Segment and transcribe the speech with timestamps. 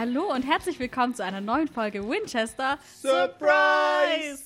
[0.00, 4.42] Hallo und herzlich willkommen zu einer neuen Folge Winchester Surprise!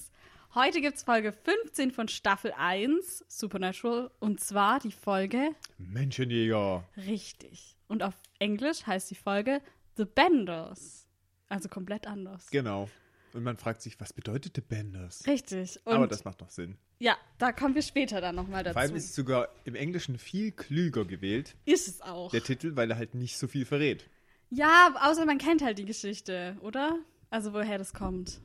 [0.52, 6.82] Heute gibt es Folge 15 von Staffel 1 Supernatural und zwar die Folge Menschenjäger.
[6.96, 7.76] richtig.
[7.86, 9.60] Und auf Englisch heißt die Folge
[9.96, 11.06] The Benders.
[11.48, 12.50] Also komplett anders.
[12.50, 12.90] Genau.
[13.32, 15.24] Und man fragt sich, was bedeutet The Benders?
[15.24, 15.78] Richtig.
[15.84, 16.78] Und Aber das macht doch Sinn.
[16.98, 18.72] ja, da kommen wir später dann nochmal dazu.
[18.72, 22.32] Vor allem ist es sogar im Englischen viel klüger gewählt, ist es auch.
[22.32, 24.10] der Titel, weil er halt nicht so viel verrät.
[24.54, 26.98] Ja, außer man kennt halt die Geschichte, oder?
[27.30, 28.40] Also woher das kommt.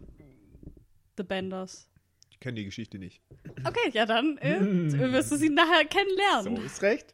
[1.17, 1.87] The Benders.
[2.31, 3.21] Ich kenne die Geschichte nicht.
[3.65, 4.61] Okay, ja dann äh,
[5.11, 6.55] wirst du sie nachher kennenlernen.
[6.55, 7.13] So, ist recht.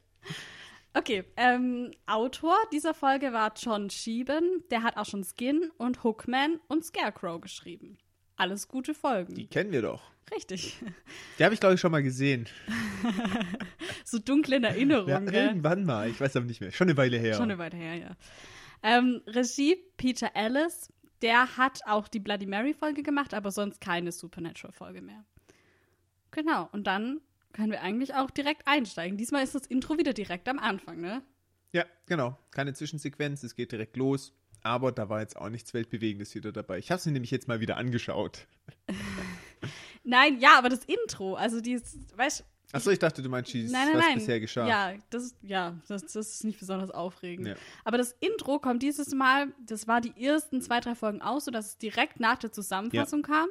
[0.94, 4.64] Okay, ähm, Autor dieser Folge war John Sheehan.
[4.72, 7.98] Der hat auch schon Skin und Hookman und Scarecrow geschrieben.
[8.38, 9.36] Alles gute Folgen.
[9.36, 10.04] Die kennen wir doch.
[10.34, 10.78] Richtig.
[11.38, 12.48] Die habe ich, glaube ich, schon mal gesehen.
[14.08, 16.10] So dunkle in Erinnerung, Ja, irgendwann mal.
[16.10, 16.72] Ich weiß aber nicht mehr.
[16.72, 17.34] Schon eine Weile her.
[17.34, 18.16] Schon eine Weile her, ja.
[18.86, 20.94] Ähm, Regie Peter Ellis.
[21.24, 25.26] Der hat auch die Bloody Mary-Folge gemacht, aber sonst keine Supernatural-Folge mehr.
[26.30, 29.18] Genau, und dann können wir eigentlich auch direkt einsteigen.
[29.18, 31.24] Diesmal ist das Intro wieder direkt am Anfang, ne?
[31.72, 32.38] ja, genau.
[32.52, 33.44] Keine Zwischensequenz.
[33.44, 34.34] Es geht direkt los.
[34.62, 36.78] Aber da war jetzt auch nichts Weltbewegendes wieder dabei.
[36.78, 38.48] Ich habe es mir nämlich jetzt mal wieder angeschaut.
[40.04, 41.80] Nein, ja, aber das Intro, also die,
[42.16, 44.16] weißt Achso, ich dachte, du meinst, dieses, Nein, nein, was nein.
[44.16, 44.68] bisher geschah.
[44.68, 47.48] Ja, das, ist- ja das, das ist nicht besonders aufregend.
[47.48, 47.56] Ja.
[47.84, 51.68] Aber das Intro kommt dieses Mal, das war die ersten zwei, drei Folgen aus, sodass
[51.68, 53.48] es direkt nach der Zusammenfassung kam.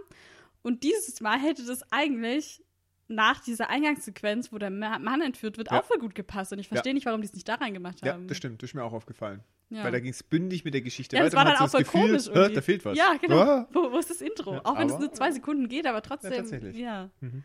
[0.63, 2.63] Und dieses Mal hätte das eigentlich
[3.07, 5.81] nach dieser Eingangssequenz, wo der Ma- Mann entführt wird, Ja.
[5.81, 6.53] auch voll gut gepasst.
[6.53, 8.27] Und ich verstehe nicht, warum die es nicht da reingemacht Ja, haben.
[8.29, 8.63] das stimmt.
[8.63, 9.43] Das ist mir auch aufgefallen.
[9.71, 9.85] Ja.
[9.85, 11.37] Weil da ging es bündig mit der Geschichte Ja, das weiter.
[11.39, 12.55] war Man dann hat auch so voll das Gefühl, komisch irgendwie.
[12.55, 12.97] da fehlt was.
[12.99, 13.39] Ja, genau.
[13.41, 13.69] Ah.
[13.73, 14.55] Wo, wo ist das Intro?
[14.55, 16.33] Ja, auch wenn es nur zwei Sekunden geht, aber trotzdem.
[16.33, 16.77] tatsächlich.
[16.79, 17.11] Ja.
[17.21, 17.43] Mhm.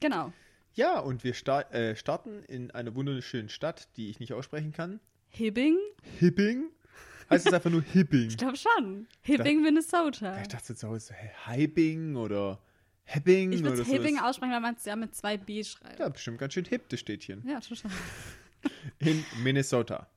[0.00, 0.32] Genau.
[0.74, 5.00] Ja, und wir sta äh, starten in einer wunderschönen Stadt, die ich nicht aussprechen kann.
[5.28, 5.76] Hibbing?
[6.18, 6.70] Hibbing?
[7.28, 8.28] Heißt es einfach nur Hibbing?
[8.28, 9.06] Ich glaube schon.
[9.22, 10.40] Hibbing, Minnesota.
[10.40, 11.14] Ich dachte zu Hause,
[11.46, 12.60] Hibbing oder
[13.04, 13.92] Hebbing Ich oder würde so.
[13.92, 15.98] Hibbing aussprechen, weil man es ja mit zwei B schreibt.
[15.98, 17.44] Ja, bestimmt ganz schön hip, das Städtchen.
[17.46, 17.90] Ja, total.
[18.98, 20.08] In Minnesota.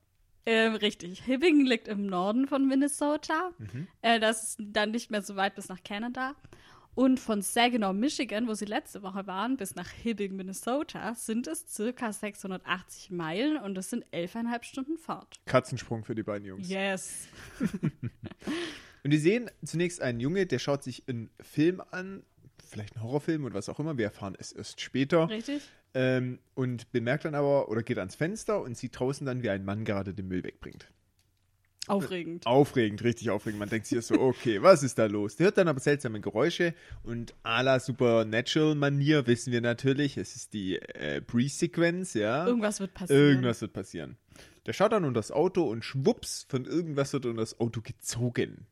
[0.46, 1.22] Ähm, richtig.
[1.24, 3.50] Hibbing liegt im Norden von Minnesota.
[3.58, 3.88] Mhm.
[4.02, 6.34] Äh, das ist dann nicht mehr so weit bis nach Kanada.
[6.94, 11.66] Und von Saginaw, Michigan, wo sie letzte Woche waren, bis nach Hibbing, Minnesota, sind es
[11.68, 15.40] circa 680 Meilen und das sind 11,5 Stunden Fahrt.
[15.46, 16.68] Katzensprung für die beiden Jungs.
[16.68, 17.26] Yes.
[19.04, 22.22] Und wir sehen zunächst einen Junge, der schaut sich einen Film an,
[22.66, 23.98] vielleicht einen Horrorfilm oder was auch immer.
[23.98, 25.28] Wir erfahren es erst später.
[25.28, 25.62] Richtig?
[25.92, 29.64] Ähm, und bemerkt dann aber oder geht ans Fenster und sieht draußen dann, wie ein
[29.64, 30.88] Mann gerade den Müll wegbringt.
[31.88, 32.46] Aufregend.
[32.46, 33.58] Aufregend, richtig aufregend.
[33.60, 35.36] Man denkt sich so, okay, was ist da los?
[35.36, 40.54] Der hört dann aber seltsame Geräusche und à la Supernatural-Manier wissen wir natürlich, es ist
[40.54, 42.46] die äh, Pre-Sequenz, ja.
[42.46, 43.22] Irgendwas wird passieren.
[43.22, 44.16] Irgendwas wird passieren.
[44.66, 48.66] Der schaut dann unter das Auto und schwupps, von irgendwas wird unter das Auto gezogen.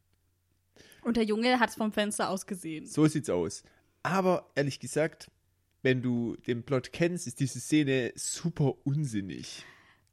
[1.02, 2.86] Und der Junge hat es vom Fenster aus gesehen.
[2.86, 3.62] So sieht's aus.
[4.02, 5.30] Aber ehrlich gesagt,
[5.82, 9.64] wenn du den Plot kennst, ist diese Szene super unsinnig.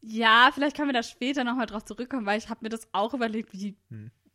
[0.02, 3.14] Ja, vielleicht können wir da später nochmal drauf zurückkommen, weil ich habe mir das auch
[3.14, 3.76] überlegt, wie,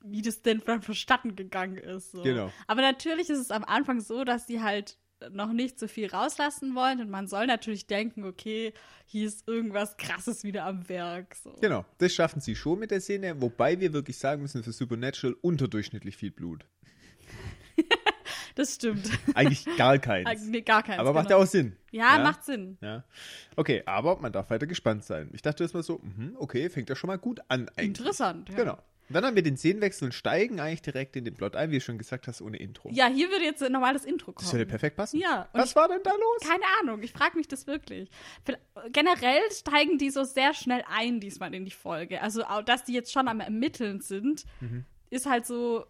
[0.04, 2.12] wie das denn dann verstatten gegangen ist.
[2.12, 2.18] So.
[2.18, 2.24] Hm.
[2.24, 2.52] Genau.
[2.66, 4.98] Aber natürlich ist es am Anfang so, dass die halt
[5.30, 8.72] noch nicht so viel rauslassen wollen und man soll natürlich denken, okay,
[9.06, 11.34] hier ist irgendwas Krasses wieder am Werk.
[11.36, 11.56] So.
[11.60, 15.36] Genau, das schaffen sie schon mit der Szene, wobei wir wirklich sagen müssen, für Supernatural
[15.40, 16.66] unterdurchschnittlich viel Blut.
[18.54, 19.10] Das stimmt.
[19.34, 20.44] Eigentlich gar keins.
[20.46, 20.98] nee, gar keins.
[21.00, 21.38] aber macht genau.
[21.40, 21.76] ja auch Sinn.
[21.90, 22.78] Ja, macht Sinn.
[22.80, 23.04] Ja.
[23.56, 25.30] Okay, aber man darf weiter gespannt sein.
[25.32, 27.86] Ich dachte erstmal so, mhm, okay, fängt ja schon mal gut an eigentlich.
[28.00, 28.48] Interessant.
[28.50, 28.54] Ja.
[28.56, 28.78] Genau.
[29.06, 31.74] Und dann haben wir den Szenenwechsel und steigen eigentlich direkt in den Plot ein, wie
[31.74, 32.88] du schon gesagt hast, ohne Intro.
[32.90, 34.46] Ja, hier würde jetzt nochmal das Intro kommen.
[34.46, 35.18] Das würde perfekt passen.
[35.20, 36.48] Ja, Was war denn da los?
[36.48, 38.08] Keine Ahnung, ich frage mich das wirklich.
[38.92, 42.22] Generell steigen die so sehr schnell ein diesmal in die Folge.
[42.22, 44.84] Also, auch, dass die jetzt schon am Ermitteln sind, Mhm.
[45.10, 45.84] ist halt so.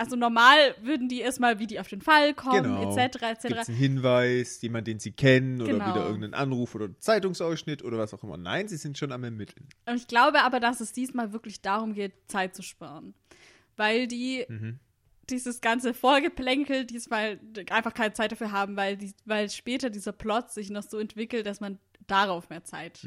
[0.00, 2.96] Also, normal würden die erstmal, wie die auf den Fall kommen, Genau.
[2.96, 3.18] etc.
[3.18, 3.68] Gibt es etc.
[3.68, 5.88] einen Hinweis, jemand, den sie kennen, oder Genau.
[5.90, 8.38] wieder irgendeinen Anruf oder Zeitungsausschnitt oder was auch immer.
[8.38, 9.68] Nein, sie sind schon am Ermitteln.
[9.86, 13.12] Und ich glaube aber, dass es diesmal wirklich darum geht, Zeit zu sparen.
[13.76, 14.78] Weil die Mhm.
[15.28, 17.38] dieses ganze Vorgeplänkel diesmal
[17.70, 21.44] einfach keine Zeit dafür haben, weil, die, weil später dieser Plot sich noch so entwickelt,
[21.46, 23.06] dass man darauf mehr Zeit.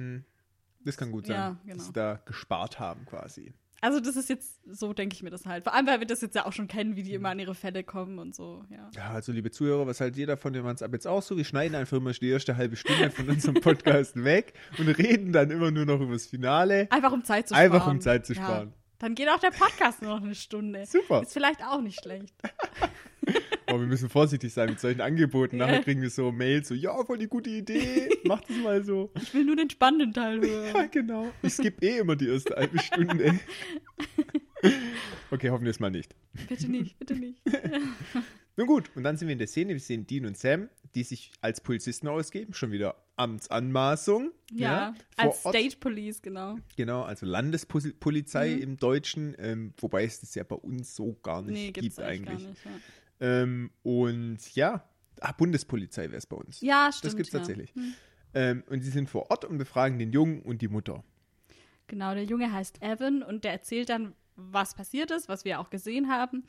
[0.85, 1.75] Das kann gut sein, Ja, genau.
[1.77, 3.51] dass sie da gespart haben quasi.
[3.83, 5.65] Also das ist jetzt, so denke ich mir das halt.
[5.65, 7.53] Vor allem, weil wir das jetzt ja auch schon kennen, wie die immer an ihre
[7.53, 8.89] Fälle kommen und so, ja.
[8.95, 11.35] Ja, also liebe Zuhörer, was halt jeder von dem ab jetzt auch so?
[11.35, 15.51] Wir schneiden einfach immer die erste halbe Stunde von unserem Podcast weg und reden dann
[15.51, 16.87] immer nur noch über das Finale.
[16.91, 17.71] Einfach um Zeit zu sparen.
[17.73, 18.41] Einfach um Zeit zu Ja.
[18.41, 18.73] sparen.
[18.99, 20.85] Dann geht auch der Podcast nur noch eine Stunde.
[20.85, 21.21] Super.
[21.23, 22.33] Ist vielleicht auch nicht schlecht.
[23.71, 25.57] Oh, wir müssen vorsichtig sein mit solchen Angeboten.
[25.57, 29.09] Nachher kriegen wir so Mails, so, ja, voll die gute Idee, mach das mal so.
[29.19, 30.75] Ich will nur den spannenden Teil hören.
[30.75, 31.31] Ja, genau.
[31.41, 33.39] Ich skippe eh immer die erste halbe Stunde.
[35.31, 36.13] Okay, hoffen wir es mal nicht.
[36.47, 37.41] Bitte nicht, bitte nicht.
[38.57, 41.03] Nun gut, und dann sind wir in der Szene, wir sehen Dean und Sam, die
[41.03, 44.31] sich als Polizisten ausgeben, schon wieder Amtsanmaßung.
[44.51, 45.55] Ja, als Ort.
[45.55, 46.57] State Police, genau.
[46.75, 48.61] Genau, also Landespolizei mhm.
[48.61, 52.47] im Deutschen, ähm, wobei es das ja bei uns so gar nicht nee, gibt eigentlich.
[52.47, 52.71] Nicht, ja.
[53.23, 54.83] Ähm, und ja,
[55.21, 56.59] ah, Bundespolizei wäre es bei uns.
[56.59, 57.05] Ja, stimmt.
[57.05, 57.39] Das gibt es ja.
[57.39, 57.73] tatsächlich.
[57.73, 57.95] Mhm.
[58.33, 61.05] Ähm, und sie sind vor Ort und befragen den Jungen und die Mutter.
[61.87, 65.69] Genau, der Junge heißt Evan und der erzählt dann, was passiert ist, was wir auch
[65.69, 66.43] gesehen haben.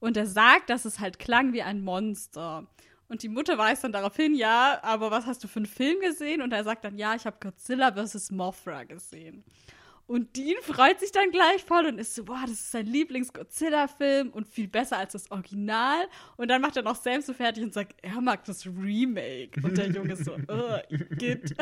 [0.00, 2.66] Und er sagt, dass es halt klang wie ein Monster.
[3.08, 5.98] Und die Mutter weist dann darauf hin, ja, aber was hast du für einen Film
[6.00, 6.42] gesehen?
[6.42, 8.32] Und er sagt dann, ja, ich habe Godzilla vs.
[8.32, 9.44] Mothra gesehen.
[10.08, 14.30] Und Dean freut sich dann gleich voll und ist so, boah, das ist sein Lieblings-Godzilla-Film
[14.30, 16.08] und viel besser als das Original.
[16.38, 19.60] Und dann macht er noch Sam so fertig und sagt, er mag das Remake.
[19.62, 20.78] Und der Junge so, oh,
[21.18, 21.54] geht.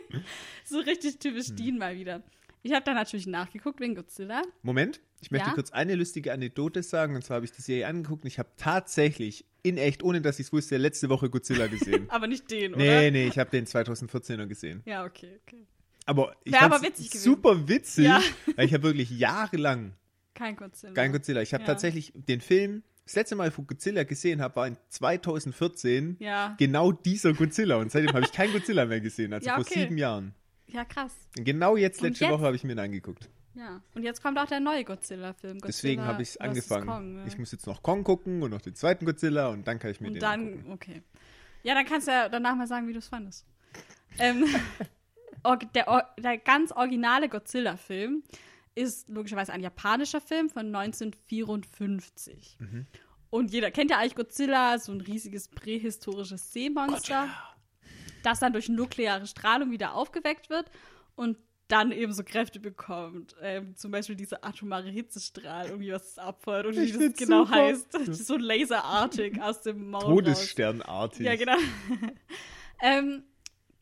[0.64, 1.56] so richtig typisch hm.
[1.56, 2.22] Dean mal wieder.
[2.62, 4.42] Ich habe da natürlich nachgeguckt wegen Godzilla.
[4.60, 5.54] Moment, ich möchte ja?
[5.54, 7.16] kurz eine lustige Anekdote sagen.
[7.16, 10.38] Und zwar habe ich die Serie angeguckt und ich habe tatsächlich in echt, ohne dass
[10.38, 12.04] ich es wusste, letzte Woche Godzilla gesehen.
[12.10, 12.84] aber nicht den, oder?
[12.84, 14.82] Nee, nee, ich habe den 2014er gesehen.
[14.84, 15.66] Ja, okay, okay.
[16.08, 18.22] Aber ich Wäre aber witzig super witzig, ja.
[18.56, 19.92] weil ich habe wirklich jahrelang
[20.32, 20.94] kein Godzilla.
[20.94, 21.42] Kein Godzilla.
[21.42, 21.66] Ich habe ja.
[21.66, 26.54] tatsächlich den Film das letzte Mal, wo Godzilla gesehen habe, war in 2014 ja.
[26.58, 27.76] genau dieser Godzilla.
[27.76, 29.64] Und seitdem habe ich kein Godzilla mehr gesehen, also ja, okay.
[29.64, 30.34] vor sieben Jahren.
[30.66, 31.14] Ja, krass.
[31.36, 33.28] Und genau jetzt, letzte jetzt, Woche, habe ich mir ihn angeguckt.
[33.54, 35.54] Ja, und jetzt kommt auch der neue Godzilla-Film.
[35.54, 36.86] Godzilla Deswegen habe ich es angefangen.
[36.86, 37.26] Kong, ja.
[37.26, 40.00] Ich muss jetzt noch Kong gucken und noch den zweiten Godzilla und dann kann ich
[40.00, 40.72] mir und den dann, angucken.
[40.72, 41.02] okay.
[41.64, 43.46] Ja, dann kannst du ja danach mal sagen, wie du es fandest.
[44.18, 44.44] ähm,
[45.74, 48.22] der, der ganz originale Godzilla-Film
[48.74, 52.56] ist logischerweise ein japanischer Film von 1954.
[52.60, 52.86] Mhm.
[53.30, 57.22] Und jeder kennt ja eigentlich Godzilla, so ein riesiges prähistorisches Seemonster.
[57.22, 57.48] Godzilla
[58.22, 60.70] das dann durch nukleare Strahlung wieder aufgeweckt wird
[61.16, 61.38] und
[61.68, 63.36] dann eben so Kräfte bekommt.
[63.42, 67.56] Ähm, zum Beispiel diese atomare Hitzestrahl, irgendwie was abfeuert und wie das genau super.
[67.56, 68.14] heißt.
[68.14, 70.14] so laserartig aus dem Maul.
[70.16, 71.26] Todessternartig.
[71.26, 71.58] Ja, genau.
[72.82, 73.22] ähm,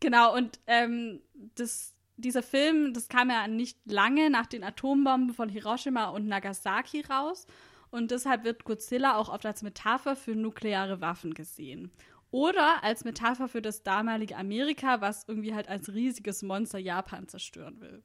[0.01, 1.21] genau, und ähm,
[1.55, 7.03] das, dieser Film, das kam ja nicht lange nach den Atombomben von Hiroshima und Nagasaki
[7.03, 7.47] raus.
[7.91, 11.93] Und deshalb wird Godzilla auch oft als Metapher für nukleare Waffen gesehen.
[12.31, 17.81] Oder als Metapher für das damalige Amerika, was irgendwie halt als riesiges Monster Japan zerstören
[17.81, 18.03] will.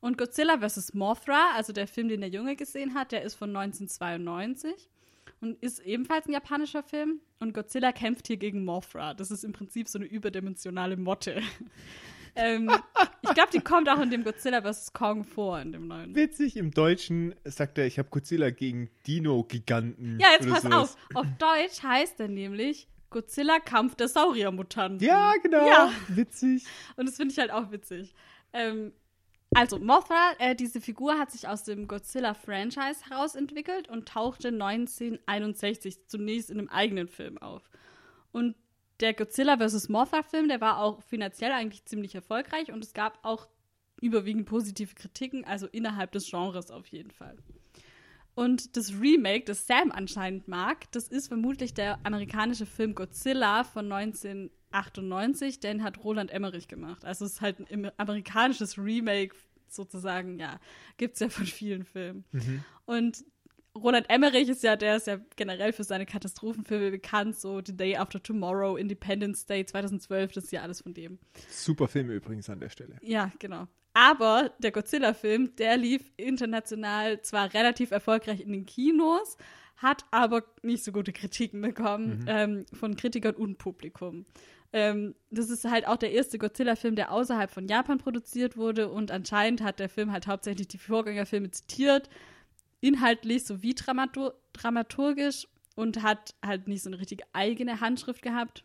[0.00, 0.94] Und Godzilla vs.
[0.94, 4.88] Mothra, also der Film, den der Junge gesehen hat, der ist von 1992
[5.40, 7.20] und ist ebenfalls ein japanischer Film.
[7.38, 9.14] Und Godzilla kämpft hier gegen Mothra.
[9.14, 11.40] Das ist im Prinzip so eine überdimensionale Motte.
[12.34, 12.70] ähm,
[13.22, 14.92] ich glaube, die kommt auch in dem Godzilla vs.
[14.92, 16.14] Kong vor, in dem neuen.
[16.14, 20.18] Witzig, im Deutschen sagt er, ich habe Godzilla gegen Dino-Giganten.
[20.20, 20.96] Ja, jetzt pass sowas.
[20.96, 20.96] auf.
[21.14, 25.06] Auf Deutsch heißt er nämlich Godzilla Kampf der Sauriermutanten.
[25.06, 25.66] Ja, genau.
[25.66, 25.92] Ja.
[26.08, 26.64] Witzig.
[26.96, 28.14] Und das finde ich halt auch witzig.
[28.52, 28.92] Ähm,
[29.54, 36.50] also, Mothra, äh, diese Figur hat sich aus dem Godzilla-Franchise herausentwickelt und tauchte 1961 zunächst
[36.50, 37.70] in einem eigenen Film auf.
[38.30, 38.56] Und
[39.00, 39.88] der Godzilla vs.
[39.88, 43.48] Mothra-Film, der war auch finanziell eigentlich ziemlich erfolgreich und es gab auch
[44.00, 47.36] überwiegend positive Kritiken, also innerhalb des Genres auf jeden Fall.
[48.34, 53.90] Und das Remake, das Sam anscheinend mag, das ist vermutlich der amerikanische Film Godzilla von
[53.90, 55.58] 1998.
[55.58, 57.04] Den hat Roland Emmerich gemacht.
[57.04, 59.34] Also es ist halt ein amerikanisches Remake
[59.74, 60.60] sozusagen, ja,
[60.96, 62.24] gibt es ja von vielen Filmen.
[62.32, 62.64] Mhm.
[62.86, 63.24] Und
[63.74, 67.96] Roland Emmerich ist ja, der ist ja generell für seine Katastrophenfilme bekannt, so The Day
[67.96, 71.18] After Tomorrow, Independence Day 2012, das ist ja alles von dem.
[71.48, 72.96] Super Film übrigens an der Stelle.
[73.02, 73.68] Ja, genau.
[73.94, 79.36] Aber der Godzilla-Film, der lief international zwar relativ erfolgreich in den Kinos,
[79.76, 82.24] hat aber nicht so gute Kritiken bekommen mhm.
[82.26, 84.26] ähm, von Kritikern und Publikum.
[84.72, 89.10] Ähm, das ist halt auch der erste Godzilla-Film, der außerhalb von Japan produziert wurde und
[89.10, 92.10] anscheinend hat der Film halt hauptsächlich die Vorgängerfilme zitiert,
[92.80, 98.64] inhaltlich sowie dramatur dramaturgisch und hat halt nicht so eine richtige eigene Handschrift gehabt.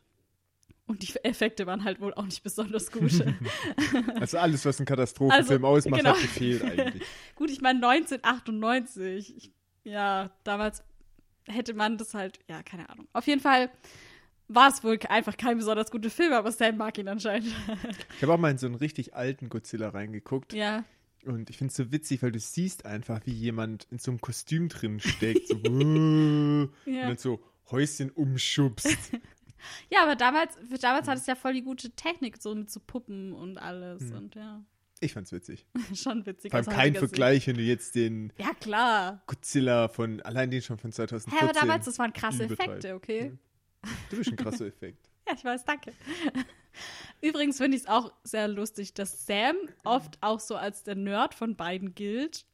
[0.85, 3.23] Und die Effekte waren halt wohl auch nicht besonders gut.
[4.19, 6.15] also alles, was ein Katastrophenfilm also, ausmacht, genau.
[6.15, 7.03] hat gefehlt eigentlich.
[7.35, 9.37] gut, ich meine 1998.
[9.37, 9.53] Ich,
[9.85, 10.83] ja, damals
[11.45, 13.07] hätte man das halt, ja, keine Ahnung.
[13.13, 13.69] Auf jeden Fall
[14.53, 17.53] war es wohl einfach kein besonders guter Film, aber Sam mag ihn anscheinend.
[18.15, 20.53] ich habe auch mal in so einen richtig alten Godzilla reingeguckt.
[20.53, 20.83] Ja.
[21.25, 24.21] Und ich finde es so witzig, weil du siehst einfach, wie jemand in so einem
[24.21, 25.47] Kostüm drin steckt.
[25.47, 25.55] So,
[26.85, 27.09] ja.
[27.09, 27.41] Und so
[27.71, 28.97] Häuschen umschubst.
[29.89, 33.31] Ja, aber damals, damals hat es ja voll die gute Technik, so mit so Puppen
[33.31, 34.01] und alles.
[34.01, 34.17] Hm.
[34.17, 34.61] Und ja.
[34.99, 35.65] Ich fand's witzig.
[35.93, 36.51] Schon witzig.
[36.51, 38.33] Vor allem kein Vergleich, wenn du jetzt den.
[38.37, 39.21] Ja, klar.
[39.27, 41.47] Godzilla von, allein den schon von Hä, 2014.
[41.47, 42.43] aber damals, das waren krasse.
[42.43, 43.37] Effekte, okay?
[44.09, 45.09] Du bist ein krasser Effekt.
[45.25, 45.93] Ja, ich weiß, danke.
[47.21, 51.33] Übrigens finde ich es auch sehr lustig, dass Sam oft auch so als der Nerd
[51.33, 52.45] von beiden gilt.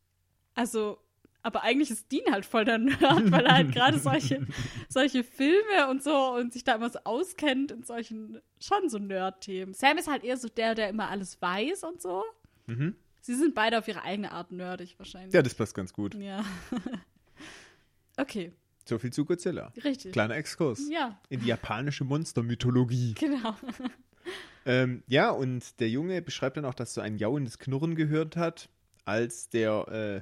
[0.53, 0.99] Also,
[1.41, 4.45] aber eigentlich ist Dean halt voll der Nerd, weil er halt gerade solche,
[4.87, 9.73] solche Filme und so und sich da immer so auskennt in solchen schon so Nerd-Themen.
[9.73, 12.23] Sam ist halt eher so der, der immer alles weiß und so.
[12.67, 12.95] Mhm.
[13.21, 15.33] Sie sind beide auf ihre eigene Art nerdig wahrscheinlich.
[15.33, 16.13] Ja, das passt ganz gut.
[16.15, 16.43] Ja.
[18.17, 18.53] okay,
[18.89, 19.71] So viel zu Godzilla.
[19.83, 20.11] richtig.
[20.11, 20.81] Kleiner Exkurs.
[20.91, 23.13] Ja, In die japanische Monstermythologie.
[23.13, 23.55] genau.
[24.65, 28.69] Ähm, ja, und der Junge beschreibt dann auch, dass so ein jauendes Knurren gehört hat,
[29.05, 30.21] als der äh,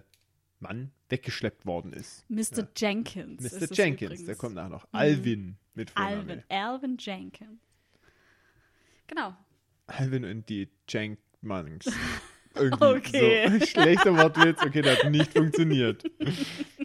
[0.60, 2.24] Mann weggeschleppt worden ist.
[2.30, 2.68] Mr.
[2.78, 3.44] Jenkins.
[3.44, 3.74] ist Mr.
[3.76, 4.26] Jenkins, übrigens.
[4.28, 4.88] der kommt nachher noch.
[4.94, 6.44] Alvin mit Alvin, Vorname.
[6.50, 7.60] Alvin Jenkins.
[9.08, 9.36] Genau.
[9.88, 11.88] Alvin und die Jank Monks.
[12.56, 13.60] Irgendwie Okay.
[13.60, 13.66] so.
[13.66, 14.62] Schlechter Wortwitz.
[14.64, 16.04] Okay, der hat nicht funktioniert.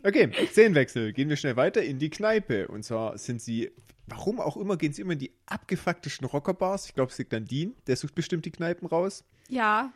[0.02, 1.12] Okay, Szenenwechsel.
[1.12, 2.68] Gehen wir schnell weiter in die Kneipe.
[2.68, 3.70] Und zwar sind sie,
[4.06, 6.86] warum auch immer, gehen sie immer in die abgefucktesten Rockerbars.
[6.86, 7.74] Ich glaube, es liegt an Dean.
[7.86, 9.24] Der sucht bestimmt die Kneipen raus.
[9.48, 9.92] Ja,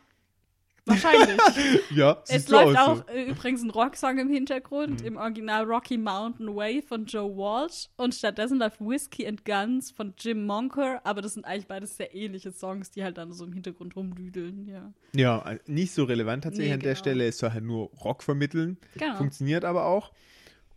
[0.87, 1.37] wahrscheinlich.
[1.95, 3.03] Ja, es läuft aus so.
[3.03, 5.07] auch äh, übrigens ein Rocksong im Hintergrund, Mhm.
[5.07, 7.87] im Original Rocky Mountain Way von Joe Walsh.
[7.97, 11.01] Und stattdessen läuft Whiskey and Guns von Jim Monker.
[11.05, 14.67] Aber das sind eigentlich beides sehr ähnliche Songs, die halt dann so im Hintergrund rumdüdeln.
[14.67, 16.99] Ja, Ja, äh, nicht so relevant tatsächlich Nee, an der genau.
[16.99, 17.27] Stelle.
[17.27, 18.77] Es soll halt nur Rock vermitteln.
[18.97, 19.15] Genau.
[19.15, 20.11] Funktioniert aber auch.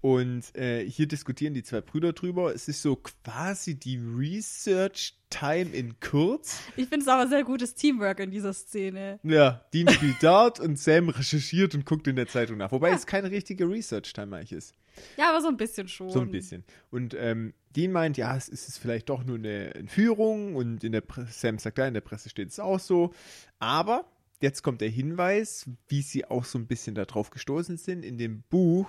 [0.00, 2.54] Und äh, hier diskutieren die zwei Brüder drüber.
[2.54, 6.60] Es ist so quasi die Research Time in kurz.
[6.76, 9.20] Ich finde es aber sehr gutes Teamwork in dieser Szene.
[9.22, 12.72] Ja, Dean spielt Dart und Sam recherchiert und guckt in der Zeitung nach.
[12.72, 14.74] Wobei es keine richtige Research Time eigentlich ist.
[15.16, 16.10] Ja, aber so ein bisschen schon.
[16.10, 16.64] So ein bisschen.
[16.90, 21.02] Und ähm, Dean meint, ja, es ist vielleicht doch nur eine Entführung und in der
[21.02, 23.12] Pre Sam sagt, ja, in der Presse steht es auch so.
[23.58, 24.06] Aber
[24.40, 28.42] jetzt kommt der Hinweis, wie sie auch so ein bisschen darauf gestoßen sind, in dem
[28.50, 28.88] Buch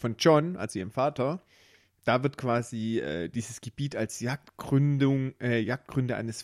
[0.00, 1.40] von John, also ihrem Vater.
[2.04, 6.40] Da wird quasi äh, dieses Gebiet als Jagdgründung, äh, Jagdgründe eines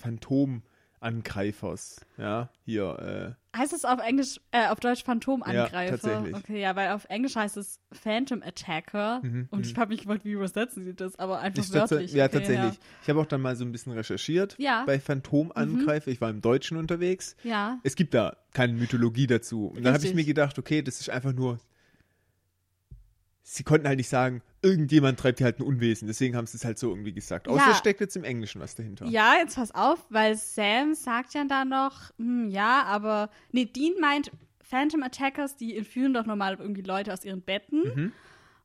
[1.01, 2.01] Phantomangreifers.
[2.19, 5.83] Ja, hier, äh, Heißt es auf Englisch, äh, auf Deutsch Phantomangreifer?
[5.85, 6.35] Ja, tatsächlich.
[6.37, 9.23] Okay, ja, weil auf Englisch heißt es Phantom Attacker.
[9.51, 12.13] und ich habe mich gefragt, wie übersetzen sie das, aber einfach tats- wörtlich.
[12.13, 12.79] ja, okay, tatsächlich.
[13.03, 14.83] Ich habe auch dann mal so ein bisschen recherchiert Ja.
[14.83, 14.87] Mhm.
[14.87, 16.11] bei Phantomangreifer.
[16.11, 17.35] Ich war im Deutschen unterwegs.
[17.45, 17.79] Ja.
[17.83, 19.69] Es gibt da keine Mythologie dazu.
[19.69, 20.17] Und dann habe ich Richtig.
[20.17, 21.59] mir gedacht, okay, das ist einfach nur.
[23.49, 26.09] Sie konnten halt nicht sagen, irgendjemand treibt hier halt ein Unwesen.
[26.09, 27.47] Deswegen haben sie es halt so irgendwie gesagt.
[27.47, 27.71] Außer Ja.
[27.71, 29.07] es steckt jetzt im Englischen was dahinter.
[29.07, 33.93] Ja, jetzt pass auf, weil Sam sagt ja da noch, hm, ja, aber, nee, Dean
[34.01, 37.83] meint, Phantom Attackers, die entführen doch normal irgendwie Leute aus ihren Betten.
[37.95, 38.13] Mhm.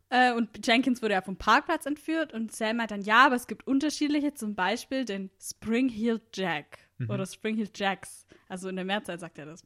[0.10, 3.46] Äh, und Jenkins wurde ja vom Parkplatz entführt und Sam meint dann, ja, aber es
[3.46, 7.10] gibt unterschiedliche, zum Beispiel den Spring Heel Jack Mhm.
[7.12, 8.26] oder Spring Heel Jacks.
[8.50, 9.64] Also in der Mehrzahl sagt er das.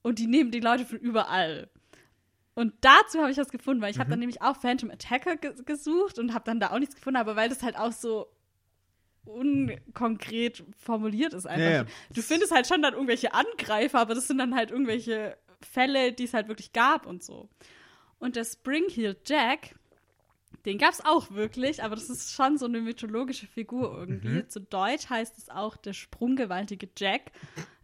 [0.00, 1.68] Und die nehmen die Leute von überall.
[2.54, 4.00] Und dazu habe ich was gefunden, weil ich Mhm.
[4.00, 7.16] habe dann nämlich auch Phantom Attacker ge gesucht und habe dann da auch nichts gefunden,
[7.18, 8.26] aber weil das halt auch so
[9.24, 11.64] unkonkret formuliert ist einfach.
[11.64, 11.84] Ja, ja.
[12.14, 16.24] Du findest halt schon dann irgendwelche Angreifer, aber das sind dann halt irgendwelche Fälle, die
[16.24, 17.48] es halt wirklich gab und so.
[18.18, 19.74] Und der Spring-Heel Jack,
[20.64, 24.28] den gab es auch wirklich, aber das ist schon so eine mythologische Figur irgendwie.
[24.28, 24.48] Mhm.
[24.48, 27.32] Zu Deutsch heißt es auch der sprunggewaltige Jack.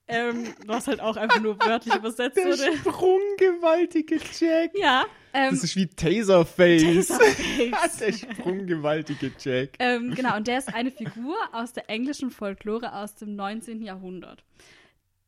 [0.09, 2.77] Ähm, was halt auch einfach nur wörtlich übersetzt Der wurde.
[2.79, 4.71] sprunggewaltige Jack.
[4.79, 5.05] Ja.
[5.33, 7.09] Ähm, Das ist wie Taserface.
[7.09, 7.97] Taserface.
[7.99, 9.71] der sprunggewaltige Jack.
[9.81, 13.83] ähm, genau, und der ist eine Figur aus der englischen Folklore aus dem 19.
[13.83, 14.45] Jahrhundert.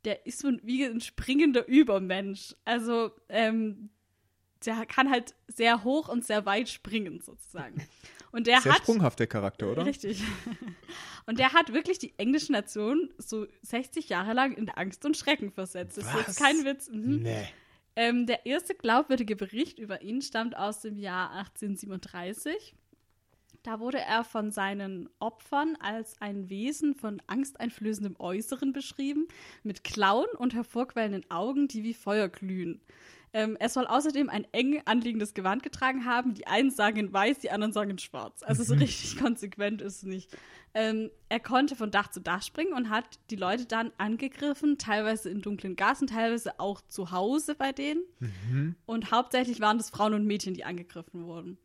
[0.04, 2.54] Der ist so ein, wie ein springender Übermensch.
[2.64, 3.90] Also, ähm,
[4.64, 7.86] der kann halt sehr hoch und sehr weit springen, sozusagen.
[8.30, 8.82] Und der Sehr hat.
[8.82, 9.86] sprunghaft, der Charakter, oder?
[9.86, 10.22] Richtig.
[11.26, 15.50] Und der hat wirklich die englische Nation so 60 Jahre lang in Angst und Schrecken
[15.50, 15.98] versetzt.
[15.98, 16.26] Das ist Was?
[16.26, 16.88] jetzt kein Witz.
[16.90, 17.22] Mhm.
[17.22, 17.46] Nee.
[17.96, 22.74] Ähm, der erste glaubwürdige Bericht über ihn stammt aus dem Jahr 1837.
[23.62, 29.26] Da wurde er von seinen Opfern als ein Wesen von angsteinflößendem Äußeren beschrieben,
[29.62, 32.80] mit Klauen und hervorquellenden Augen, die wie Feuer glühen.
[33.32, 36.34] Ähm, er soll außerdem ein eng anliegendes Gewand getragen haben.
[36.34, 38.42] Die einen sagen in weiß, die anderen sagen in schwarz.
[38.42, 40.36] Also so richtig konsequent ist es nicht.
[40.74, 45.30] Ähm, er konnte von Dach zu Dach springen und hat die Leute dann angegriffen, teilweise
[45.30, 48.02] in dunklen Gassen, teilweise auch zu Hause bei denen.
[48.86, 51.58] Und hauptsächlich waren es Frauen und Mädchen, die angegriffen wurden.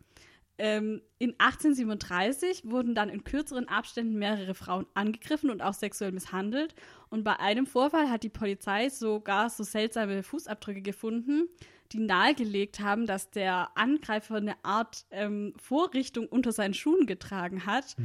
[0.59, 6.75] Ähm, in 1837 wurden dann in kürzeren Abständen mehrere Frauen angegriffen und auch sexuell misshandelt.
[7.09, 11.47] Und bei einem Vorfall hat die Polizei sogar so seltsame Fußabdrücke gefunden,
[11.91, 17.95] die nahegelegt haben, dass der Angreifer eine Art ähm, Vorrichtung unter seinen Schuhen getragen hat,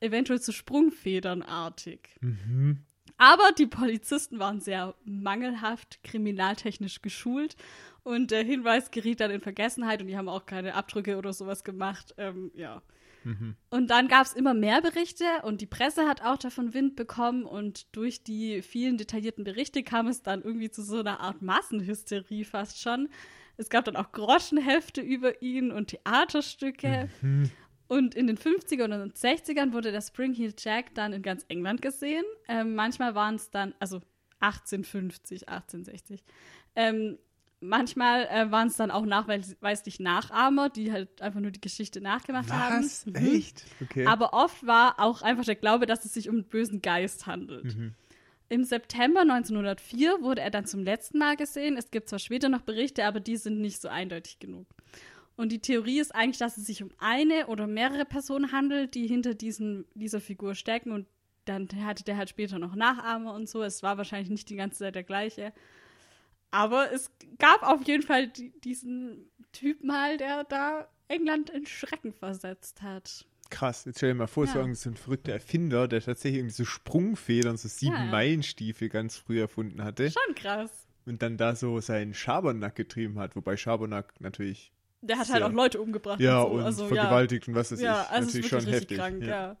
[0.00, 2.08] eventuell so Sprungfedernartig.
[3.18, 7.56] Aber die Polizisten waren sehr mangelhaft kriminaltechnisch geschult
[8.08, 11.62] und der Hinweis geriet dann in Vergessenheit und die haben auch keine Abdrücke oder sowas
[11.62, 12.14] gemacht.
[12.16, 12.82] Ähm, ja.
[13.68, 17.44] Und dann gab es immer mehr Berichte und die Presse hat auch davon Wind bekommen
[17.44, 22.44] und durch die vielen detaillierten Berichte kam es dann irgendwie zu so einer Art Massenhysterie
[22.44, 23.10] fast schon.
[23.58, 27.10] Es gab dann auch Groschenhefte über ihn und Theaterstücke.
[27.88, 31.82] Und in den 50ern und 60ern wurde der Spring Heel Jack dann in ganz England
[31.82, 32.24] gesehen.
[32.46, 34.00] Ähm, manchmal waren es dann, also
[34.40, 36.22] 1850, 1860.
[36.76, 37.18] Ähm,
[37.60, 42.52] manchmal äh, waren es dann auch nachweislich Nachahmer, die halt einfach nur die Geschichte nachgemacht
[42.52, 42.84] haben.
[42.84, 43.06] Was?
[43.06, 43.14] Mhm.
[43.14, 43.64] Echt?
[43.82, 44.06] Okay.
[44.06, 47.76] Aber oft war auch einfach der Glaube, dass es sich um einen bösen Geist handelt.
[48.50, 51.76] Im September 1904 wurde er dann zum letzten Mal gesehen.
[51.76, 54.66] Es gibt zwar später noch Berichte, aber die sind nicht so eindeutig genug.
[55.36, 59.06] Und die Theorie ist eigentlich, dass es sich um eine oder mehrere Personen handelt, die
[59.06, 60.92] hinter diesen, dieser Figur stecken.
[60.92, 61.06] Und
[61.44, 63.62] dann hatte der halt später noch Nachahmer und so.
[63.62, 65.52] Es war wahrscheinlich nicht die ganze Zeit der gleiche.
[66.50, 72.12] Aber es gab auf jeden Fall die, diesen Typ mal, der da England in Schrecken
[72.12, 73.26] versetzt hat.
[73.50, 74.74] Krass, jetzt stell dir mal vor, es Ja.
[74.74, 78.04] so ein verrückter Erfinder, der tatsächlich irgendwie so Sprungfedern, so sieben Ja.
[78.04, 80.70] Meilenstiefel ganz früh erfunden hatte Schon krass.
[81.06, 85.52] und dann da so seinen Schabernack getrieben hat, wobei Schabernack natürlich Der hat halt auch
[85.52, 86.20] Leute umgebracht.
[86.20, 86.64] ja und, so.
[86.66, 88.98] also, vergewaltigt und was weiß Ja, ich, also natürlich wirklich schon richtig heftig.
[88.98, 89.56] krank, ja.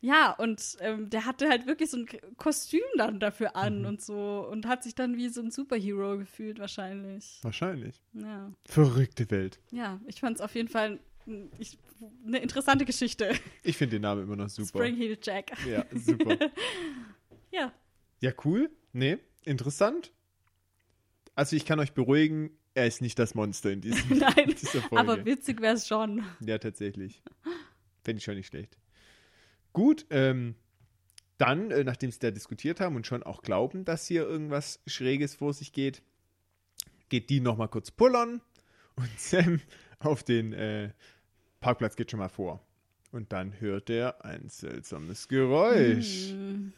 [0.00, 0.32] Ja.
[0.32, 3.86] Und ähm, der hatte halt wirklich so ein Kostüm dann dafür an Mhm.
[3.86, 7.38] und so und hat sich dann wie so ein Superhero gefühlt wahrscheinlich.
[7.42, 8.00] Wahrscheinlich.
[8.12, 9.58] Ja, Verrückte Welt.
[9.70, 11.00] ja ich fand es auf jeden Fall
[11.58, 11.76] ich,
[12.26, 13.32] eine interessante Geschichte.
[13.62, 14.68] Ich finde den Namen immer noch super.
[14.68, 15.52] Spring Heel Jack.
[15.66, 16.36] Ja, super.
[17.50, 17.72] Ja,
[18.20, 18.70] ja, cool.
[18.92, 20.12] Nee, interessant.
[21.34, 24.98] Also ich kann euch beruhigen, er ist nicht das Monster in diesem, nein, dieser Folge.
[24.98, 26.24] aber witzig wäre es schon.
[26.40, 27.22] Ja, tatsächlich.
[28.02, 28.76] Fände ich schon nicht schlecht.
[29.78, 30.56] Gut, ähm,
[31.36, 35.36] dann, äh, nachdem sie da diskutiert haben und schon auch glauben, dass hier irgendwas Schräges
[35.36, 36.02] vor sich geht,
[37.08, 38.40] geht die nochmal kurz pullern
[38.96, 39.60] und Sam
[40.00, 40.90] auf den äh,
[41.60, 42.60] Parkplatz geht schon mal vor.
[43.12, 46.30] Und dann hört er ein seltsames Geräusch.
[46.30, 46.72] Hm.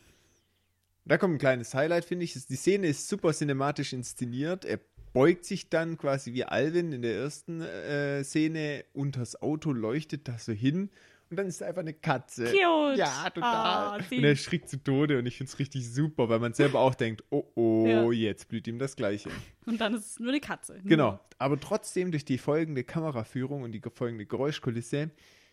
[1.07, 2.35] Da kommt ein kleines Highlight, finde ich.
[2.35, 4.67] Die Szene ist super cinematisch inszeniert.
[4.67, 4.79] Er
[5.15, 10.37] beugt sich dann quasi wie Alvin in der ersten äh, Szene unters Auto, leuchtet da
[10.37, 10.91] so hin
[11.31, 12.45] und dann ist da einfach eine Katze.
[12.45, 12.99] Cute.
[12.99, 13.43] Ja, total.
[13.43, 16.81] Ah, und er schrickt zu Tode und ich finde es richtig super, weil man selber
[16.81, 18.11] auch denkt, oh oh, Ja.
[18.31, 19.31] jetzt blüht ihm das Gleiche.
[19.67, 20.81] Und dann ist es nur eine Katze.
[20.85, 21.11] Genau.
[21.13, 21.21] Nur.
[21.39, 25.11] Aber trotzdem durch die folgende Kameraführung und die folgende Geräuschkulisse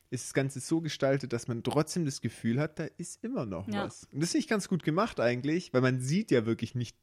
[0.10, 3.68] ist das Ganze so gestaltet, dass man trotzdem das Gefühl hat, da ist immer noch
[3.68, 3.86] Ja.
[3.86, 4.06] was.
[4.14, 6.98] Und das finde ich ganz gut gemacht eigentlich, weil man sieht ja wirklich nicht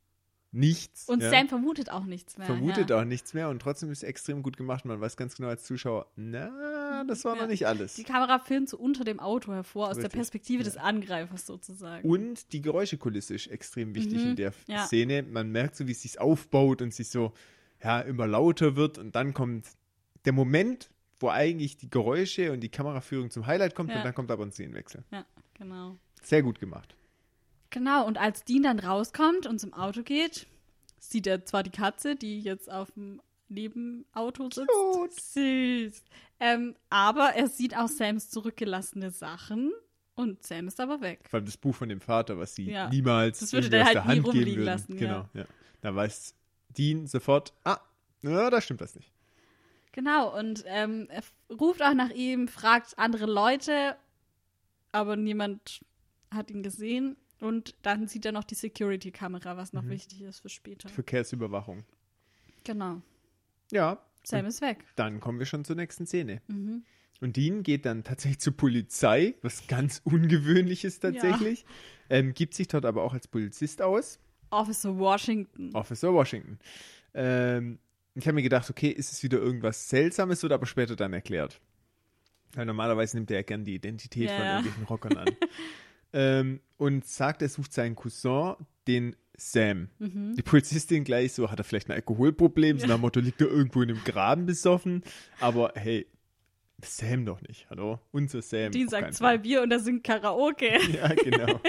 [0.54, 1.08] nichts.
[1.08, 1.30] Und ja?
[1.30, 2.46] Sam vermutet auch nichts mehr.
[2.46, 3.00] vermutet ja.
[3.00, 4.84] auch nichts mehr und trotzdem ist es extrem gut gemacht.
[4.84, 7.42] Man weiß ganz genau als Zuschauer, na, das war Ja.
[7.42, 7.94] noch nicht alles.
[7.94, 10.64] Die Kamera filmt so unter dem Auto hervor, aus der Richtig, Perspektive ja.
[10.64, 12.08] des Angreifers sozusagen.
[12.08, 14.52] Und die Geräuschekulisse ist extrem wichtig Mhm, in der.
[14.86, 15.22] Szene.
[15.24, 17.32] Man merkt so, wie es sich aufbaut und sich so
[17.82, 18.96] ja, immer lauter wird.
[18.98, 19.66] Und dann kommt
[20.24, 20.88] der Moment,
[21.20, 23.90] wo eigentlich die Geräusche und die Kameraführung zum Highlight kommt.
[23.94, 25.04] Und dann kommt aber ein Szenenwechsel.
[25.10, 25.96] Ja, genau.
[26.22, 26.96] Sehr gut gemacht.
[27.74, 30.46] Genau, und als Dean dann rauskommt und zum Auto geht,
[31.00, 34.68] sieht er zwar die Katze, die jetzt auf dem Nebenauto sitzt.
[34.68, 35.20] Cute.
[35.20, 36.02] Süß.
[36.38, 39.72] Ähm, aber er sieht auch Sams zurückgelassene Sachen
[40.14, 41.26] und Sam ist aber weg.
[41.28, 42.88] Vor allem das Buch von dem Vater, was sie Ja.
[42.88, 44.64] niemals Das würde der halt der nie Hand geben rumliegen würden.
[44.66, 44.98] lassen, ja.
[44.98, 45.44] Genau, ja.
[45.80, 46.34] Da weiß
[46.70, 47.78] Dean sofort, ah,
[48.22, 49.10] ja, da stimmt was nicht.
[49.90, 51.22] Genau, und ähm, er
[51.58, 53.96] ruft auch nach ihm, fragt andere Leute,
[54.92, 55.80] aber niemand
[56.32, 57.16] hat ihn gesehen.
[57.44, 59.90] Und dann sieht er noch die Security-Kamera, was noch Mhm.
[59.90, 60.88] wichtig ist für später.
[60.88, 61.84] Verkehrsüberwachung.
[62.64, 63.02] Genau.
[63.70, 64.84] Ja, Sam ist weg.
[64.96, 66.40] dann kommen wir schon zur nächsten Szene.
[66.48, 66.84] Mhm.
[67.20, 71.64] Und Dean geht dann tatsächlich zur Polizei, was ganz ungewöhnlich ist tatsächlich.
[72.08, 74.18] Ähm, gibt sich dort aber auch als Polizist aus.
[74.50, 75.74] Officer Washington.
[75.74, 76.58] Officer Washington.
[77.12, 77.78] Ähm,
[78.14, 81.60] ich habe mir gedacht, okay, ist es wieder irgendwas Seltsames, wird aber später dann erklärt.
[82.54, 84.56] Weil normalerweise nimmt er ja gern die Identität Ja, von ja.
[84.56, 85.28] irgendwelchen Rockern an.
[86.14, 88.54] ähm, und sagt, er sucht seinen Cousin,
[88.86, 89.88] den Sam.
[89.98, 90.34] Mhm.
[90.36, 92.78] Die Polizistin gleich so, hat er vielleicht ein Alkoholproblem?
[92.78, 95.02] So nach dem Motto, liegt er irgendwo in einem Graben besoffen?
[95.40, 96.06] Aber hey,
[96.82, 98.00] Sam doch nicht, hallo?
[98.12, 98.72] Unser Sam.
[98.72, 100.78] Keinen sagt zwei Bier und er singt Karaoke.
[100.92, 101.60] Ja, genau.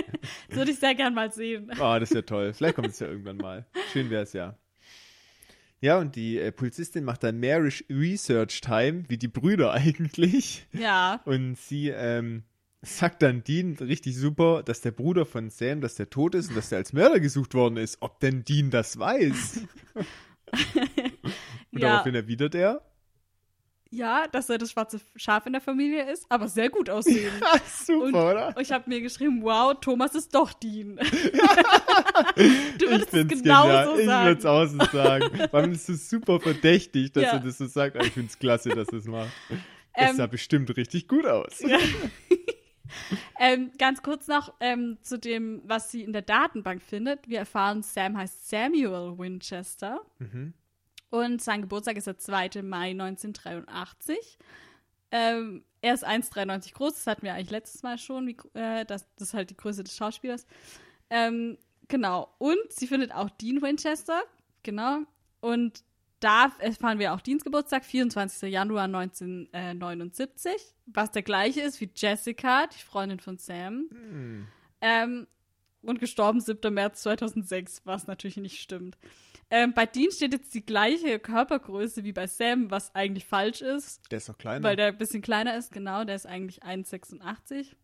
[0.50, 1.72] Das würde ich sehr gern mal sehen.
[1.80, 2.54] Ah, das wäre toll.
[2.54, 3.66] Vielleicht kommt es ja irgendwann mal.
[3.92, 4.58] Schön wäre es ja.
[5.82, 10.68] Ja, und die äh, Polizistin macht dann mehr Re Research Time, wie die Brüder eigentlich.
[10.74, 11.22] Ja.
[11.26, 12.44] Und sie ähm,
[12.86, 16.56] sagt dann Dean richtig super, dass der Bruder von Sam, dass der tot ist und
[16.56, 17.98] dass der als Mörder gesucht worden ist.
[18.02, 19.62] Ob denn Dean das weiß?
[19.96, 20.06] und
[21.72, 21.90] Ja.
[21.90, 22.82] daraufhin erwidert er,
[23.92, 27.32] ja, dass er das schwarze Schaf in der Familie ist, aber sehr gut aussehen.
[27.86, 28.56] Super, Und oder?
[28.60, 30.98] ich habe mir geschrieben, wow, Thomas ist doch Dean.
[30.98, 31.02] du
[32.42, 34.00] Ich würdest es genauso genial.
[34.00, 34.26] Ich sagen.
[34.28, 35.72] würde es auch so sagen.
[35.72, 37.32] Es ist super verdächtig, dass Ja.
[37.34, 37.96] er das so sagt.
[37.96, 39.32] Aber ich finde es klasse, dass er es macht.
[39.94, 41.60] Ähm, sah bestimmt richtig gut aus.
[41.62, 41.78] Ja.
[43.40, 47.28] ähm, ganz kurz noch ähm, zu dem, was sie in der Datenbank findet.
[47.28, 50.02] Wir erfahren, Sam heißt Samuel Winchester.
[50.20, 50.54] Mhm.
[51.10, 52.62] Und sein Geburtstag ist der 2.
[52.64, 54.38] Mai 1983.
[55.12, 59.06] Ähm, er ist 1,93 groß, das hatten wir eigentlich letztes Mal schon, wie, äh, das,
[59.16, 60.46] das ist halt die Größe des Schauspielers.
[61.10, 62.34] Ähm, genau.
[62.38, 64.24] Und sie findet auch Dean Winchester,
[64.64, 65.04] genau.
[65.42, 65.84] Und
[66.26, 68.52] da erfahren wir auch Deans Geburtstag, 24.
[68.52, 70.52] Januar 1979,
[70.88, 73.88] was der gleiche ist wie Jessica, die Freundin von Sam.
[73.92, 74.48] Hm.
[74.82, 75.28] Ähm,
[75.84, 76.74] und gestorben 7.
[76.74, 78.98] März 2006, was natürlich nicht stimmt.
[79.52, 84.12] Ähm, bei Dean steht jetzt die gleiche Körpergröße wie bei Sam, was eigentlich falsch ist,
[84.12, 84.64] Der ist doch kleiner.
[84.64, 86.04] weil der ein bisschen kleiner ist, genau.
[86.06, 87.76] Der ist eigentlich 1,86.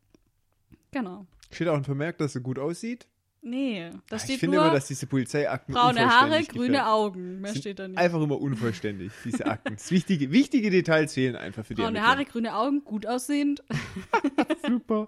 [0.90, 1.28] Genau.
[1.52, 3.08] Steht auch ein Vermerk, dass er gut aussieht.
[3.44, 6.86] Nee, da Ah, steht ich finde nur immer, dass diese Polizeiakten braune Haare, grüne gefällt.
[6.88, 7.42] Augen.
[7.42, 7.98] Mehr Sind steht da nicht.
[7.98, 9.74] Einfach immer unvollständig, diese Akten.
[9.74, 12.06] Das wichtige, wichtige Details fehlen einfach für die Braune.
[12.06, 13.64] Haare, grüne Augen, gut aussehend.
[14.68, 15.08] Super.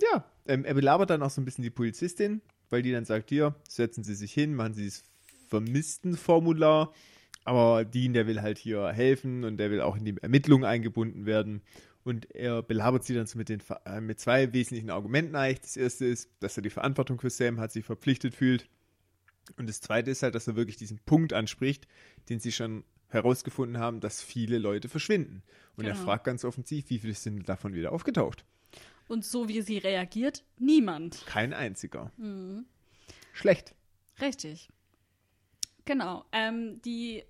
[0.00, 3.28] ja, ähm, er belabert dann auch so ein bisschen die Polizistin, weil die dann sagt,
[3.28, 5.04] hier, setzen Sie sich hin, machen Sie das
[5.48, 6.92] Vermisstenformular.
[7.44, 11.24] Aber Dean, der will halt hier helfen und der will auch in die Ermittlungen eingebunden
[11.26, 11.62] werden.
[12.08, 15.60] Und er belabert sie dann so mit, den, äh, mit zwei wesentlichen Argumenten eigentlich.
[15.60, 18.66] Das erste ist, dass er die Verantwortung für Sam hat, sich verpflichtet fühlt.
[19.58, 21.86] Und das zweite ist halt, dass er wirklich diesen Punkt anspricht,
[22.30, 25.42] den sie schon herausgefunden haben, dass viele Leute verschwinden.
[25.76, 26.04] Und er Genau.
[26.06, 28.42] fragt ganz offensiv, wie viele sind davon wieder aufgetaucht?
[29.06, 31.26] Und so wie sie reagiert, niemand.
[31.26, 32.10] Kein einziger.
[32.16, 32.64] Mhm.
[33.34, 33.74] Schlecht.
[34.18, 34.70] Richtig.
[35.84, 36.24] Genau.
[36.32, 37.22] Ähm, die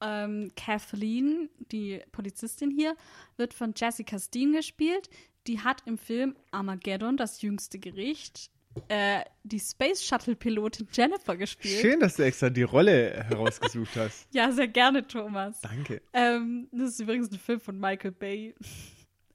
[0.00, 2.96] ähm, Kathleen, die Polizistin hier,
[3.36, 5.08] wird von Jessica Steen gespielt.
[5.46, 8.50] Die hat im Film Armageddon, das jüngste Gericht,
[8.88, 11.80] äh, die Space Shuttle-Pilotin Jennifer gespielt.
[11.80, 14.26] Schön, dass du extra die Rolle herausgesucht hast.
[14.32, 15.60] Ja, sehr gerne, Thomas.
[15.60, 16.02] Danke.
[16.12, 18.54] Ähm, das ist übrigens ein Film von Michael Bay.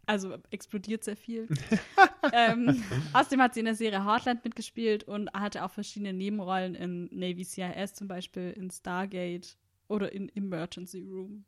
[0.06, 1.48] Also explodiert sehr viel.
[2.34, 7.10] ähm, außerdem hat sie in der Serie Heartland mitgespielt und hatte auch verschiedene Nebenrollen in
[7.12, 9.56] Navy CIS, zum Beispiel in Stargate
[9.90, 11.44] oder in Emergency Room.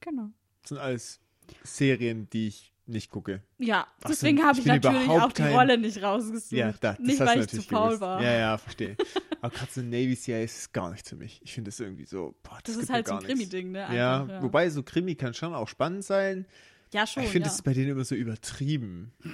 [0.00, 0.30] Genau.
[0.62, 1.20] Das sind alles
[1.62, 3.42] Serien, die ich nicht gucke.
[3.58, 6.52] Ja, Ach so, deswegen habe ich natürlich auch die kein- Rolle nicht rausgesucht.
[6.52, 8.20] Ja, da, das nicht, weil ich zu faul war.
[8.22, 8.96] Ja, ja, verstehe.
[9.40, 11.40] Aber gerade so Navy CIS ist gar nichts für mich.
[11.44, 13.22] Ich finde das irgendwie so, boah, das, Das gibt ist halt so ein.
[13.22, 13.80] Krimi-Ding, ne?
[13.94, 14.42] Ja, Einfach, ja.
[14.42, 16.46] wobei so Krimi kann schon auch spannend sein.
[16.92, 17.22] Ja, schon.
[17.22, 17.52] ich finde ja.
[17.52, 19.12] das bei denen immer so übertrieben.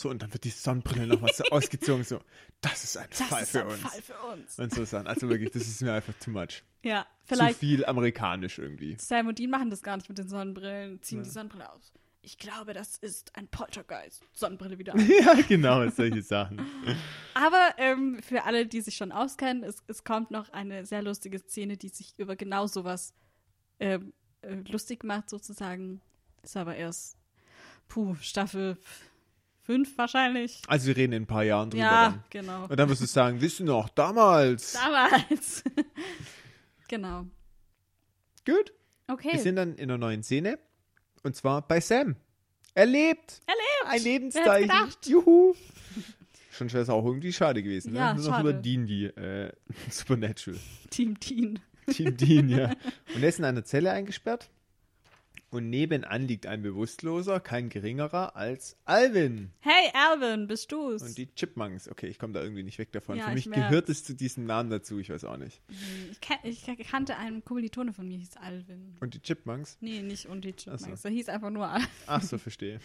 [0.00, 2.20] So, und dann wird die Sonnenbrille nochmal so ausgezogen, so,
[2.62, 3.80] das ist ein das Fall ist für ein uns.
[3.80, 4.58] Fall für uns.
[4.58, 5.06] Und so Sachen.
[5.06, 6.62] Also wirklich, das ist mir einfach too much.
[6.82, 8.96] Ja, Zu vielleicht viel amerikanisch irgendwie.
[8.98, 11.92] Sam und Dean machen das gar nicht mit den Sonnenbrillen, ziehen die Sonnenbrille aus.
[12.22, 14.22] Ich glaube, das ist ein Poltergeist.
[14.32, 15.06] Sonnenbrille wieder an.
[15.06, 16.62] ja, genau, solche Sachen.
[17.34, 21.40] Aber ähm, für alle, die sich schon auskennen, es, es kommt noch eine sehr lustige
[21.40, 23.12] Szene, die sich über genau sowas
[23.78, 26.00] ähm, äh, lustig macht, sozusagen.
[26.42, 27.18] Ist aber erst,
[27.86, 28.78] puh, Staffel
[29.70, 30.62] 5 wahrscheinlich.
[30.66, 32.24] Also wir reden in ein paar Jahren drüber Ja, dann.
[32.28, 32.64] genau.
[32.64, 34.72] Und dann wirst du sagen, wissen noch, damals.
[34.72, 35.62] Damals.
[36.88, 37.26] genau.
[38.44, 38.72] Gut.
[39.06, 39.30] Okay.
[39.34, 40.58] Wir sind dann in einer neuen Szene.
[41.22, 42.16] Und zwar bei Sam.
[42.74, 43.42] Er lebt.
[43.46, 43.92] Er lebt.
[43.94, 44.72] Ein Lebenszeichen.
[45.04, 45.54] Juhu.
[46.50, 47.92] Schon wäre es auch irgendwie schade gewesen.
[47.92, 48.00] Ne?
[48.00, 49.52] Ja, Nur noch über Dean, die äh,
[49.88, 50.58] Supernatural.
[50.90, 51.60] Team Dean.
[51.86, 52.72] Team Dean, ja.
[53.14, 54.50] Und er ist in einer Zelle eingesperrt.
[55.52, 59.50] Und nebenan liegt ein Bewusstloser, kein geringerer als Alvin.
[59.58, 61.02] Hey, Alvin, bist du's?
[61.02, 61.88] Und die Chipmunks.
[61.88, 63.16] Okay, ich komme da irgendwie nicht weg davon.
[63.16, 65.60] Ja, Für ich mich gehört es zu diesem Namen dazu, ich weiß auch nicht.
[66.08, 68.96] ich, kan ich kannte einen Kommilitone von mir, hieß Alvin.
[69.00, 69.76] Und die Chipmunks?
[69.80, 71.02] Nee, nicht und die Chipmunks.
[71.02, 71.08] so.
[71.08, 71.88] Er hieß einfach nur Alvin.
[72.06, 72.78] Ach so, verstehe.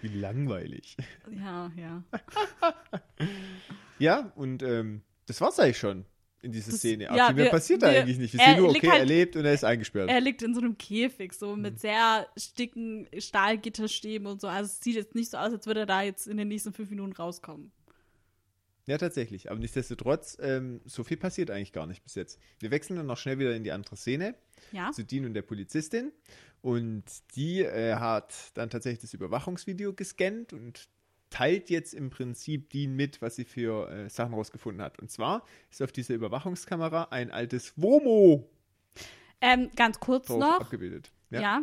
[0.00, 0.96] Wie langweilig.
[1.30, 2.02] Ja, ja.
[3.98, 6.04] Ja, und ähm, das war's eigentlich schon
[6.42, 7.04] in dieser Das- Szene.
[7.04, 8.34] ja, Viel mehr wir- passiert da eigentlich nicht.
[8.34, 10.10] Wir er sehen nur, okay, halt- er lebt und er ist eingesperrt.
[10.10, 11.62] Er liegt in so einem Käfig, so Mhm.
[11.62, 12.26] mit sehr
[12.58, 14.48] dicken Stahlgitterstäben und so.
[14.48, 16.72] Also es sieht jetzt nicht so aus, als würde er da jetzt in den nächsten
[16.72, 17.72] fünf Minuten rauskommen.
[18.86, 19.48] Ja, tatsächlich.
[19.50, 22.40] Aber nichtsdestotrotz, ähm, so viel passiert eigentlich gar nicht bis jetzt.
[22.58, 24.34] Wir wechseln dann noch schnell wieder in die andere Szene
[24.72, 24.90] Ja?
[24.90, 26.10] zu Dean und der Polizistin.
[26.62, 27.04] Und
[27.36, 30.88] die äh, hat dann tatsächlich das Überwachungsvideo gescannt und
[31.32, 35.00] teilt jetzt im Prinzip Dean mit, was sie für äh, Sachen rausgefunden hat.
[35.00, 38.48] Und zwar ist auf dieser Überwachungskamera ein altes Womo
[39.40, 40.60] Ähm, ganz kurz noch.
[40.60, 41.10] abgebildet.
[41.30, 41.62] Ja.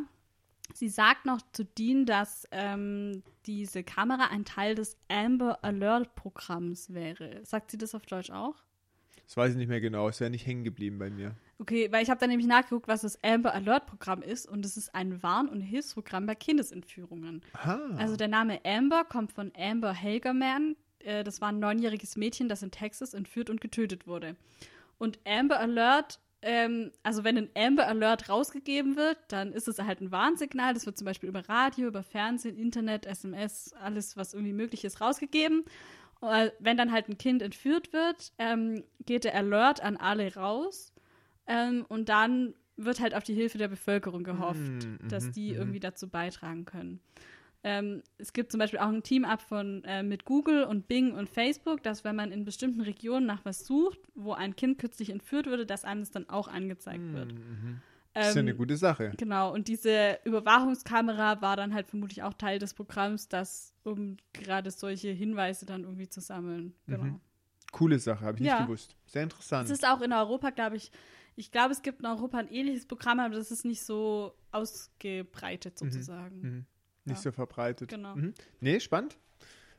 [0.73, 6.93] Sie sagt noch zu Dean, dass ähm, diese Kamera ein Teil des Amber Alert Programms
[6.93, 7.39] wäre.
[7.43, 8.55] Sagt sie das auf Deutsch auch?
[9.25, 10.09] Das weiß ich nicht mehr genau.
[10.09, 11.35] Es wäre nicht hängen geblieben bei mir.
[11.59, 14.77] Okay, weil ich habe dann nämlich nachgeguckt, was das Amber Alert Programm ist und es
[14.77, 17.41] ist ein Warn- und Hilfsprogramm bei Kindesentführungen.
[17.51, 17.81] Aha.
[17.97, 20.77] Also der Name Amber kommt von Amber Hagerman.
[20.99, 24.37] Äh, das war ein neunjähriges Mädchen, das in Texas entführt und getötet wurde.
[24.97, 29.99] Und Amber Alert, ähm, also wenn ein Amber Alert rausgegeben wird, dann ist es halt
[29.99, 30.73] ein Warnsignal.
[30.73, 35.01] Das wird zum Beispiel über Radio, über Fernsehen, Internet, SMS, alles, was irgendwie möglich ist,
[35.01, 35.65] rausgegeben.
[36.21, 40.93] Und wenn dann halt ein Kind entführt wird, ähm, geht der Alert an alle raus.
[41.49, 45.49] Ähm, und dann wird halt auf die Hilfe der Bevölkerung gehofft, Mm, dass mhm, die
[45.51, 45.57] mhm.
[45.57, 47.01] irgendwie dazu beitragen können.
[47.61, 51.27] Ähm, es gibt zum Beispiel auch ein Team-Up von äh, mit Google und Bing und
[51.29, 55.47] Facebook, dass wenn man in bestimmten Regionen nach was sucht, wo ein Kind kürzlich entführt
[55.47, 57.33] wurde, dass einem das dann auch angezeigt wird.
[57.33, 57.81] Mhm.
[58.13, 59.11] Das ist ja eine Ähm, gute Sache.
[59.17, 64.71] Genau, und diese Überwachungskamera war dann halt vermutlich auch Teil des Programms, das, um gerade
[64.71, 66.73] solche Hinweise dann irgendwie zu sammeln.
[66.87, 67.03] Genau.
[67.03, 67.19] Mhm.
[67.71, 68.55] Coole Sache, habe ich Ja.
[68.59, 68.95] nicht gewusst.
[69.05, 69.65] Sehr interessant.
[69.65, 70.91] Es ist auch in Europa, glaube ich,
[71.39, 75.79] ich glaube, es gibt in Europa ein ähnliches Programm, aber das ist nicht so ausgebreitet
[75.79, 76.41] sozusagen.
[76.41, 76.65] Mhm.
[77.05, 77.21] Nicht Ja.
[77.23, 77.89] so verbreitet.
[77.89, 78.15] Genau.
[78.15, 78.33] Mhm.
[78.59, 79.17] Nee, spannend.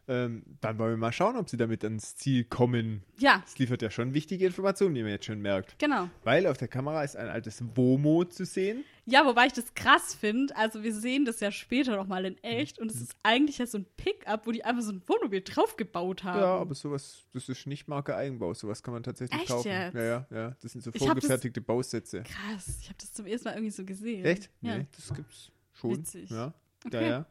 [0.09, 3.05] Ähm, dann wollen wir mal schauen, ob sie damit ans Ziel kommen.
[3.19, 5.79] Ja, Es liefert ja schon wichtige Informationen, wie man jetzt schon merkt.
[5.79, 6.09] genau.
[6.25, 8.83] Weil auf der Kamera ist ein altes Womo zu sehen.
[9.07, 10.57] Ja, wobei ich das krass finde.
[10.57, 13.67] Also wir sehen das ja später noch mal in echt und es ist eigentlich ja
[13.67, 16.41] so ein Pickup, wo die einfach so ein Wohnmobil draufgebaut haben.
[16.41, 18.53] Ja, aber sowas, das ist nicht Marke Eigenbau.
[18.55, 19.69] Sowas kann man tatsächlich Echt kaufen.
[19.69, 19.95] jetzt?
[19.95, 20.57] Ja, ja, ja.
[20.61, 22.23] Das sind so das- vorgefertigte Bausätze.
[22.25, 24.25] Krass, ich habe das zum ersten Mal irgendwie so gesehen.
[24.25, 24.51] Echt?
[24.61, 24.79] Ja.
[24.79, 25.91] Nee, das gibt's schon.
[25.93, 26.31] Witzig.
[26.31, 26.53] Ja, ja,
[26.87, 27.09] Okay.
[27.09, 27.27] ja.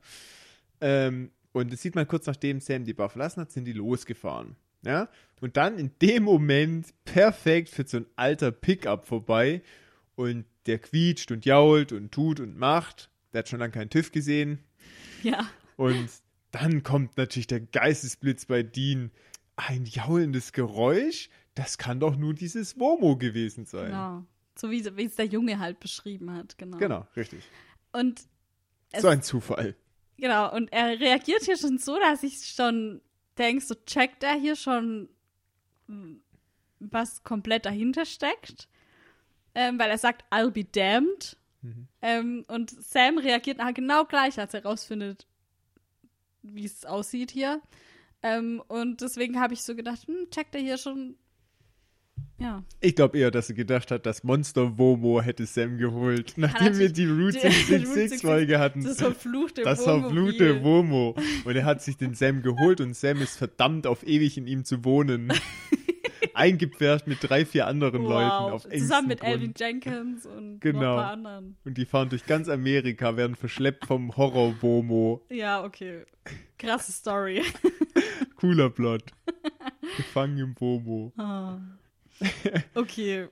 [0.82, 4.56] Ähm, und das sieht man kurz nachdem Sam die Bar verlassen hat, sind die losgefahren.
[4.84, 5.10] Ja?
[5.42, 9.62] Und dann in dem Moment perfekt für so ein alter Pickup vorbei
[10.16, 13.10] und der quietscht und jault und tut und macht.
[13.34, 14.60] Der hat schon lange keinen TÜV gesehen.
[15.24, 15.50] Ja.
[15.78, 16.10] Und
[16.52, 19.12] dann kommt natürlich der Geistesblitz bei Dean.
[19.56, 21.30] Ein jaulendes Geräusch?
[21.56, 23.88] Das kann doch nur dieses Womo gewesen sein.
[23.88, 24.26] Genau.
[24.58, 26.78] So wie, es der Junge halt beschrieben hat, genau.
[26.78, 27.44] Genau, richtig.
[27.92, 28.22] Und
[28.92, 29.76] Es- so ein Zufall.
[30.20, 33.02] Genau, und er reagiert hier schon so, dass ich schon
[33.38, 35.10] denke, so checkt er hier schon,
[35.88, 36.22] m,
[36.80, 38.68] was komplett dahinter steckt.
[39.56, 41.38] Ähm, weil er sagt, I'll be damned.
[41.62, 41.88] Mhm.
[42.02, 45.28] Ähm, und Sam reagiert nachher genau gleich, als er rausfindet,
[46.42, 47.62] wie es aussieht hier.
[48.22, 51.18] Ähm, und deswegen habe ich so gedacht, hm, checkt er hier schon.
[52.40, 52.64] Ja.
[52.80, 56.90] Ich glaube eher, dass er gedacht hat, das Monster Womo hätte Sam geholt, nachdem wir
[56.92, 58.84] die Route die- Route 66 Folge hatten.
[58.84, 61.16] Das verfluchte Das verfluchte Womo.
[61.44, 64.64] Und er hat sich den Sam geholt und Sam ist verdammt auf ewig in ihm
[64.64, 65.34] zu wohnen.
[66.34, 68.52] Eingepfercht mit drei, vier anderen Leuten Wow.
[68.54, 69.24] auf engstem Zusammen mit.
[69.24, 70.80] Elvin Jenkins und noch Genau.
[70.80, 71.58] ein paar anderen.
[71.66, 75.26] Und die fahren durch ganz Amerika, werden verschleppt vom Horror-Womo.
[75.30, 76.04] Ja, okay.
[76.58, 77.42] Krasse Story.
[78.38, 79.04] Cooler Plot.
[79.98, 81.12] Gefangen im Womo.
[81.18, 81.58] Ah.
[82.76, 83.28] Okay,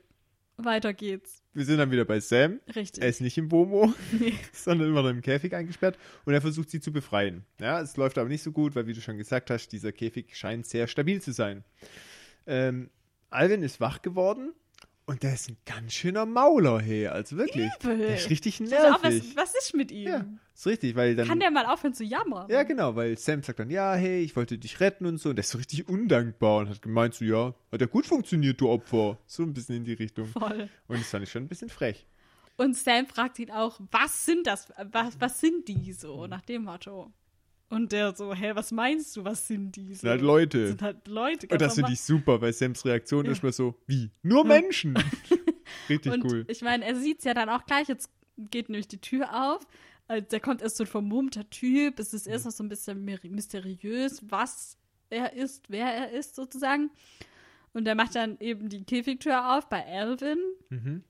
[0.58, 1.44] weiter geht's.
[1.54, 2.60] Wir sind dann wieder bei Sam.
[2.76, 3.04] Richtig.
[3.04, 4.34] Er ist nicht im Nee.
[4.54, 7.46] sondern immer noch im Käfig eingesperrt und er versucht sie zu befreien.
[7.60, 10.36] Ja, es läuft aber nicht so gut, weil, wie du schon gesagt hast, dieser Käfig
[10.36, 11.64] scheint sehr stabil zu sein.
[12.46, 12.90] Ähm,
[13.30, 14.54] Alvin ist wach geworden
[15.08, 17.70] und der ist ein ganz schöner Mauler, hey, also wirklich.
[17.82, 17.98] Übel.
[17.98, 19.24] Der ist richtig auch, nervig.
[19.36, 20.08] was, was ist mit ihm?
[20.10, 21.28] ja, ist richtig, weil dann.
[21.28, 22.50] Kann der mal aufhören zu jammern?
[22.52, 25.30] ja, genau, weil Sam sagt dann, ja, hey, ich wollte dich retten und so.
[25.30, 28.60] Und der ist so richtig undankbar und hat gemeint, so, ja, hat ja gut funktioniert,
[28.60, 29.18] du Opfer.
[29.26, 30.28] So ein bisschen in die Richtung.
[30.28, 30.70] Voll.
[30.88, 32.06] Und das fand ich schon ein bisschen frech.
[32.58, 34.68] Und Sam fragt ihn auch, was sind das?
[34.92, 36.28] Was, was sind die so?
[36.28, 37.14] Nach dem Motto.
[37.70, 40.02] Und der so, hä, was meinst du, was sind die so?
[40.02, 40.68] sind halt Leute.
[40.70, 41.48] Sind halt Leute.
[41.48, 43.32] Und das finde ich super, weil Sams Reaktion Ja.
[43.34, 44.10] ist mal so, wie?
[44.24, 44.98] Nur Menschen.
[45.90, 46.46] Richtig Und cool.
[46.48, 47.88] ich meine, er sieht es ja dann auch gleich.
[47.90, 49.68] Jetzt geht nämlich die Tür auf.
[50.08, 52.00] Also, da kommt erst so ein vermummter Typ.
[52.00, 54.78] Es ist erst noch so ein bisschen mysteriös, was
[55.10, 56.90] er ist, wer er ist, sozusagen.
[57.74, 60.38] Und er macht dann eben die Käfigtür auf bei Alvin,
[60.70, 61.04] Mhm.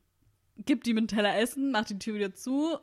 [0.65, 2.77] gibt ihm einen Teller Essen, macht die Tür wieder zu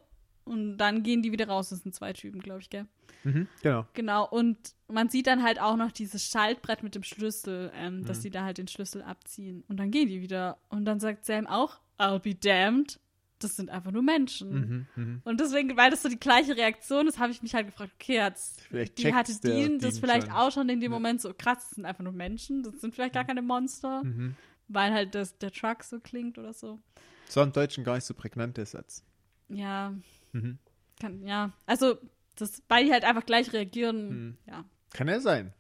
[0.45, 1.71] und dann gehen die wieder raus.
[1.71, 2.87] Das sind zwei Typen, glaube ich, gell?
[3.25, 3.49] Mhm.
[3.63, 3.87] Genau.
[3.95, 4.57] Genau, und
[4.89, 8.05] man sieht dann halt auch noch dieses Schaltbrett mit dem Schlüssel, ähm, Mhm.
[8.07, 9.65] dass die da halt den Schlüssel abziehen.
[9.69, 10.59] Und dann gehen die wieder.
[10.69, 13.01] Und dann sagt Sam auch, I'll be damned.
[13.41, 14.87] Das sind einfach nur Menschen.
[14.95, 15.03] Mhm.
[15.05, 15.23] Mhm.
[15.25, 18.23] Und deswegen, weil das so die gleiche Reaktion ist, habe ich mich halt gefragt, okay,
[18.23, 20.37] hat's, Vielleicht die hatte Dean das vielleicht schon.
[20.37, 20.97] auch schon in dem Ja.
[20.99, 24.35] Moment so, krass, das sind einfach nur Menschen, das sind vielleicht gar keine Monster, Mhm.
[24.69, 26.79] weil halt das, der Truck so klingt oder so.
[27.29, 29.03] So im Deutschen gar nicht so prägnant, der Satz.
[29.49, 29.93] Ja,
[30.35, 30.59] Mhm.
[31.01, 31.53] kann, ja.
[31.67, 31.97] Also,
[32.37, 34.39] das, weil die halt einfach gleich reagieren, Mhm.
[34.47, 34.65] ja.
[34.93, 35.53] Kann ja sein.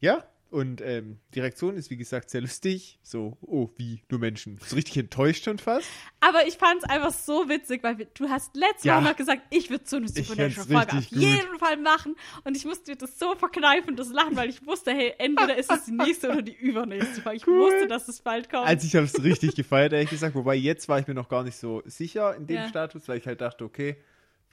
[0.00, 0.24] Ja,
[0.54, 3.00] Und ähm, die Reaktion ist, wie gesagt, sehr lustig.
[3.02, 4.56] So, oh, wie, nur Menschen.
[4.64, 5.88] So richtig enttäuscht schon fast.
[6.20, 9.00] Aber ich fand es einfach so witzig, weil wir, du hast letztes Ja.
[9.00, 12.14] Mal noch gesagt, ich würde so eine Supernatural-Folge auf jeden Fall machen.
[12.44, 15.72] Und ich musste mir das so verkneifen, das Lachen, weil ich wusste, hey, entweder ist
[15.72, 17.38] es die nächste oder die übernächste Folge.
[17.38, 17.58] Ich Cool.
[17.72, 18.64] wusste, dass es bald kommt.
[18.68, 20.36] Also ich habe es richtig gefeiert, ehrlich gesagt.
[20.36, 22.68] Wobei jetzt war ich mir noch gar nicht so sicher in dem Ja.
[22.68, 23.96] Status, weil ich halt dachte, okay,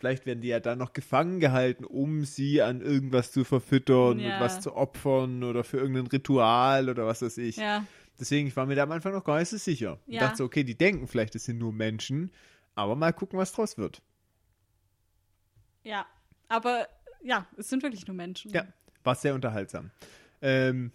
[0.02, 4.34] vielleicht werden die ja dann noch gefangen gehalten, um sie an irgendwas zu verfüttern Ja.
[4.34, 7.58] und was zu opfern oder für irgendein Ritual oder was weiß ich.
[7.58, 7.86] ja.
[8.20, 10.00] Deswegen, ich war mir da am Anfang noch gar nicht so sicher.
[10.08, 10.22] Ich Ja.
[10.22, 12.32] dachte so, okay, die denken vielleicht, es sind nur Menschen,
[12.76, 14.02] aber mal gucken, was draus wird.
[15.84, 16.06] Ja.
[16.48, 16.88] Aber
[17.24, 18.52] ja, es sind wirklich nur Menschen.
[18.52, 18.66] Ja,
[19.04, 19.92] war sehr unterhaltsam.
[20.42, 20.92] Ähm,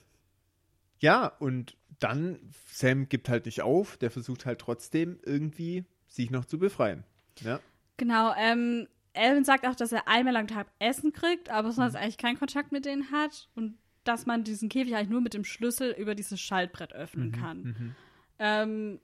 [1.00, 2.38] ja, und dann,
[2.72, 7.04] Sam gibt halt nicht auf, der versucht halt trotzdem irgendwie sich noch zu befreien.
[7.40, 7.60] Ja,
[7.98, 12.00] Genau, ähm, Elvin sagt auch, dass er einmal am Tag Essen kriegt, aber sonst Mhm.
[12.00, 15.44] eigentlich keinen Kontakt mit denen hat und dass man diesen Käfig eigentlich nur mit dem
[15.44, 17.94] Schlüssel über dieses Schaltbrett Mhm, öffnen kann.
[18.38, 19.00] Ähm,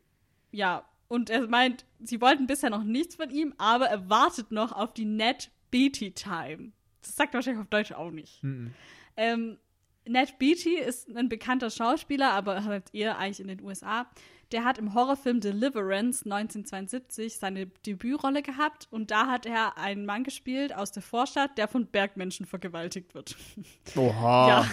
[0.52, 4.72] ja, und er meint, sie wollten bisher noch nichts von ihm, aber er wartet noch
[4.72, 6.72] auf die Net Beatty Time.
[7.02, 8.42] Das sagt er wahrscheinlich auf Deutsch auch nicht.
[8.44, 8.72] Mhm.
[9.16, 9.58] Ähm,
[10.06, 14.06] Ned Beatty ist ein bekannter Schauspieler, aber halt eher eigentlich in den USA.
[14.50, 20.24] Der hat im Horrorfilm Deliverance 1972 seine Debütrolle gehabt und da hat er einen Mann
[20.24, 23.36] gespielt aus der Vorstadt, der von Bergmenschen vergewaltigt wird.
[23.96, 24.48] Oha.
[24.48, 24.70] Ja.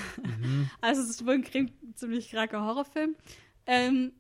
[0.82, 3.16] Also es ist wohl ein ziemlich kranker Horrorfilm.
[3.66, 4.12] Ähm,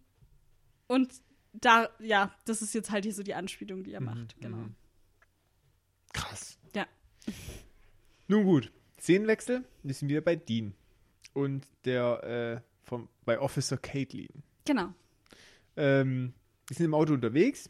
[0.88, 1.12] und
[1.54, 4.40] da, ja, das ist jetzt halt hier so die Anspielung, die er macht.
[4.40, 4.66] Genau.
[6.14, 6.58] Krass.
[6.76, 6.88] Ja.
[8.28, 10.74] Nun gut, Szenenwechsel, wir sind wieder bei Dean.
[11.34, 14.44] Und der äh, vom, bei Officer Caitlin.
[14.66, 14.94] Genau.
[15.78, 16.34] Ähm,
[16.70, 17.70] die sind im Auto unterwegs,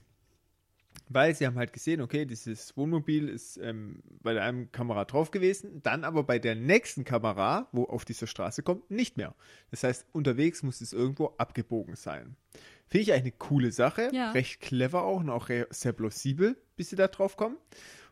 [1.07, 5.31] weil sie haben halt gesehen, okay, dieses Wohnmobil ist ähm, bei der einen Kamera drauf
[5.31, 9.35] gewesen, dann aber bei der nächsten Kamera, wo auf dieser Straße kommt, nicht mehr.
[9.71, 12.35] Das heißt, unterwegs muss es irgendwo abgebogen sein.
[12.87, 14.31] Finde ich eigentlich eine coole Sache, Ja.
[14.31, 17.57] recht clever auch und auch sehr plausibel, bis sie da drauf kommen.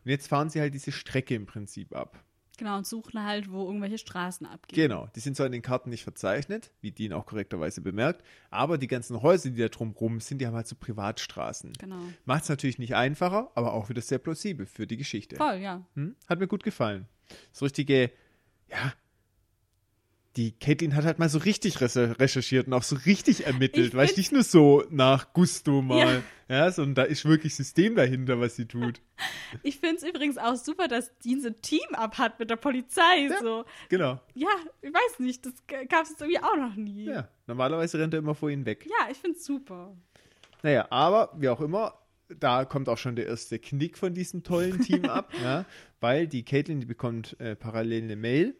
[0.04, 2.22] Und jetzt fahren sie halt diese Strecke im Prinzip ab.
[2.58, 4.88] Genau, und suchen halt, wo irgendwelche Straßen abgehen.
[4.88, 8.78] Genau, die sind zwar in den Karten nicht verzeichnet, wie Dean auch korrekterweise bemerkt, aber
[8.78, 11.72] die ganzen Häuser, die da drumrum sind, die haben halt so Privatstraßen.
[11.74, 12.00] Genau.
[12.24, 15.36] Macht es natürlich nicht einfacher, aber auch wieder sehr plausibel für die Geschichte.
[15.36, 15.86] Voll, ja.
[15.94, 16.16] Hm?
[16.28, 17.06] Hat mir gut gefallen.
[17.52, 18.10] So richtige,
[18.68, 18.92] ja,
[20.36, 24.16] die Caitlin hat halt mal so richtig recher- recherchiert und auch so richtig ermittelt, find-
[24.16, 28.66] nicht nur so nach Gusto mal, ja, sondern da ist wirklich System dahinter, was sie
[28.66, 29.00] tut.
[29.62, 33.26] Ich finde es übrigens auch super, dass Dean so ein Team-Up hat mit der Polizei.
[33.28, 33.40] Ja.
[33.40, 33.64] So.
[33.88, 34.20] Genau.
[34.34, 34.48] Ja,
[34.82, 37.06] ich weiß nicht, das gab es irgendwie auch noch nie.
[37.06, 38.86] Ja, normalerweise rennt er immer vor ihnen weg.
[38.86, 39.96] Ja, ich finde es super.
[40.62, 41.94] Naja, aber wie auch immer,
[42.28, 45.64] da kommt auch schon der erste Knick von diesem tollen Team ab, ja,
[46.00, 48.54] weil die Caitlin, die bekommt äh, parallel eine Mail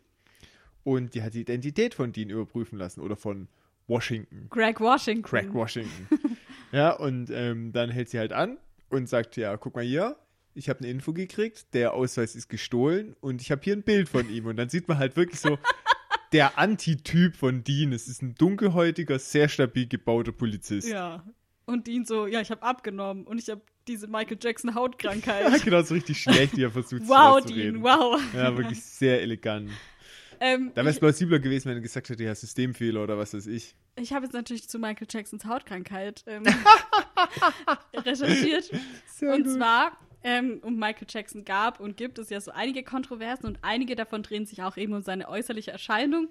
[0.88, 3.46] und die hat die Identität von Dean überprüfen lassen oder von
[3.88, 5.22] Washington, Greg Washington.
[5.22, 6.08] Craig Washington.
[6.72, 8.56] ja, und ähm, dann hält sie halt an
[8.88, 10.16] und sagt, ja, guck mal hier,
[10.54, 14.08] ich habe eine Info gekriegt, der Ausweis ist gestohlen und ich habe hier ein Bild
[14.08, 15.58] von ihm und dann sieht man halt wirklich so
[16.32, 17.92] der Antityp von Dean.
[17.92, 20.88] Es ist ein dunkelhäutiger, sehr stabil gebauter Polizist.
[20.88, 21.22] Ja.
[21.66, 25.62] Und Dean so, ja, ich habe abgenommen und ich habe diese Michael Jackson Ja, Hautkrankheit.
[25.62, 27.82] genau, so richtig schlecht, wie er versucht, wow, zu Dean, reden.
[27.82, 28.18] wow.
[28.34, 29.70] Ja, wirklich sehr elegant.
[30.40, 33.46] Ähm, Da wäre es plausibler gewesen, wenn er gesagt hätte, ja, Systemfehler oder was weiß
[33.46, 33.74] ich.
[33.96, 36.44] ich habe jetzt natürlich zu Michael Jacksons Hautkrankheit ähm,
[37.94, 38.70] recherchiert.
[39.06, 39.54] Sehr und gut.
[39.54, 43.96] zwar, ähm, um Michael Jackson gab und gibt es ja so einige Kontroversen und einige
[43.96, 46.28] davon drehen sich auch eben um seine äußerliche Erscheinung.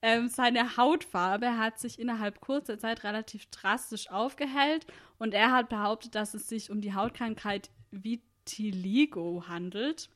[0.00, 4.86] Ähm, seine Hautfarbe hat sich innerhalb kurzer Zeit relativ drastisch aufgehellt
[5.18, 10.08] und er hat behauptet, dass es sich um die Hautkrankheit Vitiligo handelt.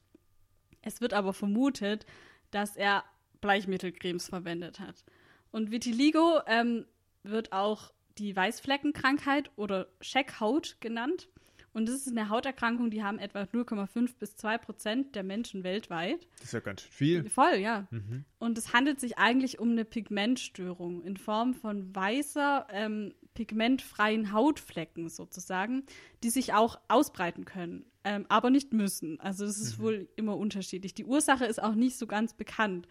[0.83, 2.07] Es wird aber vermutet,
[2.52, 3.02] dass er
[3.42, 5.05] Bleichmittelcremes verwendet hat.
[5.50, 6.87] Und Vitiligo ähm,
[7.22, 11.28] wird auch die Weißfleckenkrankheit oder Scheckhaut genannt.
[11.74, 16.26] Und das ist eine Hauterkrankung, die haben etwa 0,5 bis 2 Prozent der Menschen weltweit.
[16.37, 17.31] Das ist ja ganz schön viel.
[17.31, 17.87] Voll, ja.
[17.90, 18.24] Mhm.
[18.38, 25.09] Und es handelt sich eigentlich um eine Pigmentstörung in Form von weißer, ähm, pigmentfreien Hautflecken
[25.09, 25.85] sozusagen,
[26.22, 29.18] die sich auch ausbreiten können, ähm, aber nicht müssen.
[29.20, 30.92] Also das ist wohl immer unterschiedlich.
[30.92, 32.87] Die Ursache ist auch nicht so ganz bekannt.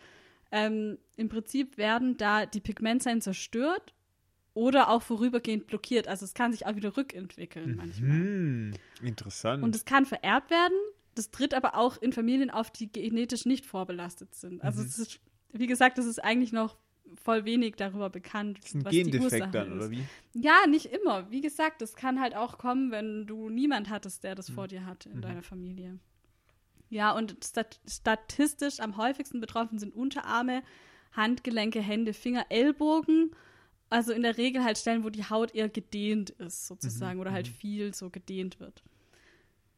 [0.51, 3.93] Ähm, Im Prinzip werden da die Pigmentzellen zerstört
[4.53, 6.07] oder auch vorübergehend blockiert.
[6.07, 8.09] Also es kann sich auch wieder rückentwickeln manchmal.
[8.11, 9.63] Hm, interessant.
[9.63, 10.77] Und es kann vererbt werden.
[11.15, 14.55] Das tritt aber auch in Familien auf, die genetisch nicht vorbelastet sind.
[14.55, 14.61] Mhm.
[14.61, 15.19] Also es ist,
[15.51, 16.77] wie gesagt, es ist eigentlich noch
[17.21, 19.75] voll wenig darüber bekannt, das ist ein was die Gendefekt Ursache dann, ist.
[19.75, 20.03] oder wie?
[20.33, 21.29] Ja, nicht immer.
[21.29, 24.53] Wie gesagt, das kann halt auch kommen, wenn du niemand hattest, der das Mhm.
[24.53, 25.99] vor dir hat in deiner Familie.
[26.91, 30.61] Ja, und stat statistisch am häufigsten betroffen sind Unterarme,
[31.13, 33.31] Handgelenke, Hände, Finger, Ellbogen.
[33.89, 37.47] Also in der Regel halt Stellen, wo die Haut eher gedehnt ist, sozusagen, oder halt
[37.47, 38.83] viel so gedehnt wird.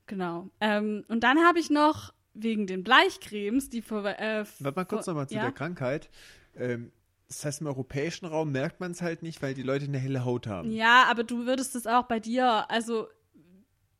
[0.07, 0.49] Genau.
[0.59, 4.05] Ähm, und dann habe ich noch wegen den Bleichcremes, die vor.
[4.05, 5.43] Äh, Warte mal kurz nochmal zu ja?
[5.43, 6.09] der Krankheit.
[6.55, 6.91] Ähm,
[7.27, 10.25] das heißt, im europäischen Raum merkt man es halt nicht, weil die Leute eine helle
[10.25, 10.71] Haut haben.
[10.71, 13.07] Ja, aber du würdest es auch bei dir, also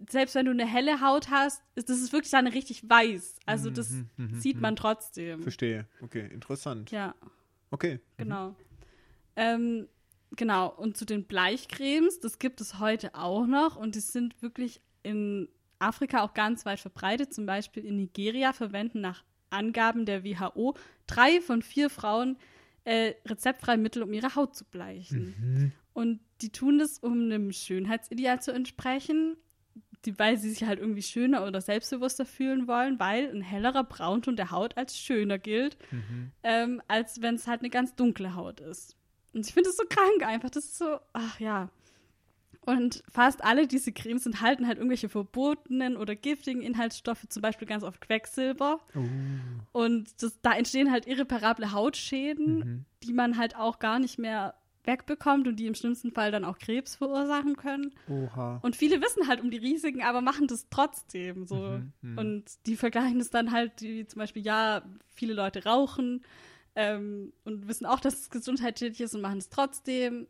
[0.10, 3.36] selbst wenn du eine helle Haut hast, ist das ist wirklich dann richtig weiß.
[3.46, 5.42] Also das Mhm, sieht man trotzdem.
[5.42, 5.88] Verstehe.
[6.02, 6.92] Okay, interessant.
[6.92, 7.16] Ja,
[7.72, 8.00] Okay.
[8.18, 8.56] genau.
[9.36, 9.88] Ähm,
[10.36, 14.82] genau, und zu den Bleichcremes, das gibt es heute auch noch und die sind wirklich
[15.02, 15.50] in
[15.80, 17.34] Afrika auch ganz weit verbreitet.
[17.34, 20.76] Zum Beispiel in Nigeria verwenden nach Angaben der WHO
[21.08, 22.38] drei von vier Frauen
[22.86, 25.74] äh, rezeptfreie Mittel, um ihre Haut zu bleichen.
[25.94, 29.38] Und die tun das, um einem Schönheitsideal zu entsprechen,
[30.06, 34.36] die, weil sie sich halt irgendwie schöner oder selbstbewusster fühlen wollen, weil ein hellerer Braunton
[34.36, 35.78] der Haut als schöner gilt,
[36.44, 38.96] ähm, als wenn es halt eine ganz dunkle Haut ist.
[39.34, 40.50] Und ich finde das so krank einfach.
[40.50, 41.70] Das ist so, ach ja.
[42.66, 47.84] Und fast alle diese Cremes enthalten halt irgendwelche verbotenen oder giftigen Inhaltsstoffe, zum Beispiel ganz
[47.84, 48.80] oft Quecksilber.
[49.74, 54.54] Und das, da entstehen halt irreparable Hautschäden, die man halt auch gar nicht mehr
[54.86, 57.94] wegbekommt und die im schlimmsten Fall dann auch Krebs verursachen können.
[58.10, 58.60] Oha.
[58.64, 61.56] Und viele wissen halt um die Risiken, aber machen das trotzdem so.
[61.56, 62.18] Mhm, mhm.
[62.18, 66.24] Und die vergleichen es dann halt, die zum Beispiel, ja, viele Leute rauchen
[66.76, 70.28] ähm, und wissen auch, dass es gesundheitsschädlich ist und machen es trotzdem.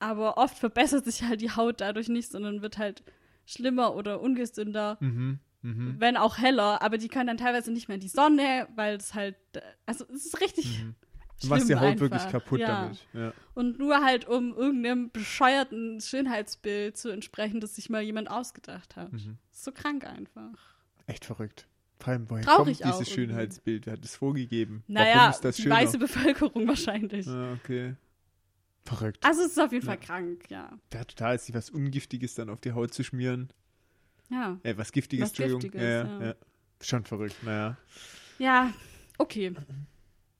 [0.00, 3.02] Aber oft verbessert sich halt die Haut dadurch nicht, sondern wird halt
[3.46, 5.38] schlimmer oder ungesünder, Mhm.
[5.62, 5.96] Mhm.
[5.98, 6.82] wenn auch heller.
[6.82, 10.04] Aber die können dann teilweise nicht mehr in die Sonne, weil es halt, äh, also
[10.14, 10.84] es ist richtig.
[10.84, 10.94] Mhm.
[11.40, 12.00] Du machst die Haut einfach.
[12.00, 12.82] wirklich kaputt ja.
[12.82, 13.06] damit.
[13.12, 13.32] Ja.
[13.54, 19.12] Und nur halt, um irgendeinem bescheuerten Schönheitsbild zu entsprechen, das sich mal jemand ausgedacht hat.
[19.12, 19.38] Mhm.
[19.52, 20.58] So krank einfach.
[21.06, 21.66] Echt verrückt.
[22.00, 23.10] Vor allem, woher Traurig kommt dieses.
[23.12, 23.86] Schönheitsbild?
[23.86, 24.84] Wer hat das vorgegeben?
[24.86, 27.26] Naja, Warum ist das die weiße Bevölkerung wahrscheinlich.
[27.26, 27.94] Ah, okay.
[28.84, 29.24] Verrückt.
[29.24, 29.92] Also es ist auf jeden Ja.
[29.92, 30.78] Fall krank, ja.
[30.92, 33.48] Ja, total, sich was Ungiftiges dann auf die Haut zu schmieren.
[34.30, 34.58] Ja.
[34.62, 35.60] Äh, was Giftiges, Was Entschuldigung.
[35.60, 36.26] Giftiges, ja, ja.
[36.28, 36.34] ja.
[36.80, 37.76] Schon verrückt, naja.
[38.38, 38.72] Ja,
[39.18, 39.52] okay.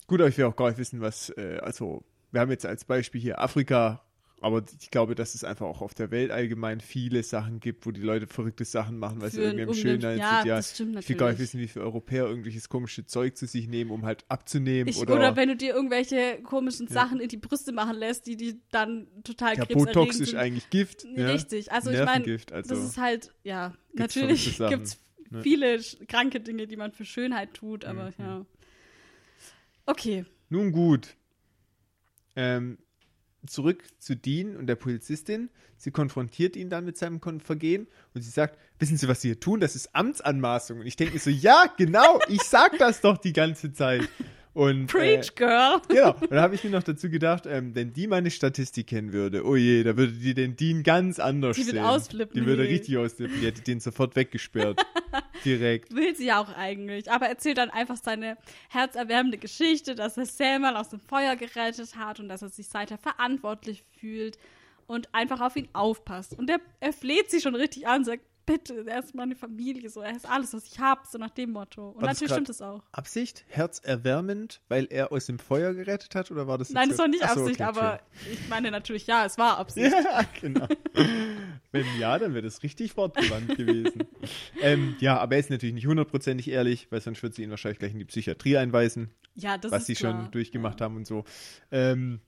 [0.08, 2.02] Gut, aber ich will auch gar nicht wissen, was, äh, also,
[2.32, 4.02] wir haben jetzt als Beispiel hier Afrika,
[4.40, 7.90] aber ich glaube, dass es einfach auch auf der Welt allgemein viele Sachen gibt, wo
[7.90, 10.48] die Leute verrückte Sachen machen, weil sie irgendwie um den- Schönheit ja, sind.
[10.48, 11.40] Ja, das stimmt ich will gar nicht natürlich.
[11.40, 14.88] wissen, wie viele Europäer irgendwelches komische Zeug zu sich nehmen, um halt abzunehmen.
[14.88, 18.36] Ich, oder, oder, wenn du dir irgendwelche komischen Sachen in die Brüste machen lässt, die
[18.36, 20.38] die dann total ja, Botox ist sind.
[20.38, 21.04] eigentlich Gift.
[21.16, 21.26] Ja?
[21.26, 22.74] Richtig, also ich meine, also.
[22.74, 25.00] das ist halt, ja, Gibt's natürlich gibt es
[25.30, 25.42] ne?
[25.42, 28.14] viele kranke Dinge, die man für Schönheit tut, aber Mhm.
[28.18, 28.46] ja.
[29.88, 31.16] Okay, Nun gut.
[32.36, 32.76] Ähm,
[33.46, 35.48] zurück zu Dean und der Polizistin.
[35.78, 39.40] Sie konfrontiert ihn dann mit seinem Vergehen und sie sagt, wissen Sie, was Sie hier
[39.40, 39.60] tun?
[39.60, 40.80] Das ist Amtsanmaßung.
[40.80, 44.06] Und ich denke mir so, ja, genau, ich sag das doch die ganze Zeit.
[44.54, 45.80] Und, Preach, Girl.
[45.88, 48.88] Äh, genau, und dann habe ich mir noch dazu gedacht, ähm, wenn die meine Statistik
[48.88, 51.84] kennen würde, oh je, da würde die den Dean ganz anders Die würde sehen.
[51.84, 53.40] ausflippen, Die würde richtig ausflippen.
[53.40, 54.84] Die hätte den sofort weggesperrt.
[55.44, 55.94] Direkt.
[55.94, 57.10] Will sie ja auch eigentlich.
[57.10, 58.36] Aber erzählt dann einfach seine
[58.70, 62.66] herzerwärmende Geschichte, dass er Sam mal aus dem Feuer gerettet hat und dass er sich
[62.68, 64.38] seither verantwortlich fühlt
[64.86, 66.36] und einfach auf ihn aufpasst.
[66.36, 69.90] Und er, er fleht sie schon richtig an und sagt, bitte, er ist meine Familie,
[69.90, 71.90] so, er ist alles, was ich habe, so nach dem Motto.
[71.90, 72.82] Und War natürlich stimmt es auch.
[72.92, 73.44] Absicht?
[73.48, 76.30] Herzerwärmend, weil er aus dem Feuer gerettet hat?
[76.30, 78.00] Oder war das Nein, das war nicht Ach so, Absicht, okay, aber
[78.32, 79.92] ich meine natürlich, ja, es war Absicht.
[79.92, 80.66] Ja, genau.
[81.72, 84.04] Wenn ja, dann wäre das richtig wortgewandt gewesen.
[84.62, 87.78] ähm, ja, aber er ist natürlich nicht hundertprozentig ehrlich, weil sonst würde sie ihn wahrscheinlich
[87.78, 90.22] gleich in die Psychiatrie einweisen, Ja, das was ist sie klar.
[90.22, 91.24] schon durchgemacht haben und so.
[91.70, 92.20] Ähm,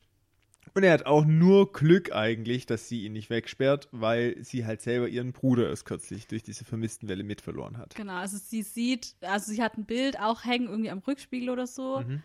[0.74, 4.82] und er hat auch nur Glück eigentlich, dass sie ihn nicht wegsperrt, weil sie halt
[4.82, 7.94] selber ihren Bruder erst kürzlich durch diese vermissten Welle mit verloren hat.
[7.94, 11.66] Genau, also sie sieht, also sie hat ein Bild auch hängen, irgendwie am Rückspiegel oder
[11.66, 12.00] so.
[12.00, 12.22] Mhm.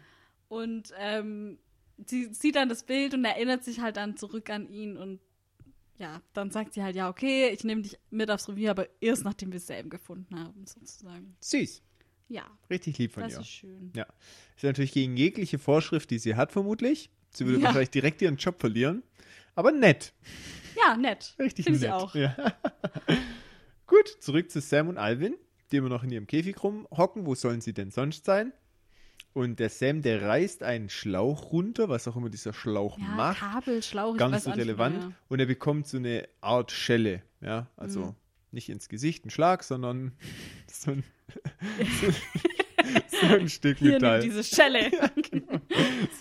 [0.48, 1.58] Und ähm,
[2.06, 5.20] sie sieht dann das Bild und erinnert sich halt dann zurück an ihn und
[5.98, 9.24] ja, dann sagt sie halt, ja, okay, ich nehme dich mit aufs Revier, aber erst
[9.24, 11.38] nachdem wir Sam gefunden haben, sozusagen.
[11.40, 11.82] Süß.
[12.28, 13.40] Ja, Richtig lieb von das ihr.
[13.40, 13.92] ist schön.
[13.96, 14.06] Ja.
[14.56, 17.10] Ist natürlich gegen jegliche Vorschrift, die sie hat, vermutlich.
[17.38, 17.66] Sie würde Ja.
[17.66, 19.04] wahrscheinlich direkt ihren Job verlieren.
[19.56, 20.14] Aber nett.
[20.78, 21.34] Ja, nett.
[21.40, 21.88] Richtig Finde nett.
[21.90, 22.16] ich auch.
[22.16, 22.36] Ja.
[23.88, 25.36] Gut, zurück zu Sam und Alvin,
[25.72, 27.26] die immer noch in ihrem Käfig rumhocken.
[27.26, 28.52] Wo sollen sie denn sonst sein?
[29.34, 33.40] Und der Sam, der reißt einen Schlauch runter, was auch immer dieser Schlauch Ja, macht.
[33.40, 34.98] Kabel, Schlauch, weiß so relevant.
[34.98, 35.12] mehr.
[35.28, 37.22] Und er bekommt so eine Art Schelle.
[37.42, 38.16] Ja, also Mhm.
[38.52, 40.14] nicht ins Gesicht ein Schlag, sondern
[40.72, 41.04] so ein,
[42.02, 42.16] so ein
[43.50, 44.20] Stück Hier, Metall.
[44.20, 44.92] nimm diese Schelle.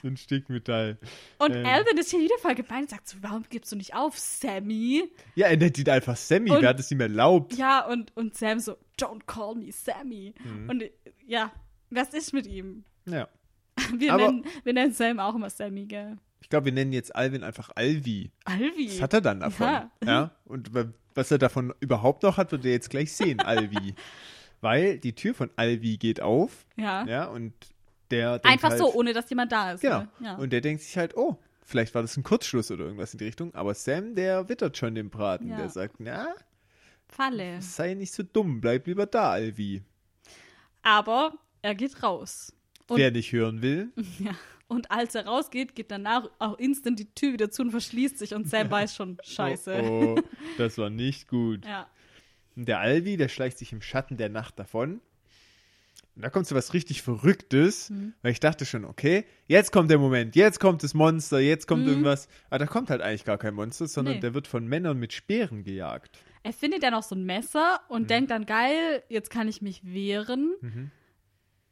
[0.02, 0.98] So ein Stück Metall.
[1.38, 1.64] Und Ähm.
[1.66, 5.10] Alvin ist hier wieder voll gemeint und sagt so, warum gibst du nicht auf, Sammy?
[5.34, 6.50] Ja, er nennt ihn einfach Sammy.
[6.50, 7.54] Und- Wer hat es ihm erlaubt?
[7.54, 10.34] Ja, und, und Sam so, don't call me Sammy.
[10.44, 10.68] Mhm.
[10.68, 10.84] Und
[11.26, 11.52] ja,
[11.90, 12.84] was ist mit ihm?
[13.06, 13.28] Ja.
[13.98, 16.16] Wir, Aber- nennen, wir nennen Sam auch immer Sammy, gell?
[16.42, 18.30] Ich glaube, wir nennen jetzt Alvin einfach Alvi.
[18.44, 18.88] Alvi.
[18.90, 19.66] Was hat er dann davon?
[19.66, 19.90] Ja.
[20.04, 20.30] Ja.
[20.44, 23.94] Und wa- was er davon überhaupt noch hat, wird er jetzt gleich sehen, Alvi.
[24.64, 27.04] Weil die Tür von Alvi geht auf, Ja.
[27.06, 27.52] ja, und
[28.10, 29.82] der denkt Einfach halt, so, ohne dass jemand da ist.
[29.82, 30.00] Genau.
[30.00, 30.08] Ne?
[30.20, 30.34] Ja.
[30.36, 33.24] Und der denkt sich halt, oh, vielleicht war das ein Kurzschluss oder irgendwas in die
[33.26, 33.54] Richtung.
[33.54, 35.50] Aber Sam, der wittert schon den Braten.
[35.50, 35.58] Ja.
[35.58, 36.28] Der sagt, na,
[37.08, 37.60] Falle.
[37.60, 39.82] sei nicht so dumm, bleib lieber da, Alvi.
[40.82, 42.52] Aber er geht raus.
[42.88, 44.34] Und, Wer nicht hören will, ja.
[44.68, 48.34] und als er rausgeht, geht danach auch instant die Tür wieder zu und verschließt sich
[48.34, 49.82] und Sam weiß schon, scheiße.
[49.82, 50.22] Oh, oh,
[50.58, 51.64] das war nicht gut.
[51.66, 51.86] Ja.
[52.56, 55.00] Der Alvi, der schleicht sich im Schatten der Nacht davon.
[56.16, 58.14] Und da kommt so was richtig Verrücktes, Mhm.
[58.22, 61.82] weil ich dachte schon, okay, jetzt kommt der Moment, jetzt kommt das Monster, jetzt kommt
[61.82, 61.88] Mhm.
[61.88, 62.28] irgendwas.
[62.50, 64.20] Aber da kommt halt eigentlich gar kein Monster, sondern Nee.
[64.20, 66.18] der wird von Männern mit Speeren gejagt.
[66.44, 68.06] Er findet ja noch so ein Messer und Mhm.
[68.06, 70.54] denkt dann, geil, jetzt kann ich mich wehren.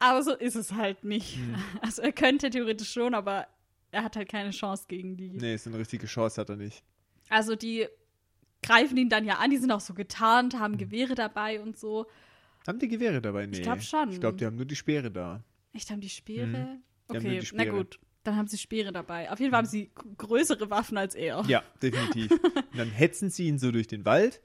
[0.00, 1.36] Aber so ist es halt nicht.
[1.38, 1.54] Mhm.
[1.82, 3.46] Also er könnte theoretisch schon, aber
[3.92, 5.30] er hat halt keine Chance gegen die.
[5.30, 6.82] Nee, so eine richtige Chance hat er nicht.
[7.28, 7.86] Also die
[8.62, 10.58] greifen ihn dann ja an, die sind auch so getarnt, Mhm.
[10.60, 12.06] haben Gewehre dabei und so.
[12.66, 13.46] Haben die Gewehre dabei?
[13.46, 13.60] Nee.
[13.60, 14.10] glaub schon.
[14.12, 15.42] Ich glaube, die haben nur die Speere da.
[15.72, 16.46] Echt, haben die Speere?
[16.48, 17.76] Die haben nur Okay, die na Speere.
[17.76, 17.98] gut.
[18.24, 19.32] Dann haben sie Speere dabei.
[19.32, 21.42] Auf jeden Fall haben sie größere Waffen als er.
[21.48, 22.30] Ja, definitiv.
[22.30, 24.40] und dann hetzen sie ihn so durch den Wald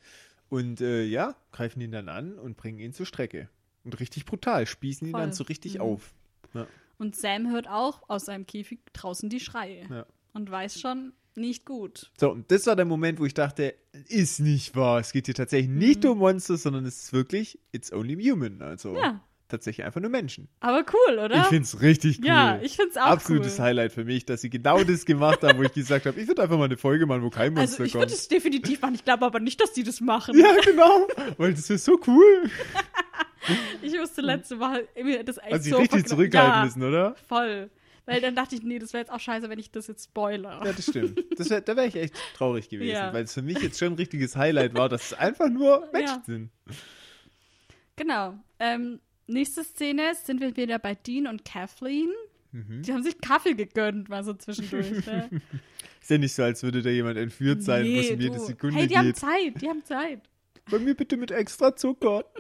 [0.49, 3.49] und äh, ja, greifen ihn dann an und bringen ihn zur Strecke.
[3.83, 5.21] Und richtig brutal, spießen ihn Voll.
[5.21, 5.81] dann so richtig Mhm.
[5.81, 6.13] auf.
[6.97, 9.85] Und Sam hört auch aus seinem Käfig draußen die Schreie.
[9.91, 10.05] Ja.
[10.33, 12.11] Und weiß schon, nicht gut.
[12.19, 13.75] So, und das war der Moment, wo ich dachte,
[14.09, 14.99] ist nicht wahr.
[14.99, 18.61] Es geht hier tatsächlich nicht um Monster, sondern es ist wirklich, it's only human.
[18.61, 18.97] Also Mhm.
[18.97, 19.21] Ja.
[19.47, 20.49] tatsächlich einfach nur Menschen.
[20.59, 21.35] Aber cool, oder?
[21.41, 22.25] Ich find's richtig cool.
[22.27, 23.65] Ja, ich find's auch Absolutes cool.
[23.65, 26.41] Highlight für mich, dass sie genau das gemacht haben, wo ich gesagt habe, ich würde
[26.43, 28.01] einfach mal eine Folge machen, wo kein Monster Also ich kommt.
[28.01, 28.95] würde es definitiv machen.
[28.95, 30.37] Ich glaube aber nicht, dass die das machen.
[30.37, 31.07] ja, genau.
[31.37, 32.49] Weil das ist so cool.
[33.81, 37.15] Ich musste letzte Mal mir das echt Also sie so richtig zurückhalten ja, müssen, oder?
[37.29, 37.69] voll.
[38.07, 40.61] Weil dann dachte ich, nee, das wäre jetzt auch scheiße, wenn ich das jetzt spoiler.
[40.65, 41.23] Ja, das stimmt.
[41.37, 43.13] Das wär, da wäre ich echt traurig gewesen, Ja.
[43.13, 46.15] weil es für mich jetzt schon ein richtiges Highlight war, dass es einfach nur Menschen
[46.17, 46.23] Ja.
[46.25, 46.49] sind.
[47.97, 48.39] Genau.
[48.59, 52.09] Ähm, nächste Szene sind wir wieder bei Dean und Kathleen.
[52.53, 52.81] Mhm.
[52.81, 54.89] Die haben sich Kaffee gegönnt, mal so zwischendurch.
[55.05, 55.29] ne?
[56.01, 58.39] Ist ja nicht so, als würde da jemand entführt sein, wo es um Nee, jede.
[58.39, 59.17] Sekunde Hey, die haben geht.
[59.17, 60.21] Zeit, die haben Zeit.
[60.71, 62.23] Bei mir bitte mit extra Zucker.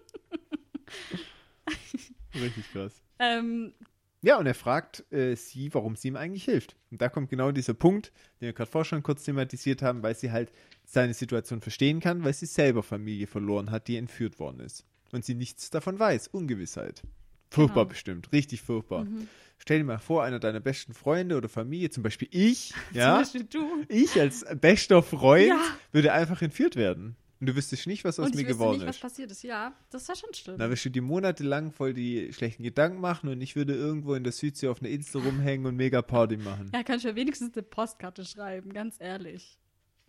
[2.35, 2.93] Richtig krass.
[3.19, 3.73] Ähm,
[4.21, 6.75] Ja, und er fragt äh, sie, warum sie ihm eigentlich hilft.
[6.91, 8.11] Und da kommt genau dieser Punkt,
[8.41, 10.51] den wir gerade vorher schon kurz thematisiert haben, weil sie halt
[10.85, 14.85] seine Situation verstehen kann, weil sie selber Familie verloren hat, die entführt worden ist.
[15.11, 16.29] Und sie nichts davon weiß.
[16.29, 17.03] Ungewissheit.
[17.49, 17.89] Furchtbar Genau.
[17.89, 18.31] bestimmt.
[18.33, 19.05] Richtig furchtbar.
[19.05, 19.27] Mhm.
[19.59, 23.39] Stell dir mal vor, einer deiner besten Freunde oder Familie, zum Beispiel ich, ja, Zum
[23.39, 23.85] Beispiel du.
[23.87, 25.59] ich als bester Freund Ja.
[25.91, 27.15] würde einfach entführt werden.
[27.39, 29.01] Und du wüsstest nicht, was aus mir geworden nicht, was ist.
[29.01, 29.43] passiert ist.
[29.43, 30.57] Ja, das war schon schlimm.
[30.57, 34.23] Da wirst du dir monatelang voll die schlechten Gedanken machen und ich würde irgendwo in
[34.23, 36.71] der Südsee auf einer Insel rumhängen und mega Party machen.
[36.73, 39.57] ja, kann ich ja wenigstens eine Postkarte schreiben, ganz ehrlich.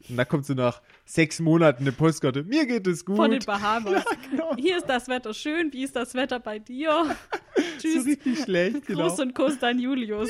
[0.08, 2.44] Und da kommt so nach sechs Monaten eine Postkarte.
[2.44, 3.16] Mir geht es gut.
[3.16, 4.04] Von den Bahamas.
[4.30, 4.54] genau.
[4.56, 7.16] Hier ist das Wetter schön, wie ist das Wetter bei dir?
[7.78, 8.06] So Tschüss.
[8.06, 9.08] richtig schlecht, genau.
[9.08, 10.28] Gruß und Kuss, dein Julius.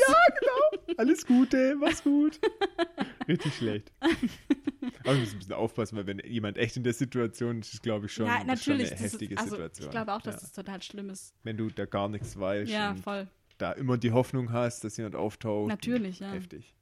[0.96, 2.38] Alles Gute, mach's gut.
[3.28, 3.92] Richtig schlecht.
[4.00, 7.82] Aber wir müssen ein bisschen aufpassen, weil wenn jemand echt in der Situation ist, ist
[7.82, 8.88] glaube ich schon, ja, natürlich.
[8.88, 9.86] schon eine heftige ist, also, Situation.
[9.86, 10.40] Ich glaube auch, dass ja.
[10.42, 11.34] es total schlimm ist.
[11.42, 13.28] Wenn du da gar nichts weißt Ja, voll.
[13.58, 15.68] da immer die Hoffnung hast, dass jemand auftaucht.
[15.68, 16.32] Natürlich, ja.
[16.32, 16.74] Heftig.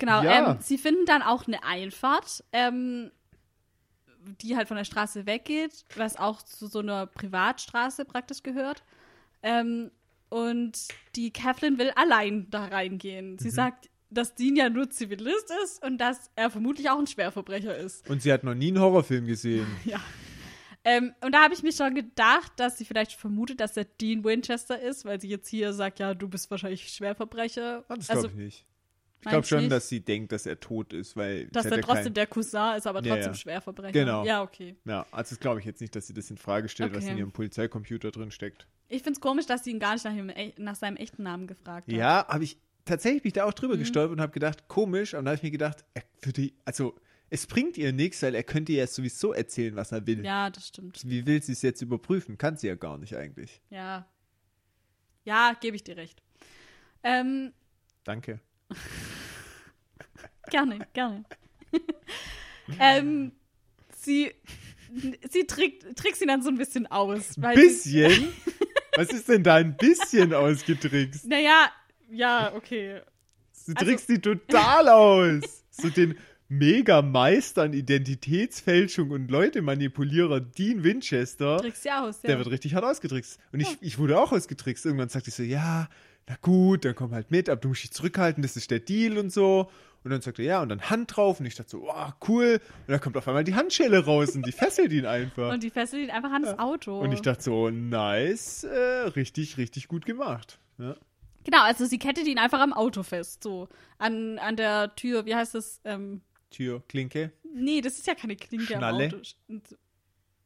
[0.00, 0.52] Genau, Ja.
[0.52, 3.12] ähm, sie finden dann auch eine Einfahrt, ähm,
[4.42, 8.82] die halt von der Straße weggeht, was auch zu so einer Privatstraße praktisch gehört.
[9.42, 9.90] Ähm,
[10.28, 13.32] und die Kathleen will allein da reingehen.
[13.32, 13.38] Mhm.
[13.38, 17.76] Sie sagt, dass Dean ja nur Zivilist ist und dass er vermutlich auch ein Schwerverbrecher
[17.76, 18.08] ist.
[18.10, 19.66] Und sie hat noch nie einen Horrorfilm gesehen.
[19.84, 20.00] Ja.
[20.82, 24.24] Ähm, und da habe ich mir schon gedacht, dass sie vielleicht vermutet, dass er Dean
[24.24, 27.84] Winchester ist, weil sie jetzt hier sagt, ja, du bist wahrscheinlich Schwerverbrecher.
[27.88, 28.66] Das also, glaube ich nicht.
[29.22, 29.72] Ich glaube schon, nicht?
[29.72, 31.46] dass sie denkt, dass er tot ist, weil.
[31.48, 33.38] dass er ja trotzdem kein- der Cousin ist, aber Ja, trotzdem ja.
[33.38, 33.92] Schwerverbrecher.
[33.92, 34.24] Genau.
[34.24, 34.76] Ja, okay.
[34.86, 37.12] Ja, also das glaube ich jetzt nicht, dass sie das in Frage stellt, was Okay.
[37.12, 38.66] in ihrem Polizeicomputer drin steckt.
[38.88, 41.46] Ich finde es komisch, dass sie ihn gar nicht nach, ihm, nach seinem echten Namen
[41.46, 41.94] gefragt hat.
[41.94, 42.56] Ja, habe ich
[42.86, 43.54] tatsächlich bin ich da auch Mhm.
[43.56, 46.96] drüber gestolpert und habe gedacht, komisch, und da habe ich mir gedacht, er würde, also
[47.28, 50.24] es bringt ihr nichts, weil er könnte ja sowieso erzählen, was er will.
[50.24, 50.98] Ja, das stimmt.
[51.04, 52.38] Wie will sie es jetzt überprüfen?
[52.38, 53.60] Kann sie ja gar nicht eigentlich.
[53.70, 54.08] Ja.
[55.24, 56.22] Ja, gebe ich dir recht.
[57.02, 57.52] Ähm,
[58.04, 58.40] Danke.
[60.50, 61.24] gerne, gerne.
[62.80, 63.32] ähm,
[63.96, 64.32] sie
[65.30, 67.34] sie trickt, trickst ihn dann so ein bisschen aus.
[67.54, 68.28] Bisschen?
[68.96, 71.26] was ist denn da ein bisschen ausgetrickst?
[71.26, 71.70] naja,
[72.10, 73.00] ja, okay.
[73.66, 75.64] Du Also- trickst die total aus.
[75.70, 76.18] So den
[76.48, 82.28] Mega-Meister an Identitätsfälschung und Leute-Manipulierer Dean Winchester, Trickst sie aus, ja.
[82.30, 83.38] der wird richtig hart ausgetrickst.
[83.52, 84.84] Und ich, ich wurde auch ausgetrickst.
[84.84, 85.88] Irgendwann sagte ich so, ja,
[86.30, 89.18] na gut, dann komm halt mit, aber du musst dich zurückhalten, das ist der Deal
[89.18, 89.68] und so.
[90.04, 91.40] Und dann sagt er, ja, und dann Hand drauf.
[91.40, 92.60] Und ich dachte so, wow, cool.
[92.86, 95.52] Und dann kommt auf einmal die Handschelle raus und die fesselt ihn einfach.
[95.52, 97.00] Und die fesselt ihn einfach ans Auto.
[97.00, 100.60] Und ich dachte so, nice, äh, richtig, richtig gut gemacht.
[100.78, 100.94] Ja.
[101.44, 103.68] genau, also sie kettet ihn einfach am Auto fest, so.
[103.98, 105.80] An, an der Tür, wie heißt das?
[105.84, 106.20] Ähm,
[106.50, 109.08] Tür, Klinke, nee, das ist ja keine Klinke Schnalle.
[109.08, 109.76] am Auto.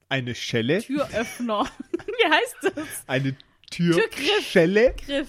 [0.08, 1.66] Eine Schelle, Türöffner.
[1.92, 3.04] wie heißt das?
[3.06, 3.36] eine
[3.70, 4.46] Tür, Türgriff.
[4.48, 5.28] Schelle, Griff.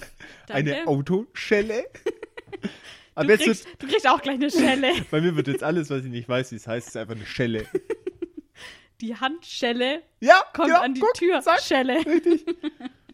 [0.49, 0.87] eine.
[0.87, 1.85] Autoschelle.
[3.15, 4.91] Aber Du jetzt wird, kriegst, du kriegst auch gleich eine Schelle.
[5.11, 7.25] bei mir wird jetzt alles, was ich nicht weiß, wie es heißt, ist einfach eine
[7.25, 7.65] Schelle.
[9.01, 11.41] Die Handschelle Ja, kommt ja, an die guck, Tür.
[11.41, 12.05] Zack, Schelle.
[12.05, 12.45] richtig.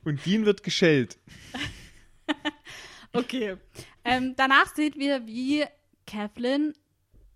[0.04, 1.18] Und Dean wird geschellt.
[3.14, 3.58] Okay.
[4.06, 5.66] Ähm, danach sehen wir, wie
[6.08, 6.74] Kathleen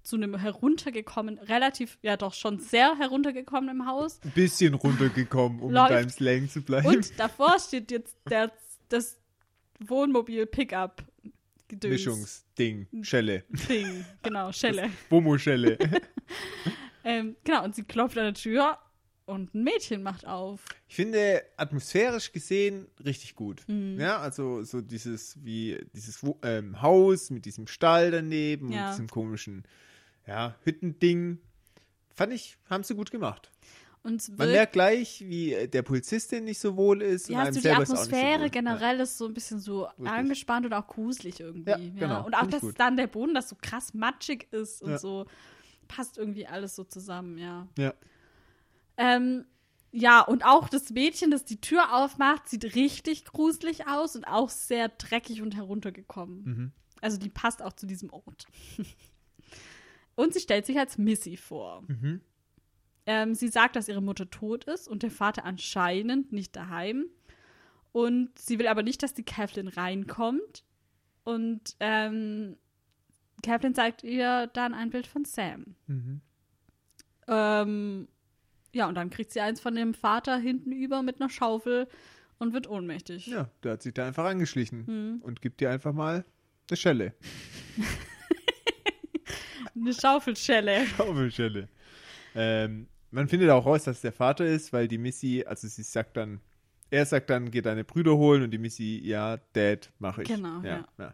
[0.06, 4.20] zu einem heruntergekommen, relativ, ja doch schon sehr heruntergekommenen Haus.
[4.24, 5.90] Ein bisschen runtergekommen, um Läuft.
[5.92, 6.88] in deinem Slang zu bleiben.
[6.88, 8.52] Und davor steht jetzt der,
[8.90, 9.18] das
[9.80, 11.04] Wohnmobil-Pickup.
[11.84, 13.44] Mischungsding, Schelle.
[13.68, 14.90] Ding, genau, Schelle.
[15.10, 15.78] Womo-Schelle.
[17.08, 18.80] Ähm, genau, und sie klopft an der Tür
[19.26, 20.66] und ein Mädchen macht auf.
[20.88, 23.62] Ich finde atmosphärisch gesehen richtig gut.
[23.68, 24.00] Mhm.
[24.00, 28.86] Ja, also so dieses wie dieses ähm, Haus mit diesem Stall daneben Ja.
[28.88, 29.66] und diesem komischen
[30.28, 31.40] ja, Hüttending.
[32.14, 33.52] Fand ich, haben sie gut gemacht.
[34.04, 37.28] Man merkt gleich, wie äh, der Polizistin nicht so wohl ist.
[37.28, 38.50] ja, und hast du die so Atmosphäre wohl.
[38.52, 40.08] generell ist so ein bisschen so Richtig.
[40.08, 41.72] angespannt und auch gruselig irgendwie.
[41.72, 42.80] Ja, Ja, genau, Und auch, dass gut.
[42.80, 44.98] dann der Boden, das so krass matschig ist und Ja.
[45.00, 45.26] so,
[45.88, 47.68] passt irgendwie alles so zusammen, ja.
[47.80, 47.94] Ja.
[48.98, 49.46] Ähm,
[49.92, 54.50] ja, und auch das Mädchen, das die Tür aufmacht, sieht richtig gruselig aus und auch
[54.52, 56.44] sehr dreckig und heruntergekommen.
[56.44, 56.72] Mhm.
[57.02, 58.46] Also die passt auch zu diesem Ort.
[60.16, 61.84] und sie stellt sich als Missy vor.
[61.88, 62.22] Mhm.
[63.06, 67.06] Ähm, sie sagt, dass ihre Mutter tot ist und der Vater anscheinend nicht daheim.
[67.92, 70.64] Und sie will aber nicht, dass die Kathleen reinkommt.
[71.24, 72.58] Und ähm,
[73.44, 75.76] Kathleen zeigt ihr dann ein Bild von Sam.
[75.88, 76.22] Mhm.
[77.28, 78.08] Ähm,
[78.74, 81.88] ja, und dann kriegt sie eins von dem Vater hinten über mit einer Schaufel
[82.38, 83.28] und wird ohnmächtig.
[83.28, 85.22] ja, der hat sich da einfach angeschlichen Hm.
[85.24, 86.26] und gibt dir einfach mal
[86.70, 87.14] eine Schelle.
[89.76, 90.86] Eine Schaufelschelle.
[90.98, 91.70] Schaufelschelle.
[92.34, 95.84] Ähm, man findet auch raus, dass es der Vater ist, weil die Missy, also sie
[95.84, 96.42] sagt dann,
[96.90, 100.28] er sagt dann, geh deine Brüder holen und die Missy, ja, Dad, mach ich.
[100.28, 100.64] Genau, ja.
[100.64, 100.86] ja.
[100.98, 101.14] ja.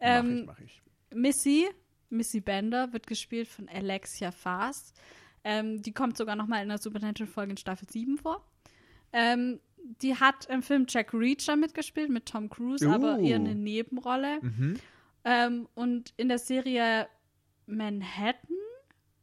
[0.00, 0.82] Ähm, ich, mach ich.
[1.14, 1.66] Missy,
[2.10, 4.94] Missy Bender, wird gespielt von Alexia Fast.
[5.44, 8.44] Ähm, die kommt sogar noch mal in der Supernatural-Folge in Staffel 7 vor.
[9.12, 9.60] Ähm,
[10.02, 13.26] die hat im Film Jack Reacher mitgespielt mit Tom Cruise, aber Uh.
[13.26, 14.38] eher eine Nebenrolle.
[14.40, 14.74] Mhm.
[15.24, 17.06] Ähm, und in der Serie
[17.66, 18.56] Manhattan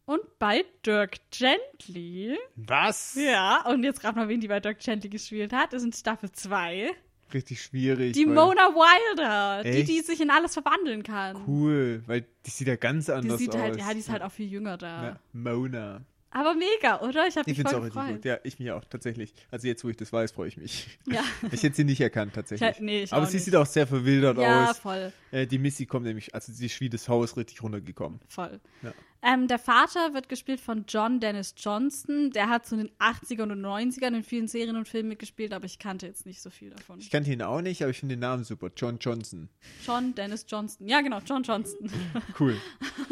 [0.06, 2.38] und bei Dirk Gently.
[2.56, 3.16] Was?
[3.16, 5.74] Ja, und jetzt gerade mal, wen die bei Dirk Gently gespielt hat.
[5.74, 6.92] Das ist in Staffel 2.
[7.34, 8.12] Richtig schwierig.
[8.14, 9.90] Die Mona Wilder, die, Echt?
[9.90, 11.42] die sich in alles verwandeln kann.
[11.48, 13.62] Cool, weil die sieht ja ganz Die anders sieht aus.
[13.62, 15.04] halt, ja, die ist halt auch viel jünger da.
[15.04, 16.02] Ja, Mona.
[16.34, 17.28] Aber mega, oder?
[17.28, 18.16] Ich habe Ich mich finde es voll auch richtig gefreut.
[18.16, 18.26] gut.
[18.26, 19.34] Ja, ich mich auch, tatsächlich.
[19.52, 20.88] Also jetzt, wo ich das weiß, freue ich mich.
[21.06, 22.70] Ja, Ich hätte sie nicht erkannt, tatsächlich.
[22.72, 23.44] Ich- nee, ich Aber sie nicht.
[23.46, 24.80] sieht auch sehr verwildert ja aus.
[24.80, 28.20] voll, Äh, die Missy kommt nämlich, also sie ist wie das Haus richtig runtergekommen.
[28.30, 28.60] voll.
[28.82, 28.94] Ja.
[29.24, 32.32] Ähm, der Vater wird gespielt von John Dennis Johnston.
[32.32, 35.66] Der hat so in den 80ern und 90ern in vielen Serien und Filmen mitgespielt, aber
[35.66, 36.98] ich kannte jetzt nicht so viel davon.
[36.98, 38.72] Ich kannte ihn auch nicht, aber ich finde den Namen super.
[38.76, 39.48] John Johnson.
[39.86, 40.88] John Dennis Johnston.
[40.88, 41.92] Ja, genau, John Johnston.
[42.40, 42.58] Cool.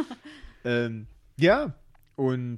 [0.66, 1.06] ähm,
[1.38, 1.74] ja,
[2.16, 2.58] und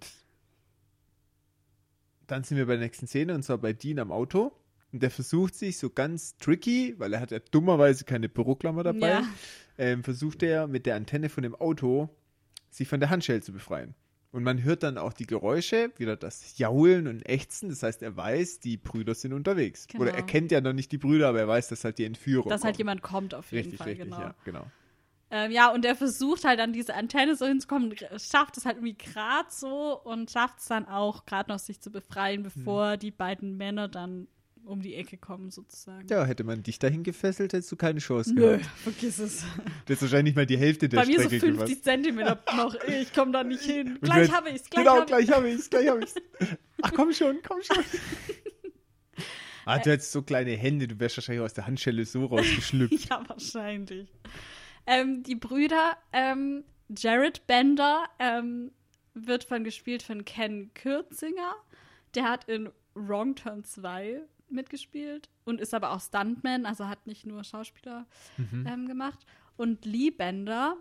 [2.31, 4.51] dann sind wir bei der nächsten Szene und zwar bei Dean am Auto.
[4.93, 9.09] Und der versucht sich so ganz tricky, weil er hat ja dummerweise keine Büroklammer dabei,
[9.09, 9.23] Ja.
[9.77, 12.09] ähm, versucht er mit der Antenne von dem Auto
[12.69, 13.93] sich von der Handschelle zu befreien.
[14.33, 17.67] Und man hört dann auch die Geräusche, wieder das Jaulen und Ächzen.
[17.69, 19.87] Das heißt, er weiß, die Brüder sind unterwegs.
[19.87, 20.03] Genau.
[20.03, 22.47] Oder er kennt ja noch nicht die Brüder, aber er weiß, dass halt die Entführer
[22.49, 22.79] Dass halt kommen.
[22.79, 24.21] jemand kommt auf jeden Richtig, Fall, richtig, genau.
[24.21, 24.65] ja, genau.
[25.31, 28.97] Ähm, ja, und er versucht halt an diese Antenne so hinzukommen, schafft es halt irgendwie
[28.97, 33.55] gerade so und schafft es dann auch gerade noch sich zu befreien, bevor die beiden
[33.55, 34.27] Männer dann
[34.65, 36.07] um die Ecke kommen sozusagen.
[36.09, 38.65] Ja, hätte man dich dahin gefesselt, hättest du keine Chance Nö, gehabt.
[38.65, 39.39] vergiss es.
[39.41, 41.83] Du hättest wahrscheinlich mal die Hälfte der Bei mir so Strecke 50 gemacht.
[41.83, 42.75] Zentimeter noch.
[42.85, 43.93] Ich komme da nicht hin.
[43.93, 46.15] Und Gleich habe ich's, gleich Genau, hab gleich habe ich's, gleich habe ich's.
[46.81, 47.83] Ach, komm schon, komm schon.
[49.63, 53.05] Ah, du hättest so kleine Hände, du wärst wahrscheinlich aus der Handschelle so rausgeschlüpft.
[53.09, 54.07] Ja, wahrscheinlich.
[54.85, 56.63] Ähm, die Brüder, ähm,
[56.95, 58.71] Jared Bender, ähm,
[59.13, 61.55] wird von gespielt von Ken Kürzinger.
[62.15, 67.25] Der hat in Wrong Turn 2 mitgespielt und ist aber auch Stuntman, also hat nicht
[67.25, 68.05] nur Schauspieler
[68.37, 68.67] Mhm.
[68.67, 69.19] ähm, gemacht.
[69.57, 70.75] Und Lee Bender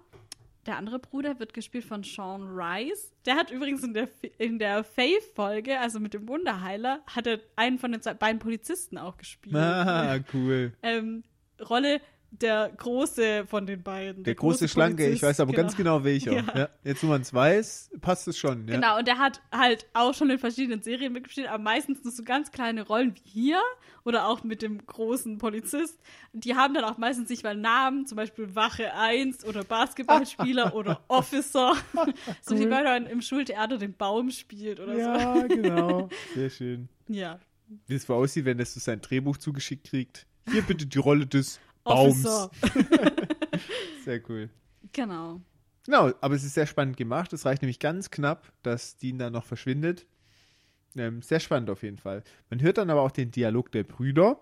[0.66, 3.12] der andere Bruder wird gespielt von Sean Rice.
[3.24, 7.78] Der hat übrigens in der, in der Faith-Folge, also mit dem Wunderheiler, hat er einen
[7.78, 9.57] von den zwei, beiden Polizisten auch gespielt.
[9.57, 10.74] Ah, cool.
[10.82, 11.22] Ähm,
[11.68, 12.03] Rolle
[12.33, 14.22] der große von den beiden.
[14.24, 16.33] Der, große, Schlanke, Polizist, ich weiß aber ganz genau welcher.
[16.33, 16.45] Ja.
[16.55, 16.68] Ja.
[16.85, 18.68] Jetzt, wo man es weiß, passt es schon.
[18.68, 18.76] Ja.
[18.76, 22.22] Genau, und der hat halt auch schon in verschiedenen Serien mitgespielt, aber meistens nur so
[22.22, 23.61] ganz kleine Rollen wie hier
[24.05, 25.99] oder auch mit dem großen Polizist.
[26.33, 31.03] Die haben dann auch meistens nicht mal Namen, zum Beispiel Wache 1 oder Basketballspieler oder
[31.09, 31.74] Officer.
[32.43, 32.70] So wie Cool.
[32.70, 36.09] wenn man im Schultheater den Baum spielt oder Ja, genau.
[36.35, 36.89] Sehr schön.
[37.09, 37.14] so.
[37.14, 37.39] Ja.
[37.87, 40.26] Wie es wohl aussieht, wenn er so sein Drehbuch zugeschickt kriegt.
[40.51, 42.22] Hier bitte die Rolle des Baums.
[44.05, 44.51] Sehr cool.
[44.93, 45.41] Genau.
[45.87, 47.33] Genau, aber es ist sehr spannend gemacht.
[47.33, 50.07] Es reicht nämlich ganz knapp, dass Dean dann noch verschwindet.
[50.97, 52.22] Ähm, sehr spannend auf jeden Fall.
[52.49, 54.41] Man hört dann aber auch den Dialog der Brüder.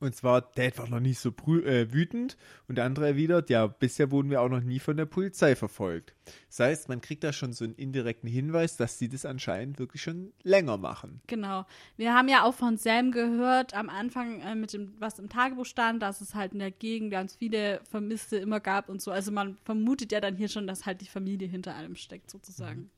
[0.00, 2.38] Und zwar, Dad war noch nicht so äh, wütend.
[2.66, 6.14] Und der andere erwidert, ja, bisher wurden wir auch noch nie von der Polizei verfolgt.
[6.48, 10.02] Das heißt, man kriegt da schon so einen indirekten Hinweis, dass sie das anscheinend wirklich
[10.02, 11.20] schon länger machen.
[11.26, 11.66] Genau.
[11.98, 15.66] Wir haben ja auch von Sam gehört am Anfang äh, mit dem, was im Tagebuch
[15.66, 19.10] stand, dass es halt in der Gegend ganz viele Vermisste immer gab und so.
[19.10, 22.90] Also man vermutet ja dann hier schon, dass halt die Familie hinter allem steckt, sozusagen.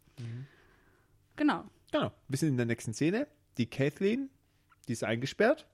[1.35, 1.65] Genau.
[1.91, 2.13] Genau.
[2.29, 3.27] Wir sind in der nächsten Szene.
[3.59, 4.31] Die Kathleen,
[4.87, 5.67] die ist eingesperrt.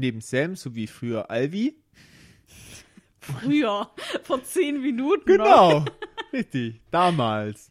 [0.00, 1.76] Neben Sam sowie früher Alvi.
[3.20, 3.90] Früher,
[4.22, 5.26] vor zehn Minuten.
[5.26, 5.84] Genau,
[6.32, 7.70] richtig, damals.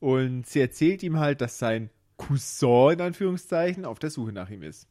[0.00, 4.62] Und sie erzählt ihm halt, dass sein Cousin in Anführungszeichen auf der Suche nach ihm
[4.62, 4.88] ist.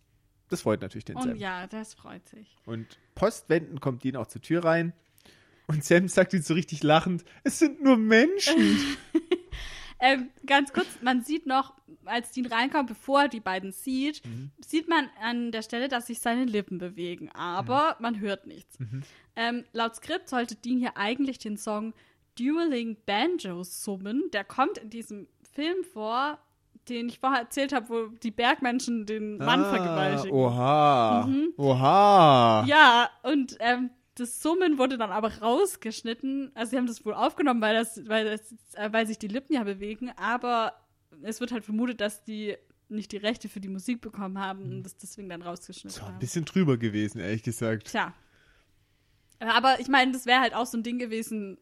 [0.49, 1.36] Das freut natürlich den Und Sam.
[1.38, 2.55] ja, das freut sich.
[2.65, 4.93] Und postwendend kommt Dean auch zur Tür rein.
[5.67, 8.55] Und Sam sagt ihn so richtig lachend, es sind nur Menschen.
[10.07, 11.73] Ähm, ganz kurz, man sieht noch,
[12.05, 14.51] als Dean reinkommt, bevor er die beiden sieht, Mhm.
[14.63, 18.79] sieht man an der Stelle, dass sich seine Lippen bewegen, aber man hört nichts.
[18.79, 19.03] Mhm.
[19.35, 21.93] Ähm, laut Skript sollte Dean hier eigentlich den Song
[22.37, 24.23] Dueling Banjos summen.
[24.33, 26.37] Der kommt in diesem Film vor,
[26.89, 30.35] den ich vorher erzählt habe, wo die Bergmenschen den Mann Ah, vergewaltigen.
[30.37, 31.25] Oha.
[31.27, 31.53] Mhm.
[31.57, 32.65] Oha.
[32.67, 36.51] Ja, und ähm, das Summen wurde dann aber rausgeschnitten.
[36.55, 39.53] Also sie haben das wohl aufgenommen, weil das, weil das, äh, weil sich die Lippen
[39.53, 40.74] ja bewegen, aber
[41.22, 42.55] es wird halt vermutet, dass die
[42.88, 46.13] nicht die Rechte für die Musik bekommen haben und das deswegen dann rausgeschnitten So ein
[46.13, 46.20] haben.
[46.20, 47.88] bisschen drüber gewesen, ehrlich gesagt.
[47.88, 48.13] Tja.
[49.39, 51.57] Aber ich meine, das wäre halt auch so ein Ding gewesen,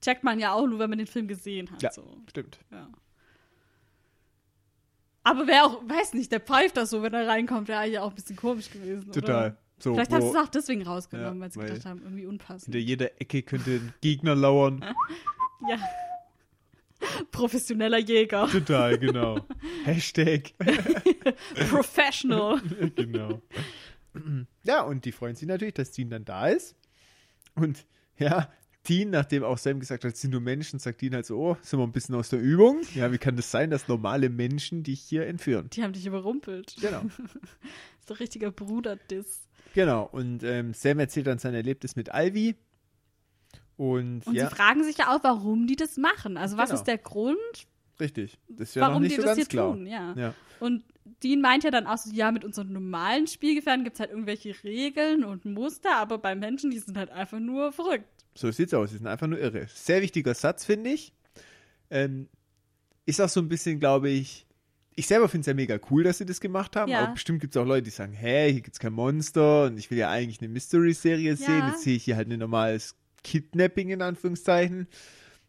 [0.00, 1.82] checkt man ja auch nur, wenn man den Film gesehen hat.
[1.82, 1.92] Ja.
[1.92, 2.16] So.
[2.30, 2.58] Stimmt.
[2.70, 2.88] Ja.
[5.22, 8.10] Aber wäre auch, weiß nicht, der pfeift das so, wenn er reinkommt, wäre eigentlich auch
[8.10, 9.10] ein bisschen komisch gewesen.
[9.10, 9.46] Total.
[9.50, 9.58] Oder?
[9.80, 12.02] So, Vielleicht haben sie wo es auch deswegen rausgenommen, Ja, weil sie weil- gedacht haben,
[12.02, 12.74] irgendwie unpassend.
[12.74, 14.84] hinter jeder Ecke könnte ein Gegner lauern.
[15.68, 15.78] Ja.
[17.30, 18.48] Professioneller Jäger.
[18.48, 19.40] Total, genau.
[19.84, 20.52] Hashtag.
[21.70, 22.60] Professional.
[22.94, 23.40] genau.
[24.62, 26.76] Ja, und die freuen sich natürlich, dass Dean dann da ist.
[27.56, 27.84] Und
[28.16, 28.48] ja,
[28.88, 31.80] Dean, nachdem auch Sam gesagt hat, sind nur Menschen, sagt Dean halt so, oh, sind
[31.80, 32.82] wir ein bisschen aus der Übung.
[32.94, 35.68] Ja, wie kann das sein, dass normale Menschen dich hier entführen?
[35.70, 36.76] Die haben dich überrumpelt.
[36.80, 37.00] Genau.
[37.98, 39.48] ist doch richtiger Bruderdiss.
[39.74, 40.08] Genau.
[40.10, 42.56] Und ähm, Sam erzählt dann sein Erlebnis mit Alvi.
[43.76, 46.36] Und, Und ja, sie fragen sich ja auch, warum die das machen.
[46.36, 46.80] Also was Genau.
[46.80, 47.36] ist der Grund,
[48.00, 48.38] richtig.
[48.48, 49.72] Das ist ja noch warum nicht die so das ganz hier klar.
[49.72, 49.86] tun?
[49.86, 50.14] Ja.
[50.16, 50.34] Ja.
[50.60, 50.84] Und
[51.22, 54.54] Dean meint ja dann auch so, ja, mit unseren normalen Spielgefährten gibt es halt irgendwelche
[54.62, 58.06] Regeln und Muster, aber bei Menschen, die sind halt einfach nur verrückt.
[58.36, 58.90] So sieht's aus.
[58.90, 59.66] Sie sind einfach nur irre.
[59.68, 61.12] Sehr wichtiger Satz, finde ich.
[61.90, 62.28] Ähm,
[63.06, 64.46] ist auch so ein bisschen, glaube ich,
[64.96, 66.90] ich selber finde es ja mega cool, dass sie das gemacht haben.
[66.90, 67.02] Ja.
[67.02, 69.90] Aber bestimmt gibt es auch Leute, die sagen, hä, hier gibt's kein Monster und ich
[69.90, 71.58] will ja eigentlich eine Mystery-Serie sehen.
[71.58, 71.68] Ja.
[71.70, 74.86] Jetzt sehe ich hier halt ein normales Kidnapping in Anführungszeichen.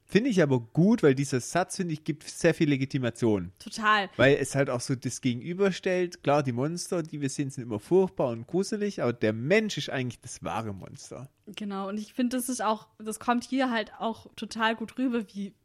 [0.07, 3.51] Finde ich aber gut, weil dieser Satz, finde ich, gibt sehr viel Legitimation.
[3.57, 4.07] Total.
[4.17, 6.21] Weil es halt auch so das Gegenüberstellt.
[6.21, 9.89] Klar, die Monster, die wir sehen, sind immer furchtbar und gruselig, aber der Mensch ist
[9.89, 11.27] eigentlich das wahre Monster.
[11.47, 11.89] Genau.
[11.89, 15.55] Und ich finde, das ist auch, das kommt hier halt auch total gut rüber, wie,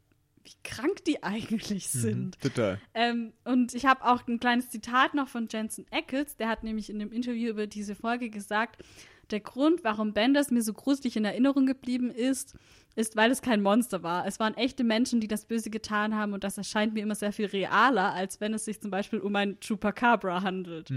[0.43, 2.39] wie krank die eigentlich sind.
[2.41, 2.79] Total.
[2.93, 6.89] Ähm, und ich habe auch ein kleines Zitat noch von Jensen Ackles, der hat nämlich
[6.89, 8.83] in dem Interview über diese Folge gesagt,
[9.31, 12.55] der Grund, warum Benders mir so gruselig in Erinnerung geblieben ist,
[12.95, 14.27] ist, weil es kein Monster war.
[14.27, 17.31] Es waren echte Menschen, die das Böse getan haben und das erscheint mir immer sehr
[17.31, 20.91] viel realer, als wenn es sich zum Beispiel um ein Chupacabra handelt.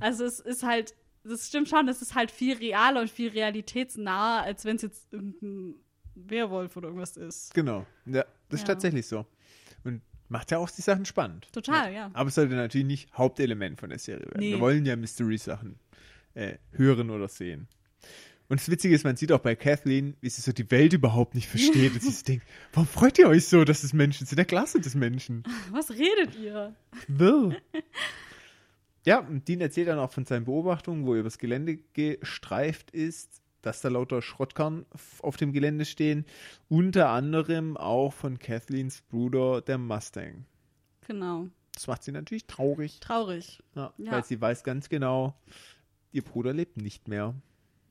[0.00, 4.42] Also es ist halt, das stimmt schon, es ist halt viel realer und viel realitätsnaher,
[4.42, 5.74] als wenn es jetzt irgendein
[6.14, 7.54] Werwolf oder irgendwas ist.
[7.54, 7.86] Genau.
[8.06, 8.74] Ja, das ist Ja.
[8.74, 9.26] tatsächlich so.
[9.84, 11.48] Und macht ja auch die Sachen spannend.
[11.52, 12.10] Total, ja.
[12.14, 14.40] Aber es sollte natürlich nicht Hauptelement von der Serie werden.
[14.40, 14.52] Nee.
[14.52, 15.76] Wir wollen ja Mystery-Sachen
[16.34, 17.68] äh, hören oder sehen.
[18.48, 21.34] Und das Witzige ist, man sieht auch bei Kathleen, wie sie so die Welt überhaupt
[21.34, 21.92] nicht versteht.
[21.94, 24.38] und sie so denkt, warum freut ihr euch so, dass es Menschen sind?
[24.38, 25.44] Ja, klar sind es Menschen.
[25.70, 26.74] Was redet ihr?
[27.08, 27.56] Bäh.
[29.06, 33.42] Ja, und Dean erzählt dann auch von seinen Beobachtungen, wo er übers Gelände gestreift ist.
[33.66, 34.86] Dass da lauter Schrottkarren
[35.20, 36.24] auf dem Gelände stehen.
[36.68, 40.44] Unter anderem auch von Kathleens Bruder, der Mustang.
[41.06, 41.48] Genau.
[41.74, 43.00] Das macht sie natürlich traurig.
[43.00, 43.62] Traurig.
[43.74, 44.12] Ja, Ja.
[44.12, 45.34] Weil sie weiß ganz genau,
[46.12, 47.34] ihr Bruder lebt nicht mehr.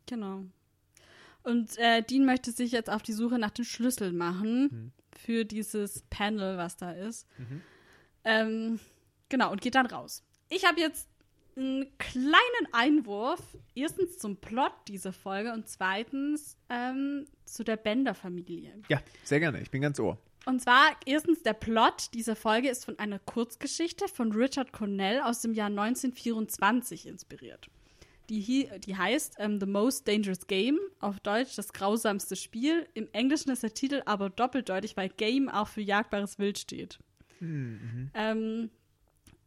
[0.06, 0.44] Genau.
[1.44, 4.92] Und äh, Dean möchte sich jetzt auf die Suche nach den Schlüsseln machen Mhm.
[5.18, 7.28] für dieses Panel, was da ist.
[7.38, 7.62] Mhm.
[8.24, 8.80] Ähm,
[9.28, 10.24] genau, und geht dann raus.
[10.50, 11.10] Ich habe jetzt
[11.58, 13.42] einen kleinen Einwurf.
[13.76, 18.82] Erstens zum Plot dieser Folge und zweitens ähm, zu der Bender-Familie.
[18.90, 19.62] Ja, sehr gerne.
[19.62, 20.18] Ich bin ganz ohr.
[20.46, 25.42] Und zwar erstens der Plot dieser Folge ist von einer Kurzgeschichte von Richard Cornell aus
[25.42, 27.70] dem Jahr 1924 inspiriert.
[28.30, 32.88] Die, die heißt ähm, The Most Dangerous Game, auf Deutsch das grausamste Spiel.
[32.94, 37.00] Im Englischen ist der Titel aber doppeldeutig, weil Game auch für jagbares Wild steht.
[38.14, 38.70] Ähm,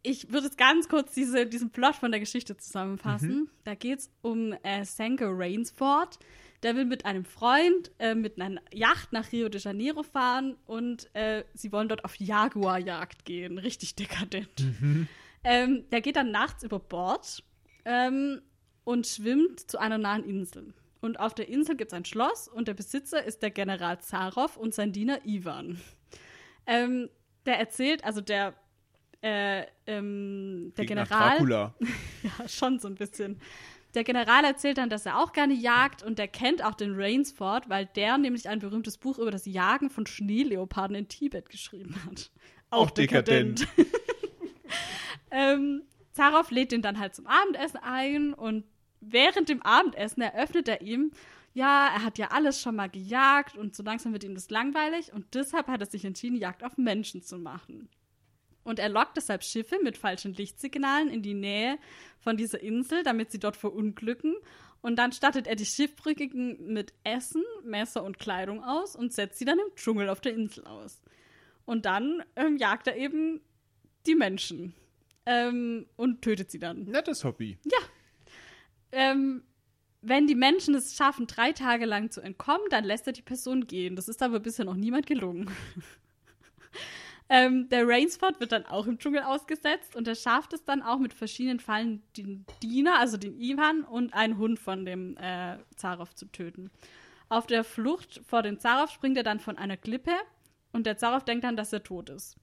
[0.07, 3.49] ich würde jetzt ganz kurz diese, diesen Plot von der Geschichte zusammenfassen.
[3.65, 6.17] Da geht es um äh, Sanko Rainsford.
[6.63, 11.13] Der will mit einem Freund äh, mit einer Yacht nach Rio de Janeiro fahren und
[11.13, 13.59] äh, sie wollen dort auf Jaguarjagd gehen.
[13.59, 14.49] Richtig dekadent.
[15.43, 17.43] Ähm, der geht dann nachts über Bord
[17.85, 18.41] ähm,
[18.85, 20.73] und schwimmt zu einer nahen Insel.
[20.99, 24.57] Und auf der Insel gibt es ein Schloss und der Besitzer ist der General Zarow
[24.57, 25.79] und sein Diener Ivan.
[26.65, 27.09] Ähm,
[27.45, 28.55] der erzählt, also der,
[29.21, 31.73] äh, ähm, der Klingt General.
[32.23, 33.39] Ja, schon so ein bisschen.
[33.93, 37.69] Der General erzählt dann, dass er auch gerne jagt und der kennt auch den Rainsford,
[37.69, 42.29] weil der nämlich ein berühmtes Buch über das Jagen von Schneeleoparden in Tibet geschrieben hat.
[42.69, 43.67] Auch dekadent.
[45.31, 48.65] ähm, Zarow lädt ihn dann halt zum Abendessen ein und
[48.99, 51.11] während dem Abendessen eröffnet er ihm,
[51.53, 55.11] ja, er hat ja alles schon mal gejagt und so langsam wird ihm das langweilig
[55.13, 57.89] und deshalb hat er sich entschieden, Jagd auf Menschen zu machen.
[58.67, 61.77] Und er lockt deshalb Schiffe mit falschen Lichtsignalen in die Nähe
[62.19, 64.35] von dieser Insel, damit sie dort verunglücken.
[64.81, 69.45] Und dann stattet er die Schiffbrüchigen mit Essen, Messer und Kleidung aus und setzt sie
[69.45, 71.01] dann im Dschungel auf der Insel aus.
[71.63, 73.39] Und dann ähm, jagt er eben
[74.05, 74.73] die Menschen
[75.25, 76.83] ähm, und tötet sie dann.
[76.83, 77.57] Nettes Hobby.
[78.91, 79.43] Ähm,
[80.01, 83.65] wenn die Menschen es schaffen, drei Tage lang zu entkommen, dann lässt er die Person
[83.65, 83.95] gehen.
[83.95, 85.49] Das ist aber bisher noch niemand gelungen.
[87.29, 90.99] ähm, der Rainsford wird dann auch im Dschungel ausgesetzt und er schafft es dann auch
[90.99, 96.13] mit verschiedenen Fallen, den Diener, also den Ivan und einen Hund von dem äh, Zarow
[96.15, 96.71] zu töten.
[97.29, 100.13] Auf der Flucht vor dem Zarow springt er dann von einer Klippe
[100.71, 102.37] und der Zarow denkt dann, dass er tot ist.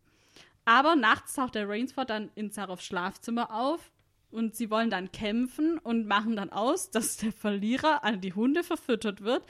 [0.67, 3.91] Aber nachts taucht der Rainsford dann in Zarows Schlafzimmer auf
[4.31, 8.63] und sie wollen dann kämpfen und machen dann aus, dass der Verlierer an die Hunde
[8.63, 9.45] verfüttert wird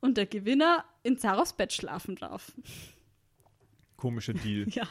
[0.00, 2.52] und der Gewinner in Zarows Bett schlafen darf.
[3.96, 4.66] Komischer Deal.
[4.70, 4.86] Ja.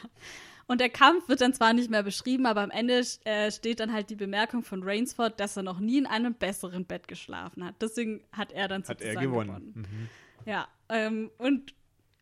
[0.68, 3.92] Und der Kampf wird dann zwar nicht mehr beschrieben, aber am Ende äh, steht dann
[3.92, 7.76] halt die Bemerkung von Rainsford, dass er noch nie in einem besseren Bett geschlafen hat.
[7.80, 9.72] Deswegen hat er dann Hat sozusagen er gewonnen.
[9.76, 10.08] Mhm.
[10.44, 11.72] Ja, ähm, und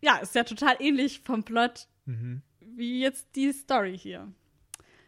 [0.02, 2.42] ja, ist ja total ähnlich vom Plot Mhm.
[2.60, 4.30] wie jetzt die Story hier.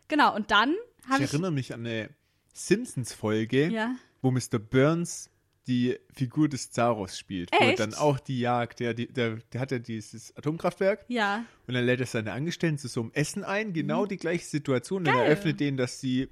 [0.09, 1.31] Genau, und dann Ich habe ich.
[1.31, 2.09] erinnere mich an eine
[2.55, 4.59] Simpsons-Folge, ja, wo Mr.
[4.59, 5.31] Burns
[5.67, 7.51] die Figur des Zaros spielt.
[7.53, 7.81] Wo Echt?
[7.81, 12.01] dann auch die Jagd, der, der, der hat ja dieses Atomkraftwerk ja, und dann lädt
[12.01, 13.73] er seine Angestellten zu so einem Essen ein.
[13.73, 15.05] Genau die gleiche Situation.
[15.05, 15.19] Dann Mhm.
[15.19, 15.27] Geil.
[15.29, 16.29] eröffnet denen, dass sie,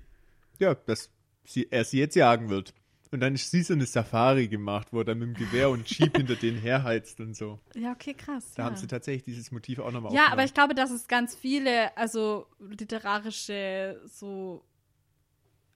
[0.58, 1.10] ja, dass
[1.44, 2.72] sie, er sie jetzt jagen wird.
[3.10, 5.88] Und dann ist sie so eine Safari gemacht, wo er dann mit dem Gewehr und
[5.88, 7.60] Jeep hinter denen herheizt und so.
[7.76, 8.52] ja, okay, krass.
[8.56, 8.66] Da ja.
[8.66, 11.96] haben sie tatsächlich dieses Motiv auch nochmal Ja, aber ich glaube, dass es ganz viele,
[11.96, 14.64] also literarische, so,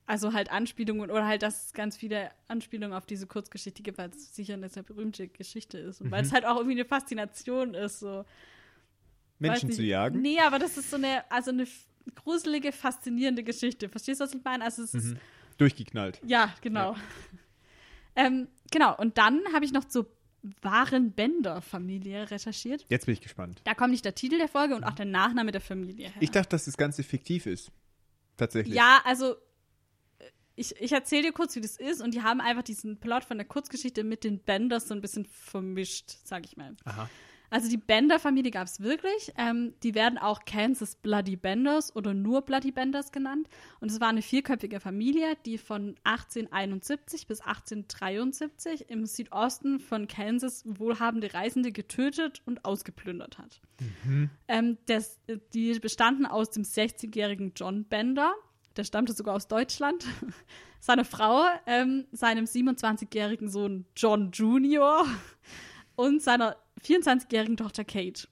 [0.08, 4.08] also halt Anspielungen oder halt, dass es ganz viele Anspielungen auf diese Kurzgeschichte gibt, weil
[4.10, 6.26] es sicher eine sehr berühmte Geschichte ist und weil Mhm.
[6.26, 8.24] es halt auch irgendwie eine Faszination ist, so.
[9.38, 10.20] Menschen zu jagen.
[10.20, 11.66] Nee, aber das ist so eine, also eine
[12.16, 13.88] gruselige, faszinierende Geschichte.
[13.88, 14.64] Verstehst du, was ich meine?
[14.64, 15.18] Also es ist, Mhm.
[15.58, 16.20] Durchgeknallt.
[16.24, 16.96] ja, genau.
[18.16, 20.06] Ähm, genau, und dann habe ich noch zur
[20.62, 22.84] wahren Bender-Familie recherchiert.
[22.88, 23.60] Jetzt bin ich gespannt.
[23.62, 26.16] Da kommt nicht der Titel der Folge und auch der Nachname der Familie her.
[26.20, 27.70] Ich dachte, dass das Ganze fiktiv ist.
[28.36, 28.74] Tatsächlich.
[28.74, 29.36] Ja, also
[30.58, 33.38] ich, ich erzähle dir kurz, wie das ist und die haben einfach diesen Plot von
[33.38, 36.76] der Kurzgeschichte mit den Benders so ein bisschen vermischt, sag ich mal.
[36.84, 37.08] Aha.
[37.50, 39.32] Also die Bender-Familie gab es wirklich.
[39.36, 43.48] Ähm, die werden auch Kansas Bloody Benders oder nur Bloody Benders genannt.
[43.80, 50.64] Und es war eine vierköpfige Familie, die von 1871 bis 1873 im Südosten von Kansas
[50.66, 53.60] wohlhabende Reisende getötet und ausgeplündert hat.
[54.48, 55.18] Ähm, das,
[55.54, 58.34] die bestanden aus dem 60-jährigen John Bender,
[58.78, 60.06] der stammte sogar aus Deutschland,
[60.80, 65.04] seiner Frau, ähm, seinem 27-jährigen Sohn John Jr.
[65.96, 68.28] und seiner 24-jährigen Tochter Kate.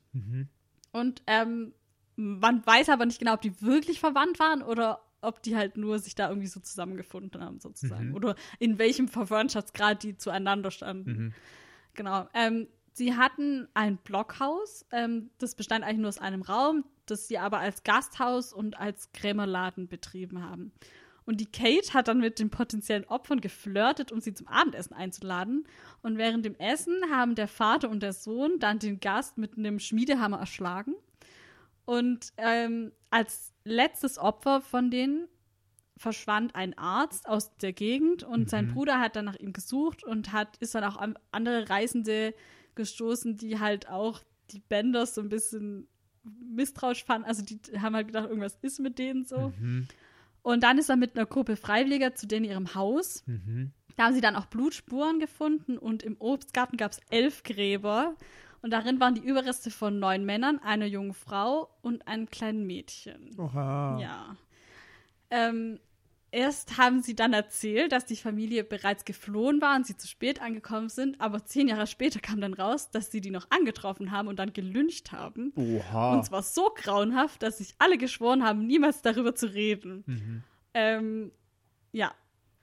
[0.93, 1.75] Und ähm,
[2.15, 5.99] man weiß aber nicht genau, ob die wirklich verwandt waren oder ob die halt nur
[5.99, 8.11] sich da irgendwie so zusammengefunden haben, sozusagen.
[8.11, 8.15] Mhm.
[8.15, 11.11] Oder in welchem Verwandtschaftsgrad die zueinander standen.
[11.11, 11.35] Mhm.
[11.95, 12.29] Genau.
[12.33, 14.87] Ähm, sie hatten ein Blockhaus.
[14.91, 19.13] Ähm, das bestand eigentlich nur aus einem Raum, das sie aber als Gasthaus und als
[19.13, 20.73] Krämerladen betrieben haben.
[21.27, 25.67] Und die Kate hat dann mit den potenziellen Opfern geflirtet, um sie zum Abendessen einzuladen.
[26.03, 29.79] Und während dem Essen haben der Vater und der Sohn dann den Gast mit einem
[29.79, 30.95] Schmiedehammer erschlagen.
[31.85, 35.29] Und ähm, als letztes Opfer von denen
[35.97, 38.75] verschwand ein Arzt aus der Gegend und sein Mhm.
[38.75, 42.35] Bruder hat dann nach ihm gesucht und hat ist dann auch an andere Reisende
[42.77, 44.21] gestoßen, die halt auch
[44.51, 45.89] die Benders so ein bisschen
[46.25, 47.27] misstrauisch fanden.
[47.27, 49.53] Also die haben halt gedacht, irgendwas ist mit denen so.
[49.59, 49.89] Mhm.
[50.43, 53.25] Und dann ist er mit einer Gruppe Freiwilliger zu denen ihrem Haus.
[53.27, 53.73] Mhm.
[53.97, 58.15] Da haben sie dann auch Blutspuren gefunden und im Obstgarten gab es elf Gräber.
[58.63, 63.31] Und darin waren die Überreste von neun Männern, einer jungen Frau und einem kleinen Mädchen.
[63.39, 63.99] Oha.
[64.01, 64.37] Ja.
[65.31, 65.81] Ähm,
[66.31, 70.41] erst haben sie dann erzählt, dass die Familie bereits geflohen war und sie zu spät
[70.41, 71.21] angekommen sind.
[71.21, 74.53] Aber zehn Jahre später kam dann raus, dass sie die noch angetroffen haben und dann
[74.53, 75.53] gelyncht haben.
[75.57, 76.15] Oha.
[76.15, 80.05] Und zwar so grauenhaft, dass sich alle geschworen haben, niemals darüber zu reden.
[80.07, 80.43] Mhm.
[80.75, 81.33] Ähm,
[81.93, 82.13] ja.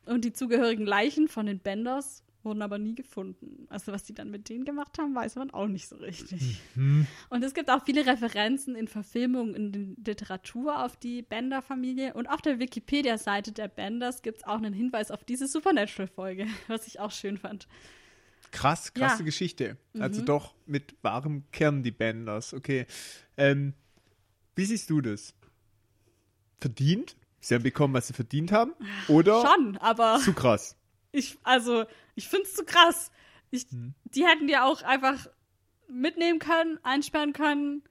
[0.06, 3.66] Und die zugehörigen Leichen von den Benders wurden aber nie gefunden.
[3.70, 6.60] Also was die dann mit denen gemacht haben, weiß man auch nicht so richtig.
[6.76, 7.08] Mhm.
[7.30, 12.14] Und es gibt auch viele Referenzen in Verfilmungen, in der Literatur auf die Bender-Familie.
[12.14, 16.88] Und auf der Wikipedia-Seite der Benders gibt es auch einen Hinweis auf diese Supernatural-Folge, was
[16.88, 17.68] ich auch schön fand.
[18.52, 19.26] Krass, krasse Ja.
[19.26, 19.78] Geschichte.
[19.98, 20.26] Also Mhm.
[20.26, 22.54] doch mit wahrem Kern die Benders.
[22.54, 22.86] Okay.
[23.38, 23.74] Ähm,
[24.56, 25.34] wie siehst du das?
[26.60, 27.16] Verdient?
[27.40, 28.74] Sie haben bekommen, was sie verdient haben?
[29.10, 30.78] Oder Schon, aber zu krass?
[31.14, 31.86] Ich, also,
[32.16, 33.10] ich finde es zu krass.
[33.52, 33.94] Ich, Mhm.
[34.06, 35.28] Die hätten die auch einfach
[35.88, 37.84] mitnehmen können, einsperren können.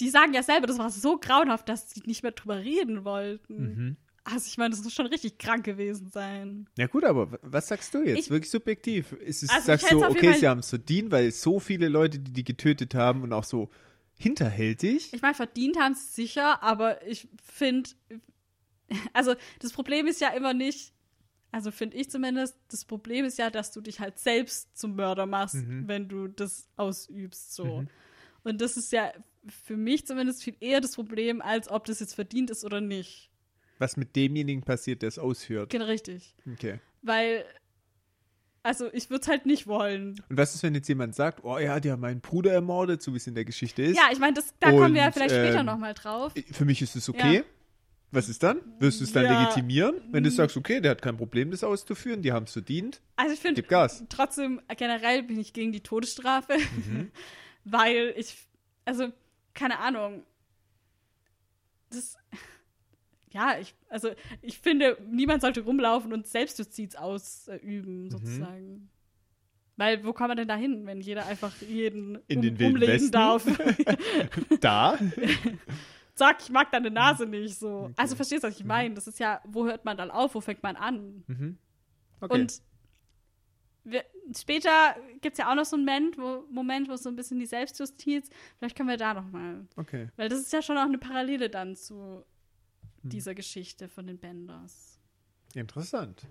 [0.00, 3.56] Die sagen ja selber, das war so grauenhaft, dass sie nicht mehr drüber reden wollten.
[3.56, 3.96] Mhm.
[4.24, 6.66] Also ich meine, das muss schon richtig krank gewesen sein.
[6.78, 8.18] Ja gut, aber was sagst du jetzt?
[8.20, 9.12] Ich- Wirklich subjektiv.
[9.12, 12.18] Ist es, Also sagst du, jeden okay, sie haben es verdient, weil so viele Leute,
[12.18, 13.68] die die getötet haben und auch so
[14.16, 15.12] hinterhältig.
[15.12, 17.90] Ich meine, verdient haben sie sicher, aber ich finde,
[19.12, 20.93] also das Problem ist ja immer nicht,
[21.54, 25.24] also finde ich zumindest, das Problem ist ja, dass du dich halt selbst zum Mörder
[25.24, 25.86] machst, Mhm.
[25.86, 27.82] wenn du das ausübst so.
[27.82, 27.88] Mhm.
[28.42, 29.12] Und das ist ja
[29.46, 33.30] für mich zumindest viel eher das Problem, als ob das jetzt verdient ist oder nicht.
[33.78, 35.70] Was mit demjenigen passiert, der es ausführt.
[35.70, 36.34] Genau richtig.
[36.54, 36.80] Okay.
[37.02, 37.44] Weil,
[38.64, 40.20] also ich würde es halt nicht wollen.
[40.28, 43.12] Und was ist, wenn jetzt jemand sagt, oh ja, die haben meinen Bruder ermordet, so
[43.12, 43.96] wie es in der Geschichte ist?
[43.96, 46.32] Ja, ich meine, da kommen wir ja Und, vielleicht später ähm, nochmal drauf.
[46.50, 47.36] Für mich ist es okay.
[47.36, 47.42] Ja.
[48.14, 48.60] Was ist dann?
[48.78, 49.30] Wirst du es dann Ja.
[49.32, 49.96] legitimieren?
[50.12, 53.34] Wenn du sagst, okay, der hat kein Problem, das auszuführen, die haben es verdient, Also
[53.34, 54.04] ich finde, gib Gas.
[54.08, 57.10] trotzdem generell bin ich gegen die Todesstrafe, Mhm.
[57.64, 58.36] weil ich,
[58.84, 59.08] also
[59.52, 60.24] keine Ahnung,
[61.90, 62.16] das,
[63.32, 64.10] ja, ich, also
[64.42, 66.98] ich finde, niemand sollte rumlaufen und Selbstjustiz Mhm.
[67.00, 68.90] ausüben, sozusagen.
[69.76, 72.92] Weil wo kommt man denn da hin, wenn jeder einfach jeden In um, den umlegen
[72.92, 73.10] Westen?
[73.12, 73.44] darf?
[74.60, 74.98] Da?
[76.14, 77.84] Sag, ich mag deine Nase nicht so.
[77.84, 77.94] Okay.
[77.96, 78.94] Also verstehst du, was ich meine?
[78.94, 81.24] Das ist ja, wo hört man dann auf, wo fängt man an?
[81.26, 81.58] Mhm.
[82.20, 82.40] Okay.
[82.40, 82.62] Und
[83.82, 84.04] wir,
[84.36, 87.16] später gibt es ja auch noch so einen Moment wo, Moment, wo es so ein
[87.16, 90.08] bisschen die Selbstjustiz, vielleicht können wir da noch mal, okay.
[90.16, 92.24] weil das ist ja schon auch eine Parallele dann zu
[93.04, 93.10] Hm.
[93.10, 94.98] dieser Geschichte von den Benders.
[95.54, 96.26] Interessant.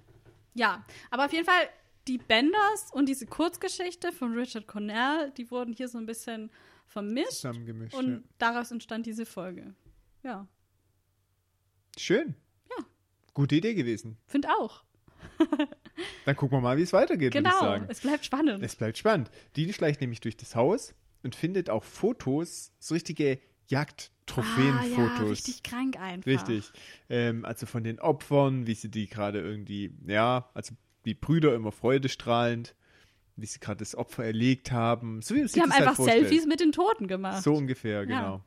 [0.54, 1.70] Ja, aber auf jeden Fall
[2.08, 6.52] die Benders und diese Kurzgeschichte von Richard Cornell, die wurden hier so ein bisschen
[6.86, 8.20] vermischt und ja.
[8.38, 9.74] daraus entstand diese Folge.
[10.24, 10.48] Ja,
[11.98, 12.36] Schön.
[12.70, 12.86] Ja.
[13.34, 14.18] Gute Idee gewesen.
[14.26, 14.84] finde auch.
[16.26, 18.64] Dann gucken wir mal, wie es weitergeht, Genau, es bleibt spannend.
[18.64, 19.30] Es bleibt spannend.
[19.56, 25.32] Die schleicht nämlich durch das Haus und findet auch Fotos, so richtige ah, ja, Jagdtrophäenfotos.
[25.32, 26.26] richtig krank einfach.
[26.26, 26.72] Richtig.
[27.10, 30.76] Ähm, also von den Opfern, wie sie die gerade irgendwie, ja, also
[31.06, 32.76] die Brüder immer freudestrahlend,
[33.36, 35.22] wie sie gerade das Opfer erlegt haben.
[35.22, 36.28] So wie Die haben das halt einfach vorstellt.
[36.28, 37.44] Selfies mit den Toten gemacht.
[37.44, 38.44] So ungefähr, genau.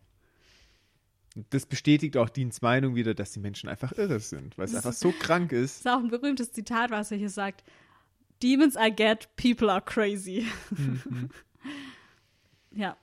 [1.34, 4.72] Und das bestätigt auch Deans Meinung wieder, dass die Menschen einfach irre sind, weil es
[4.72, 5.76] Das einfach so krank Das ist.
[5.80, 7.62] ist auch ein berühmtes Zitat, was er hier sagt.
[8.42, 10.46] Demons I get, people are crazy.
[10.70, 11.28] Mhm.
[12.70, 12.96] ja.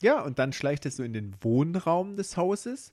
[0.00, 2.92] Ja, und dann schleicht er so in den Wohnraum des Hauses.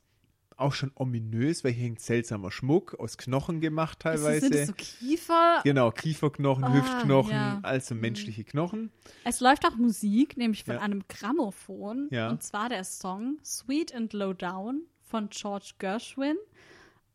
[0.59, 4.39] Auch schon ominös, weil hier hängt seltsamer Schmuck aus Knochen gemacht Ist das- teilweise.
[4.41, 5.61] Sind das so Kiefer?
[5.63, 7.59] Genau, Kieferknochen, Ah, Hüftknochen, ja.
[7.63, 8.91] also menschliche Knochen.
[9.23, 10.81] Es läuft auch Musik, nämlich von Ja.
[10.81, 12.07] einem Grammophon.
[12.11, 12.29] Ja.
[12.29, 16.35] Und zwar der Song Sweet and Low Down von George Gershwin.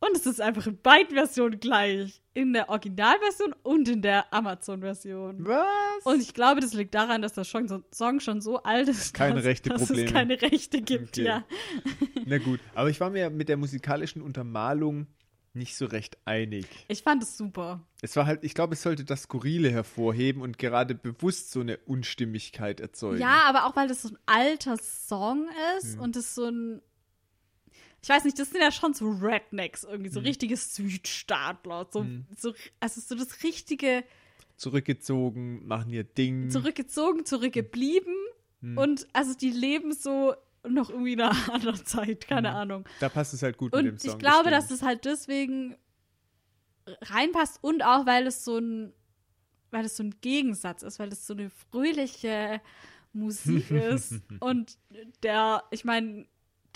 [0.07, 2.21] Und es ist einfach in beiden Versionen gleich.
[2.35, 5.47] In der Originalversion und in der Amazon-Version.
[5.47, 5.67] Was?
[6.05, 9.15] Und ich glaube, das liegt daran, dass der Song so, Song schon so alt ist,
[9.15, 10.07] Keine dass, rechte dass Probleme.
[10.09, 11.25] es keine Rechte gibt, Okay.
[11.25, 11.45] ja.
[12.27, 15.07] Na gut, aber ich war mir mit der musikalischen Untermalung
[15.57, 16.67] nicht so recht einig.
[16.89, 17.87] Ich fand es super.
[18.03, 21.77] Es war halt, ich glaube, es sollte das Skurrile hervorheben und gerade bewusst so eine
[21.87, 23.21] Unstimmigkeit erzeugen.
[23.21, 25.47] Ja, aber auch weil das so ein alter Song
[25.79, 26.01] ist Hm.
[26.01, 26.83] und es so ein.
[28.05, 30.27] Ich weiß nicht, das sind ja schon so Rednecks, irgendwie so Hm.
[30.27, 31.87] richtige Südstaatler.
[31.91, 32.05] So,
[32.37, 34.05] so, also so das richtige
[34.59, 36.51] Zurückgezogen, machen ihr Ding.
[36.51, 38.15] zurückgezogen, zurückgeblieben.
[38.61, 38.77] Hm.
[38.77, 40.35] Und also die leben so
[40.69, 42.85] noch irgendwie in einer anderen Zeit, keine Ahnung.
[43.01, 44.11] Da passt es halt gut mit dem Und Song.
[44.13, 45.75] ich glaube, das dass es halt deswegen
[47.03, 48.93] reinpasst und auch, weil es so ein,
[49.71, 52.61] weil es so ein Gegensatz ist, weil es so eine fröhliche
[53.15, 54.21] Musik ist.
[54.41, 54.77] Und
[55.23, 56.27] der, ich meine,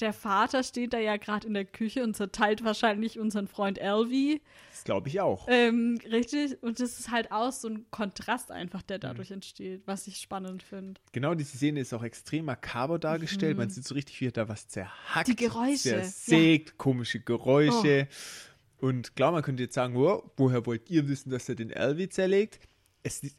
[0.01, 4.41] der Vater steht da ja gerade in der Küche und zerteilt wahrscheinlich unseren Freund Elvi.
[4.71, 5.47] Das glaube ich auch.
[5.51, 6.63] Ähm, richtig.
[6.63, 9.03] Und das ist halt auch so ein Kontrast einfach, der Mhm.
[9.03, 11.01] dadurch entsteht, was ich spannend finde.
[11.13, 13.57] Genau, diese Szene ist auch extrem makaber dargestellt.
[13.57, 15.29] Man sieht so richtig, wie er da was zerhackt.
[15.29, 15.33] Mhm.
[15.37, 15.97] Die Geräusche, ja.
[15.99, 16.01] Oh.
[16.03, 18.09] Zersägt, komische Geräusche.
[18.81, 22.09] Und klar, man könnte jetzt sagen, oh, woher wollt ihr wissen, dass er den Elvi
[22.09, 22.61] zerlegt?
[23.03, 23.33] Es li-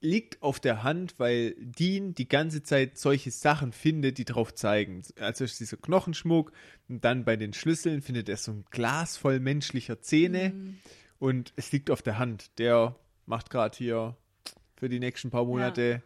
[0.00, 5.02] liegt auf der Hand, weil Dean die ganze Zeit solche Sachen findet, die drauf zeigen.
[5.18, 6.52] Also ist dieser Knochenschmuck
[6.88, 10.50] und dann bei den Schlüsseln findet er so ein Glas voll menschlicher Zähne.
[10.54, 10.78] Mhm.
[11.18, 12.58] Und es liegt auf der Hand.
[12.58, 12.96] Der
[13.26, 14.16] macht gerade hier
[14.76, 16.02] für die nächsten paar Monate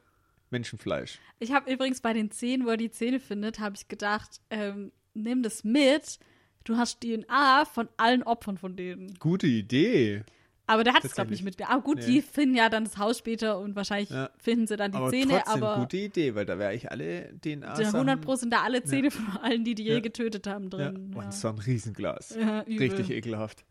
[0.50, 1.20] Menschenfleisch.
[1.38, 4.92] Ich habe übrigens bei den Zähnen, wo er die Zähne findet, habe ich gedacht, ähm,
[5.14, 6.18] nimm das mit.
[6.64, 9.14] Du hast DNA von allen Opfern von denen.
[9.18, 10.24] Gute Idee.
[10.66, 11.72] Aber der hat es, glaube ich, mitgebracht.
[11.74, 12.06] Aber gut, Nee.
[12.06, 14.30] die finden ja dann das Haus später und wahrscheinlich Ja.
[14.38, 17.34] finden sie dann die aber Zähne, trotzdem aber gute Idee, weil da wäre ich alle
[17.44, 20.00] DNA der 100 Pro sind da alle Zähne von allen, die die je Ja.
[20.00, 20.68] getötet haben, Ja.
[20.70, 21.12] drin.
[21.14, 21.32] Und Ja.
[21.32, 22.34] so ein Riesenglas.
[22.40, 22.60] Ja.
[22.60, 23.64] Richtig ekelhaft.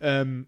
[0.00, 0.46] Ähm,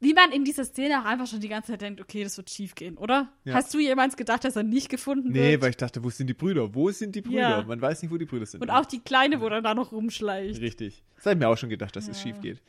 [0.00, 2.50] Wie man in dieser Szene auch einfach schon die ganze Zeit denkt, okay, das wird
[2.50, 3.28] schief gehen, oder?
[3.44, 3.54] Ja.
[3.54, 5.62] Hast du jemals gedacht, dass er nicht gefunden nee, wird?
[5.62, 6.74] weil ich dachte, wo sind die Brüder?
[6.74, 7.38] Wo sind die Brüder?
[7.38, 7.62] Ja.
[7.64, 8.60] Man weiß nicht, wo die Brüder sind.
[8.60, 10.60] und auch die Kleine, wo dann da noch rumschleicht.
[10.60, 11.04] Richtig.
[11.14, 12.22] Das habe ich mir auch schon gedacht, dass es Ja.
[12.30, 12.60] schief geht.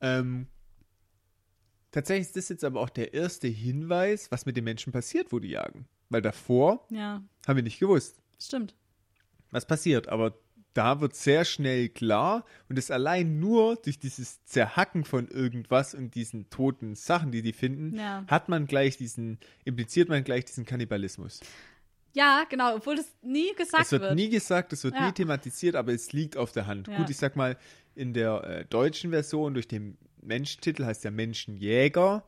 [0.00, 0.46] Ähm,
[1.92, 5.38] tatsächlich ist das jetzt aber auch der erste Hinweis, was mit den Menschen passiert, wo
[5.38, 5.86] die jagen.
[6.08, 8.20] Weil davor Ja, haben wir nicht gewusst.
[8.38, 8.74] stimmt.
[9.50, 10.08] was passiert.
[10.08, 10.36] Aber
[10.74, 16.14] da wird sehr schnell klar und es allein nur durch dieses Zerhacken von irgendwas und
[16.14, 18.24] diesen toten Sachen, die die finden, Ja.
[18.28, 21.40] hat man gleich diesen, impliziert man gleich diesen Kannibalismus.
[22.12, 25.06] Ja, genau, obwohl das nie gesagt es wird, nie gesagt, es wird Ja.
[25.06, 26.88] nie thematisiert, aber es liegt auf der Hand.
[26.88, 26.98] Ja.
[26.98, 27.56] Gut, ich sag mal,
[27.94, 32.24] in der äh, deutschen Version durch den Menschentitel heißt ja Menschenjäger.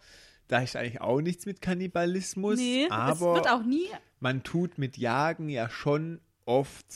[0.49, 3.87] Da ist eigentlich auch nichts mit Kannibalismus, Nee, es aber wird auch nie.
[4.21, 6.87] man tut mit Jagen ja schon oft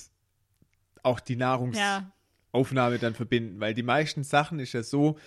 [1.03, 5.19] auch die Nahrungsaufnahme Ja, dann verbinden, weil die meisten Sachen ist ja so,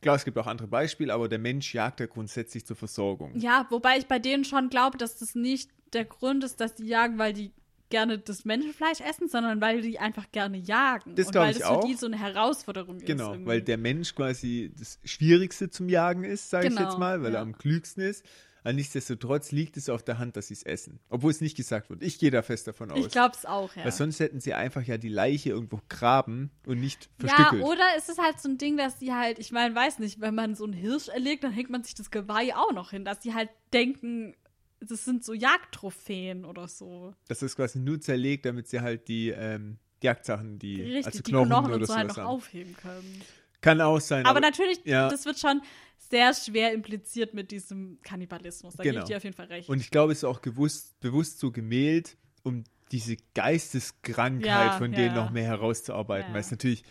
[0.00, 3.38] klar, es gibt auch andere Beispiele, aber der Mensch jagt ja grundsätzlich zur Versorgung.
[3.38, 6.86] ja, wobei ich bei denen schon glaube, dass das nicht der Grund ist, dass die
[6.86, 7.52] jagen, weil die
[7.90, 11.14] gerne das Menschenfleisch essen, sondern weil die einfach gerne jagen.
[11.14, 11.80] Das Und glaub weil ich das auch.
[11.82, 13.06] für die so eine Herausforderung ist.
[13.06, 17.22] Genau, weil der Mensch quasi das Schwierigste zum Jagen ist, sage ich Genau, jetzt mal,
[17.22, 17.38] weil ja.
[17.38, 18.24] er am klügsten ist.
[18.64, 20.98] Aber nichtsdestotrotz liegt es auf der Hand, dass sie es essen.
[21.08, 22.02] Obwohl es nicht gesagt wird.
[22.02, 22.98] Ich gehe da fest davon aus.
[22.98, 23.84] Ich glaube es auch, ja.
[23.84, 27.62] Weil sonst hätten sie einfach ja die Leiche irgendwo graben und nicht Ja, verstückelt.
[27.62, 30.34] oder ist es halt so ein Ding, dass sie halt, ich meine, weiß nicht, wenn
[30.34, 33.22] man so einen Hirsch erlegt, dann hängt man sich das Geweih auch noch hin, dass
[33.22, 34.34] sie halt denken,
[34.80, 37.14] das sind so Jagdtrophäen oder so.
[37.28, 41.30] Das ist quasi nur zerlegt, damit sie halt die ähm, Jagdsachen, die Richtig, also die
[41.30, 42.26] Knochen, Knochen, oder und so halt noch haben.
[42.26, 43.22] aufheben können.
[43.60, 44.24] Kann auch sein.
[44.24, 45.08] Aber, natürlich, ja.
[45.08, 45.60] das wird schon
[45.98, 48.74] sehr schwer impliziert mit diesem Kannibalismus.
[48.76, 49.04] Da gebe Genau.
[49.04, 49.68] ich dir auf jeden Fall recht.
[49.68, 52.62] Und ich glaube, es ist auch gewusst, bewusst so gemäht, um
[52.92, 56.32] diese Geisteskrankheit Ja, von ja, denen noch mehr herauszuarbeiten.
[56.32, 56.84] Weil es natürlich,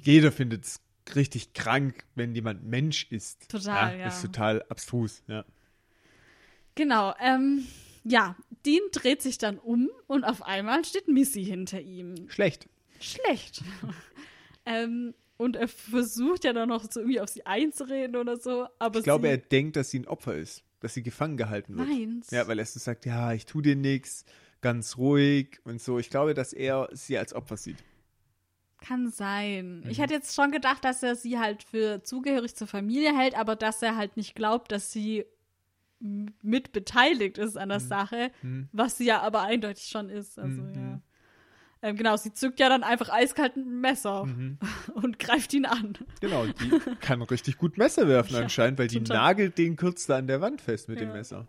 [0.00, 0.80] jeder findet es
[1.14, 3.48] richtig krank, wenn jemand Mensch ist.
[3.50, 4.04] Total, ja.
[4.04, 5.44] Das ist total abstrus, ja.
[6.74, 7.66] Genau, ähm,
[8.04, 12.28] ja, Dean dreht sich dann um und auf einmal steht Missy hinter ihm.
[12.28, 12.68] Schlecht.
[13.00, 13.62] schlecht.
[14.66, 18.98] ähm, und er versucht ja dann noch so irgendwie auf sie einzureden oder so, aber
[18.98, 21.88] Ich glaube, er denkt, dass sie ein Opfer ist, dass sie gefangen gehalten wird.
[21.88, 22.30] meint.
[22.30, 24.24] Ja, weil er so sagt, ja, ich tu dir nichts,
[24.60, 25.98] ganz ruhig und so.
[25.98, 27.78] Ich glaube, dass er sie als Opfer sieht.
[28.80, 29.80] Kann sein.
[29.80, 29.90] Mhm.
[29.90, 33.56] Ich hätte jetzt schon gedacht, dass er sie halt für zugehörig zur Familie hält, aber
[33.56, 35.24] dass er halt nicht glaubt, dass sie
[36.42, 38.68] mit beteiligt ist an der Sache, Mhm.
[38.72, 40.38] was sie ja aber eindeutig schon ist.
[40.38, 40.74] Also, Mhm.
[40.74, 41.00] ja.
[41.84, 44.58] Ähm, genau, sie zückt ja dann einfach eiskalt ein Messer Mhm.
[44.94, 45.98] und greift ihn an.
[46.20, 46.70] Genau, die
[47.00, 49.16] kann richtig gut Messer werfen Ja, anscheinend, weil die total.
[49.16, 51.14] nagelt den Kürzel an der Wand fest mit dem Ja.
[51.14, 51.48] Messer,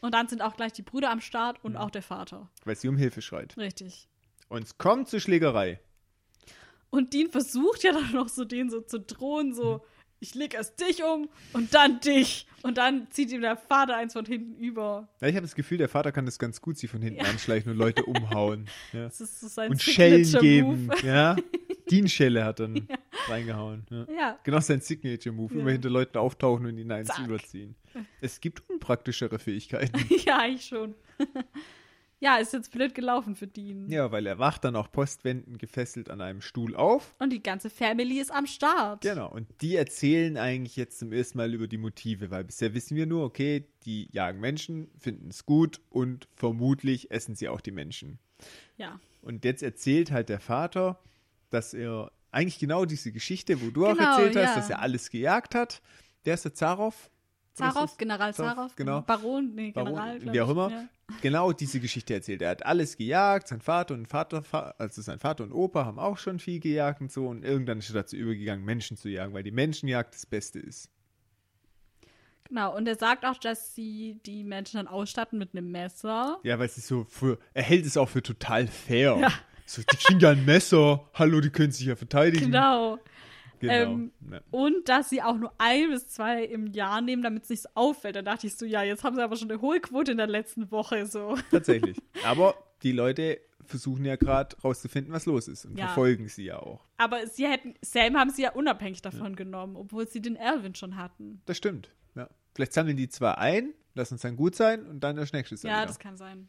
[0.00, 1.70] Und dann sind auch gleich die Brüder am Start Mhm.
[1.70, 2.48] und auch der Vater.
[2.64, 3.56] weil sie um Hilfe schreit.
[3.56, 4.08] Richtig.
[4.48, 5.80] Und es kommt zur Schlägerei.
[6.90, 9.84] Und Dean versucht ja dann noch so den so zu drohen, so,
[10.20, 12.46] ich leg erst dich um und dann dich.
[12.62, 15.08] Und dann zieht ihm der Vater eins von hinten über.
[15.20, 17.70] Ja, ich habe das Gefühl, der Vater kann das ganz gut, sie von hinten anschleichen
[17.70, 18.66] und Leute umhauen.
[18.92, 19.04] Ja.
[19.04, 20.90] Das ist so sein Und Schellen geben.
[21.04, 21.36] Ja.
[21.90, 22.88] Dienschelle hat dann
[23.28, 23.84] reingehauen.
[23.90, 24.06] Ja.
[24.14, 24.38] Ja.
[24.42, 25.54] Genau sein Signature-Move.
[25.54, 25.60] Ja.
[25.60, 27.26] Immer hinter Leuten auftauchen und ihnen eins Zack.
[27.26, 27.74] überziehen.
[28.20, 29.98] Es gibt unpraktischere Fähigkeiten.
[30.26, 30.94] ja, ich schon.
[32.20, 33.88] Ja, ist jetzt blöd gelaufen für Dean.
[33.88, 37.14] ja, weil er wacht dann auch postwendend gefesselt an einem Stuhl auf.
[37.18, 39.02] Und die ganze Family ist am Start.
[39.02, 42.96] Genau, und die erzählen eigentlich jetzt zum ersten Mal über die Motive, weil bisher wissen
[42.96, 47.70] wir nur, okay, die jagen Menschen, finden es gut und vermutlich essen sie auch die
[47.72, 48.18] Menschen.
[48.76, 49.00] Ja.
[49.22, 51.00] Und jetzt erzählt halt der Vater,
[51.50, 54.46] dass er eigentlich genau diese Geschichte, wo du auch Genau, erzählt ja.
[54.46, 55.80] hast, dass er alles gejagt hat.
[56.24, 57.10] Der ist der Zaroff.
[57.58, 59.02] Das- General Zaroff, genau.
[59.02, 60.70] Baron, nee, Baron, General, wie auch immer.
[60.70, 60.84] Ja.
[61.22, 62.42] Genau diese Geschichte erzählt.
[62.42, 66.18] Er hat alles gejagt, sein Vater und Vater, also sein Vater und Opa haben auch
[66.18, 67.26] schon viel gejagt und so.
[67.26, 70.90] Und irgendwann ist er dazu übergegangen, Menschen zu jagen, weil die Menschenjagd das Beste ist.
[72.48, 76.38] Genau, und er sagt auch, dass sie die Menschen dann ausstatten mit einem Messer.
[76.44, 79.18] Ja, weil es ist so für, er hält es auch für total fair.
[79.20, 79.32] Ja.
[79.66, 81.06] So, die kriegen ja ein Messer.
[81.12, 82.46] Hallo, die können sich ja verteidigen.
[82.46, 82.98] Genau.
[83.60, 83.72] Genau.
[83.72, 84.40] Ähm, ja.
[84.50, 87.68] Und dass sie auch nur ein bis zwei im Jahr nehmen, damit es nicht so
[87.74, 88.16] auffällt.
[88.16, 90.26] Da dachte ich so, ja, jetzt haben sie aber schon eine hohe Quote in der
[90.26, 91.36] letzten Woche so.
[91.50, 91.98] Tatsächlich.
[92.24, 95.86] Aber die Leute versuchen ja gerade rauszufinden, was los ist und Ja.
[95.86, 96.84] verfolgen sie ja auch.
[96.96, 100.96] Aber sie hätten, Sam haben sie ja unabhängig davon genommen, obwohl sie den Alvin schon
[100.96, 101.42] hatten.
[101.46, 101.90] Das stimmt.
[102.14, 102.28] Ja.
[102.54, 105.62] Vielleicht sammeln die zwar ein, lassen es dann gut sein und dann das nächste Ja,
[105.78, 105.86] wieder.
[105.86, 106.48] das kann sein.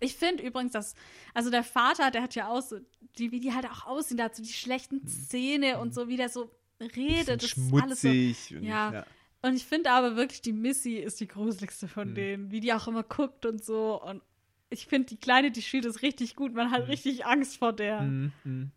[0.00, 0.94] Ich finde übrigens, dass,
[1.34, 2.78] also der Vater, der hat ja auch so,
[3.18, 6.16] die, wie die halt auch aussehen, der hat so die schlechten Zähne und so, wie
[6.16, 6.50] der so
[6.80, 7.42] redet.
[7.42, 8.08] Das Bisschen ist alles so.
[8.08, 8.56] schmutzig.
[8.56, 8.92] und, Ja.
[8.92, 9.06] ja.
[9.42, 11.90] Und ich finde aber wirklich, die Missy ist die gruseligste Mhm.
[11.90, 14.02] von denen, wie die auch immer guckt und so.
[14.02, 14.22] Und
[14.70, 16.54] ich finde, die Kleine, die spielt das richtig gut.
[16.54, 16.72] Man Mhm.
[16.72, 18.02] hat richtig Angst vor der.
[18.02, 18.70] Mhm, mhm.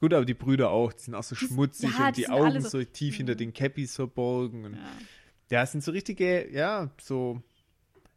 [0.00, 2.28] Gut, aber die Brüder auch, die sind auch so Die- schmutzig ja, und die die,
[2.28, 3.38] Augen so- so, tief hinter Mhm.
[3.38, 4.64] den Cappies verborgen.
[4.66, 4.80] Und Ja.
[5.50, 7.42] ja, es sind so richtige, ja, so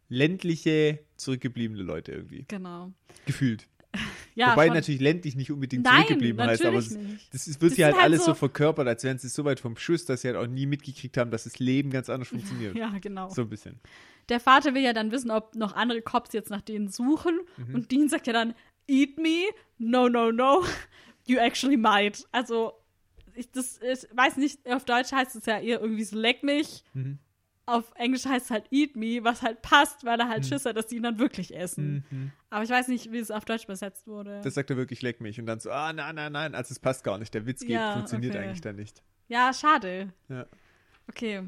[0.08, 2.44] ländliche, zurückgebliebene Leute irgendwie.
[2.48, 2.92] Genau.
[3.26, 3.66] Gefühlt.
[4.34, 6.96] Ja, Wobei natürlich ländlich nicht unbedingt Nein, zurückgeblieben heißt, aber es,
[7.32, 9.58] das ist, wird sie halt halt alles so so- verkörpert, als wären sie so weit
[9.58, 12.76] vom Schuss, dass sie halt auch nie mitgekriegt haben, dass das Leben ganz anders funktioniert.
[12.76, 13.28] Ja, genau.
[13.30, 13.80] So ein bisschen.
[14.28, 17.40] Der Vater will ja dann wissen, ob noch andere Cops jetzt nach denen suchen.
[17.56, 17.74] Mhm.
[17.74, 18.54] Und Dean sagt ja dann,
[18.86, 19.46] eat me?
[19.78, 20.64] No, no, no.
[21.26, 22.24] You actually might.
[22.30, 22.74] Also,
[23.34, 26.84] ich, das, ich weiß nicht, auf Deutsch heißt es ja eher irgendwie so, leck mich.
[26.94, 27.18] Mhm.
[27.68, 30.76] Auf Englisch heißt es halt eat me, was halt passt, weil er halt Schiss hat,
[30.76, 32.04] dass sie ihn dann wirklich essen.
[32.10, 32.32] Mhm.
[32.50, 34.40] Aber ich weiß nicht, wie es auf Deutsch übersetzt wurde.
[34.42, 35.38] Das sagt er wirklich, leck mich.
[35.38, 37.34] Und dann so, ah, nein, nein, nein, also es passt gar nicht.
[37.34, 38.44] Der Witz geht, Ja, funktioniert okay.
[38.44, 39.02] eigentlich dann nicht.
[39.28, 40.12] ja, schade.
[40.28, 40.46] Ja.
[41.08, 41.42] Okay.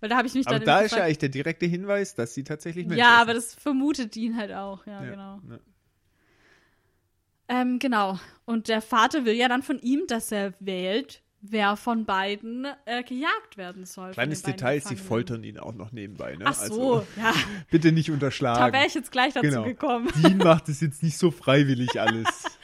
[0.00, 2.14] Weil da habe ich mich Aber dann da immer ist ja eigentlich der direkte Hinweis,
[2.14, 3.20] dass sie tatsächlich Menschen Ja, essen.
[3.22, 4.86] aber das vermutet Dean halt auch.
[4.86, 5.10] Ja, ja.
[5.10, 5.40] genau.
[5.50, 5.58] Ja.
[7.48, 8.18] Ähm, genau.
[8.44, 13.02] Und der Vater will ja dann von ihm, dass er wählt, wer von beiden äh,
[13.02, 14.12] gejagt werden soll.
[14.12, 16.36] Kleines Detail, sie foltern ihn auch noch nebenbei.
[16.36, 16.44] Ne?
[16.46, 17.32] Ach so, Also, ja.
[17.70, 18.72] bitte nicht Da unterschlagen.
[18.72, 19.64] wäre ich jetzt gleich dazu Genau.
[19.64, 20.08] gekommen.
[20.22, 22.44] Dean macht es jetzt nicht so freiwillig alles.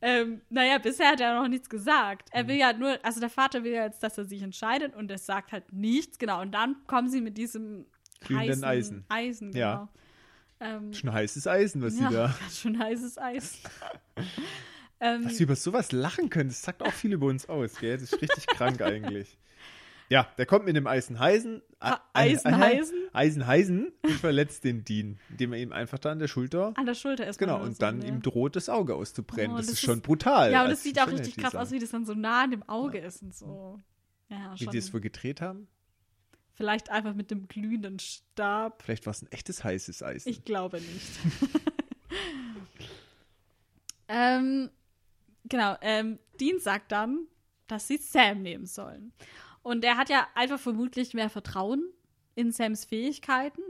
[0.00, 2.28] Ähm, naja, bisher hat er noch nichts gesagt.
[2.28, 2.38] Mhm.
[2.38, 5.10] Er will ja nur, also der Vater will ja jetzt, dass er sich entscheidet und
[5.10, 6.40] er sagt halt nichts, genau.
[6.40, 7.84] Und dann kommen sie mit diesem
[8.28, 9.04] heißen Eisen.
[9.08, 9.58] Eisen, genau.
[9.60, 9.88] Ja.
[10.60, 12.34] Ähm, Schon heißes Eisen, was ja, sie da.
[12.48, 13.58] schön heißes Eis.
[15.00, 17.98] Ähm, Dass wir über sowas lachen können, das sagt auch viel über uns aus, gell?
[17.98, 19.36] Das ist richtig krank eigentlich.
[20.10, 21.60] Ja, der kommt mit dem Eisenheisen.
[21.82, 22.96] Ha- Eisenheisen?
[23.12, 26.72] Eisenheisen und verletzt den Dean, indem er ihm einfach da an der Schulter.
[26.76, 29.52] an der Schulter ist Genau, und dann ihm droht das Auge auszubrennen.
[29.52, 30.50] Oh, das, das ist schon brutal.
[30.50, 32.50] Ja, und als es sieht auch richtig krass aus, wie das dann so nah an
[32.52, 33.80] dem Auge ist und so.
[34.30, 34.72] Ja, Wie schon.
[34.72, 35.68] die es wohl gedreht haben?
[36.54, 38.82] Vielleicht einfach mit dem glühenden Stab.
[38.82, 40.28] Vielleicht war es ein echtes heißes Eisen.
[40.30, 41.06] Ich glaube nicht.
[44.08, 44.70] ähm,
[45.48, 47.26] genau, ähm, Dean sagt dann,
[47.66, 49.12] dass sie Sam nehmen sollen.
[49.62, 51.82] Und er hat ja einfach vermutlich mehr Vertrauen
[52.34, 53.62] in Sams Fähigkeiten.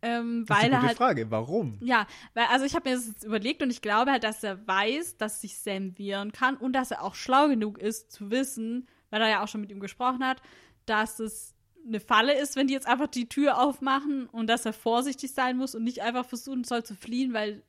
[0.00, 0.96] Ähm, das ist weil eine er gute halt.
[0.96, 1.30] Frage.
[1.30, 1.78] Warum?
[1.82, 4.66] Ja, weil, also ich habe mir das jetzt überlegt und ich glaube halt, dass er
[4.66, 8.86] weiß, dass sich Sam wehren kann und dass er auch schlau genug ist zu wissen,
[9.10, 10.40] weil er ja auch schon mit ihm gesprochen hat,
[10.86, 11.54] dass es
[11.86, 15.56] eine Falle ist, wenn die jetzt einfach die Tür aufmachen und dass er vorsichtig sein
[15.56, 17.62] muss und nicht einfach versuchen soll zu fliehen, weil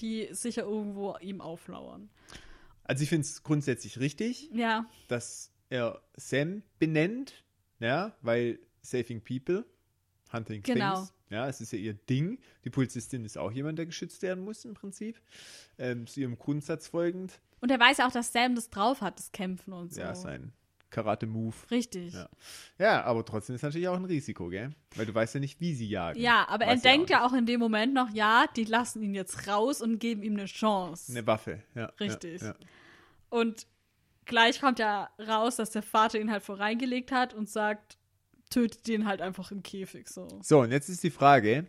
[0.00, 2.10] die sicher irgendwo ihm auflauern.
[2.90, 7.44] Also ich finde es grundsätzlich richtig, Ja, dass er Sam benennt,
[7.78, 9.64] ja, weil Saving People,
[10.32, 10.96] Hunting Genau.
[10.96, 12.40] Things, ja, es ist ja ihr Ding.
[12.64, 15.20] Die Polizistin ist auch jemand, der geschützt werden muss im Prinzip.
[15.78, 19.30] Ähm, zu ihrem Grundsatz folgend, und er weiß auch, dass Sam das drauf hat, das
[19.30, 20.00] Kämpfen und so.
[20.00, 20.52] ja, sein
[20.90, 21.54] Karate-Move.
[21.70, 22.14] Richtig.
[22.14, 22.28] Ja.
[22.78, 24.74] Ja, aber trotzdem ist natürlich auch ein Risiko, gell?
[24.96, 26.20] Weil du weißt ja nicht, wie sie jagen.
[26.20, 29.02] Ja, aber er Weiß denkt auch ja auch in dem Moment noch, ja, die lassen
[29.02, 31.12] ihn jetzt raus und geben ihm eine Chance.
[31.12, 31.86] Eine Waffe, ja.
[32.00, 32.42] Richtig.
[32.42, 32.54] Ja, ja.
[33.28, 33.66] Und
[34.24, 37.98] gleich kommt ja raus, dass der Vater ihn halt voreingelegt hat und sagt,
[38.50, 40.28] tötet den halt einfach im Käfig so.
[40.42, 41.66] So, und jetzt ist die Frage,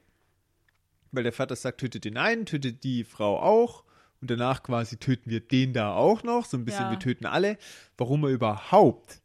[1.12, 3.84] weil der Vater sagt, tötet den einen, tötet die Frau auch
[4.22, 6.92] und danach quasi töten wir den da auch noch, so ein bisschen, Ja.
[6.92, 7.58] wir töten alle.
[7.98, 9.22] Warum er überhaupt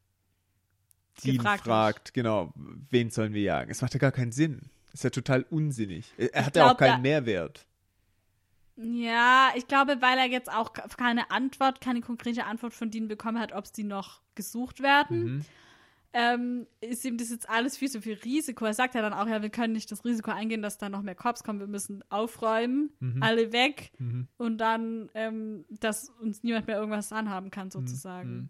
[1.24, 2.52] Dean Gefragt fragt, genau,
[2.90, 3.70] wen sollen wir jagen?
[3.70, 4.62] Es macht ja gar keinen Sinn.
[4.92, 6.12] Ist ja total unsinnig.
[6.16, 7.66] Er hat ja auch keinen Mehrwert.
[8.76, 13.40] Ja, ich glaube, weil er jetzt auch keine Antwort, keine konkrete Antwort von denen bekommen
[13.40, 15.44] hat, ob sie noch gesucht werden, Mhm.
[16.18, 18.64] Ähm, ist ihm das jetzt alles viel zu viel Risiko.
[18.64, 21.02] Er sagt ja dann auch, ja, wir können nicht das Risiko eingehen, dass da noch
[21.02, 23.22] mehr Cops kommen, wir müssen aufräumen, Mhm.
[23.22, 24.26] alle weg Mhm.
[24.38, 28.30] und dann, ähm, dass uns niemand mehr irgendwas anhaben kann, sozusagen.
[28.34, 28.48] Mhm.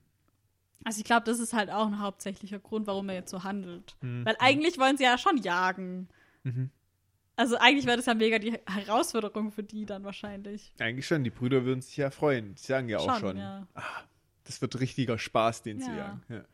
[0.84, 3.96] Also ich glaube, das ist halt auch ein hauptsächlicher Grund, warum er jetzt so handelt.
[4.00, 4.24] Mhm.
[4.24, 6.08] Weil eigentlich wollen sie ja schon jagen.
[6.44, 6.70] Mhm.
[7.34, 10.72] Also eigentlich wäre das ja mega die Herausforderung für die dann wahrscheinlich.
[10.78, 12.54] Eigentlich schon, die Brüder würden sich ja freuen.
[12.54, 13.66] Die sagen ja auch schon, ja.
[14.44, 15.96] das wird richtiger Spaß, den zu Ja.
[15.96, 16.22] jagen.
[16.28, 16.44] Ja.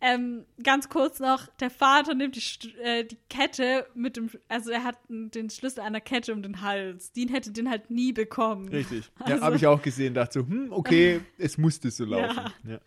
[0.00, 4.84] Ähm, ganz kurz noch, der Vater nimmt die, äh, die Kette mit dem, also er
[4.84, 7.12] hat den Schlüssel einer Kette um den Hals.
[7.12, 8.68] Dean hätte den halt nie bekommen.
[8.68, 9.10] Richtig.
[9.20, 12.52] Ja, Also- habe ich auch gesehen, dachte so, hm, okay, es musste so laufen.
[12.64, 12.72] Ja.
[12.72, 12.80] Ja.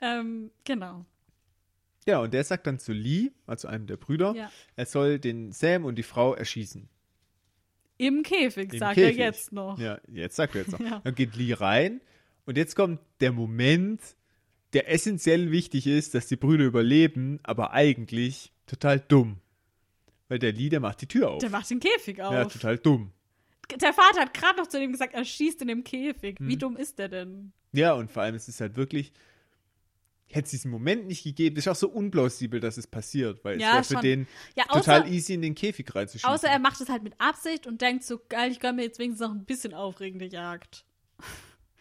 [0.00, 1.04] Ähm, genau.
[2.06, 4.50] ja, und der sagt dann zu Lee, also einem der Brüder, Ja.
[4.74, 6.88] er soll den Sam und die Frau erschießen.
[7.98, 9.18] Im Käfig, Im sagt Käfig.
[9.18, 9.78] er jetzt noch.
[9.78, 10.80] Ja, jetzt sagt er jetzt noch.
[10.90, 11.00] Ja.
[11.04, 12.00] Dann geht Lee rein
[12.46, 14.00] und jetzt kommt der Moment,
[14.72, 19.38] der essentiell wichtig ist, dass die Brüder überleben, aber eigentlich total dumm.
[20.28, 21.38] Weil der Lee, der macht die Tür auf.
[21.40, 22.32] Der macht den Käfig auf.
[22.32, 23.12] ja, total dumm.
[23.80, 26.38] Der Vater hat gerade noch zu dem gesagt, er schießt in dem Käfig.
[26.38, 26.48] Hm.
[26.48, 27.52] Wie dumm ist der denn?
[27.72, 29.12] Ja, und vor allem es ist halt wirklich,
[30.30, 33.78] hätte es diesen Moment nicht gegeben, ist auch so unplausibel, dass es passiert, weil Ja,
[33.80, 34.26] es wäre für den
[34.56, 36.28] Ja, total außer, easy in den Käfig reinzuschießen.
[36.28, 38.98] außer er macht es halt mit Absicht und denkt so, geil, ich gönne mir jetzt
[38.98, 40.84] wenigstens noch ein bisschen aufregende Jagd.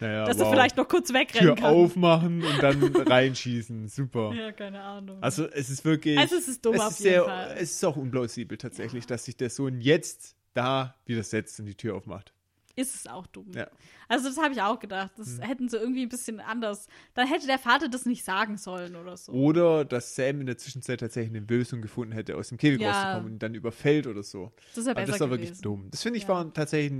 [0.01, 0.45] Naja, Dass wow.
[0.47, 1.73] er vielleicht noch kurz wegrennen Tür kann.
[1.75, 3.87] aufmachen und dann reinschießen.
[3.87, 4.33] Super.
[4.33, 5.17] Ja, keine Ahnung.
[5.21, 6.17] Also es ist wirklich.
[6.17, 7.55] Also es ist dumm es auf ist jeden sehr, Fall.
[7.57, 11.95] Es ist auch unplausibel tatsächlich, dass sich der Sohn jetzt da widersetzt und die Tür
[11.95, 12.33] aufmacht.
[12.75, 13.51] Ist es auch dumm.
[13.53, 13.63] Ja.
[13.65, 13.69] Mhm.
[14.07, 15.11] Also das habe ich auch gedacht.
[15.17, 16.87] Das hätten sie irgendwie ein bisschen anders.
[17.13, 19.31] Dann hätte der Vater das nicht sagen sollen oder so.
[19.31, 22.91] Oder dass Sam in der Zwischenzeit tatsächlich eine Lösung gefunden hätte, aus dem Käfig Ja.
[22.91, 24.51] rauszukommen und dann überfällt oder so.
[24.75, 25.87] das wäre Aber besser das war wirklich dumm.
[25.91, 26.29] Das finde ich Ja.
[26.29, 26.91] war tatsächlich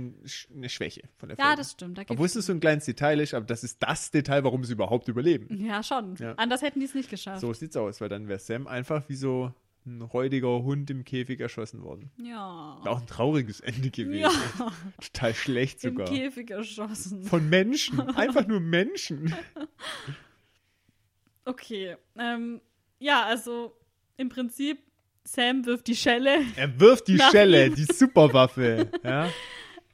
[0.54, 1.56] eine Schwäche von der Ja, Folge.
[1.58, 1.98] das stimmt.
[1.98, 4.72] Da Obwohl es so ein kleines Detail ist, aber das ist das Detail, warum sie
[4.72, 5.64] überhaupt überleben.
[5.66, 6.16] ja, schon.
[6.16, 6.32] Ja.
[6.36, 7.40] Anders hätten die es nicht geschafft.
[7.40, 9.52] So sieht's aus, weil dann wäre Sam einfach wie so
[9.84, 12.10] ein räudiger Hund im Käfig erschossen worden.
[12.16, 12.78] Ja.
[12.82, 14.20] Wäre auch ein trauriges Ende gewesen.
[14.58, 16.06] Ja, Total schlecht im sogar.
[16.08, 17.24] Käfig erschossen.
[17.24, 18.00] Von Menschen.
[18.16, 19.34] Einfach nur Menschen.
[21.44, 21.96] Okay.
[22.16, 22.60] Ähm,
[22.98, 23.76] ja, also
[24.16, 24.78] im Prinzip,
[25.24, 26.38] Sam wirft die Schelle.
[26.56, 27.74] Er wirft die Schelle, ihm.
[27.74, 28.90] die Superwaffe.
[29.02, 29.28] Ja?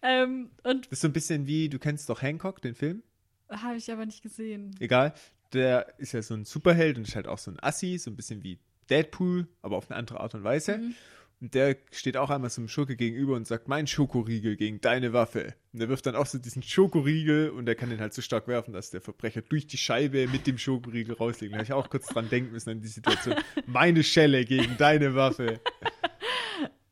[0.03, 3.03] Ähm, und Das ist so ein bisschen wie, du kennst doch Hancock, den Film?
[3.51, 4.75] habe ich aber nicht gesehen.
[4.79, 5.15] Egal.
[5.55, 8.17] Der ist ja so ein Superheld und ist halt auch so ein Assi, so ein
[8.17, 8.59] bisschen wie
[8.91, 10.79] Deadpool, aber auf eine andere Art und Weise.
[10.79, 10.95] Mhm.
[11.41, 15.13] Und der steht auch einmal so einem Schurke gegenüber und sagt, mein Schokoriegel gegen deine
[15.13, 15.55] Waffe.
[15.73, 18.49] Und der wirft dann auch so diesen Schokoriegel und der kann den halt so stark
[18.49, 21.53] werfen, dass der Verbrecher durch die Scheibe mit dem Schokoriegel rauslegt.
[21.53, 23.37] Da habe ich auch kurz dran denken müssen an die Situation.
[23.67, 25.61] Meine Schelle gegen deine Waffe.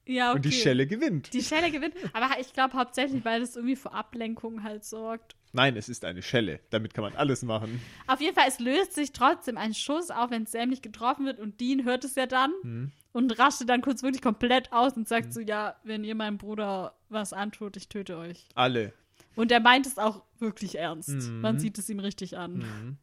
[0.07, 0.37] Ja, okay.
[0.37, 1.33] Und die Schelle gewinnt.
[1.33, 1.95] Die Schelle gewinnt.
[2.13, 5.35] Aber ich glaube hauptsächlich, weil das irgendwie für Ablenkung halt sorgt.
[5.53, 6.61] Nein, es ist eine Schelle.
[6.71, 7.81] Damit kann man alles machen.
[8.07, 11.41] Auf jeden Fall, es löst sich trotzdem ein Schuss, auch wenn Sam nicht getroffen wird.
[11.41, 12.93] Und Dean hört es ja dann Mhm.
[13.13, 16.95] und rastet dann kurz wirklich komplett aus und sagt so: Ja, wenn ihr meinem Bruder
[17.09, 18.45] was antut, ich töte euch.
[18.55, 18.93] Alle.
[19.35, 21.09] Und er meint es auch wirklich ernst.
[21.11, 21.41] Mhm.
[21.41, 22.99] Man sieht es ihm richtig an.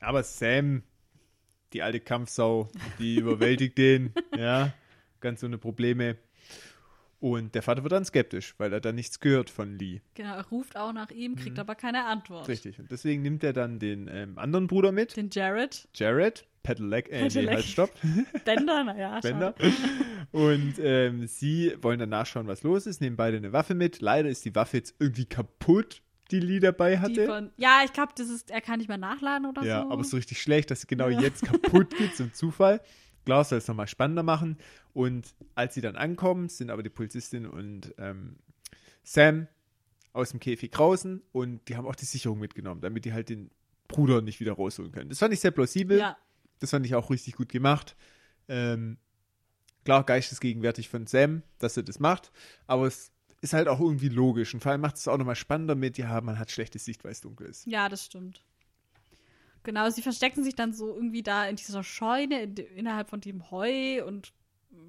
[0.00, 0.82] Aber Sam,
[1.72, 2.68] die alte Kampfsau,
[2.98, 4.12] die überwältigt den.
[4.36, 4.72] Ja,
[5.24, 6.16] ganz ohne Probleme.
[7.20, 10.02] Und der Vater wird dann skeptisch, weil er dann nichts gehört von Lee.
[10.14, 11.36] Genau, er ruft auch nach ihm, Mhm.
[11.36, 12.46] kriegt aber keine Antwort.
[12.48, 12.78] Richtig.
[12.78, 17.22] Und deswegen nimmt er dann den ähm, anderen Bruder mit, Den Jared, Jared, Pedelec, äh,
[17.22, 17.54] nee, Pedelec.
[17.54, 17.90] halt, stopp,
[18.44, 19.54] Bender, naja, Bender.
[20.32, 24.00] Und ähm, sie wollen dann nachschauen, was los ist, nehmen beide eine Waffe mit.
[24.02, 27.24] Leider ist die Waffe jetzt irgendwie kaputt, die Lee dabei hatte.
[27.26, 29.90] von, ja, ich glaube, das ist, er kann nicht mehr nachladen oder Ja, so.
[29.92, 31.20] aber so richtig schlecht, dass sie genau Ja.
[31.20, 32.82] jetzt kaputt geht, zum Zufall.
[33.24, 34.58] Klar, soll es nochmal spannender machen.
[34.92, 38.36] Und als sie dann ankommen, sind aber die Polizistin und ähm,
[39.02, 39.48] Sam
[40.12, 43.50] aus dem Käfig draußen und die haben auch die Sicherung mitgenommen, damit die halt den
[43.88, 45.08] Bruder nicht wieder rausholen können.
[45.10, 45.98] Das fand ich sehr plausibel.
[45.98, 46.16] Ja,
[46.60, 47.96] Das fand ich auch richtig gut gemacht.
[48.48, 48.98] Ähm,
[49.84, 52.30] klar, geistesgegenwärtig von Sam, dass er das macht,
[52.66, 53.10] aber es
[53.40, 54.54] ist halt auch irgendwie logisch.
[54.54, 57.12] Und vor allem macht es auch nochmal spannender mit, ja, man hat schlechte Sicht, weil
[57.12, 57.66] es dunkel ist.
[57.66, 58.42] ja, das stimmt.
[59.64, 63.50] Genau, sie verstecken sich dann so irgendwie da in dieser Scheune, in, innerhalb von dem
[63.50, 64.32] Heu und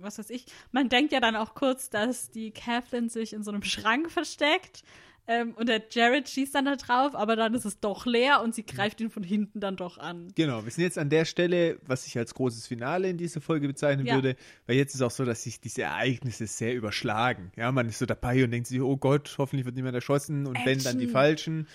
[0.01, 0.45] was weiß ich.
[0.71, 4.83] Man denkt ja dann auch kurz, dass die Kathleen sich in so einem Schrank versteckt.
[5.27, 8.53] Ähm, und der Jared schießt dann da drauf, aber dann ist es doch leer und
[8.53, 10.27] sie greift ihn von hinten dann doch an.
[10.35, 13.67] Genau, wir sind jetzt an der Stelle, was ich als großes Finale in dieser Folge
[13.67, 14.13] bezeichnen Ja.
[14.15, 14.35] würde,
[14.67, 17.51] weil jetzt ist auch so, dass sich diese Ereignisse sehr überschlagen.
[17.55, 20.63] Ja, man ist so dabei und denkt sich, oh Gott, hoffentlich wird niemand erschossen und
[20.63, 21.09] wenn dann die Action.
[21.09, 21.67] falschen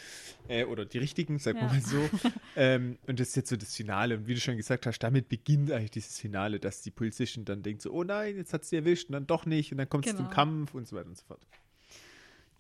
[0.48, 1.72] äh, oder die richtigen, sagen wir Ja.
[1.72, 2.08] mal so.
[2.56, 5.28] ähm, und das ist jetzt so das Finale und wie du schon gesagt hast, damit
[5.28, 8.76] beginnt eigentlich dieses Finale, dass die Polizistin dann denkt so, oh nein, jetzt hat sie
[8.76, 10.24] erwischt und dann doch nicht und dann kommt es Genau.
[10.28, 11.40] zum Kampf und so weiter und so fort.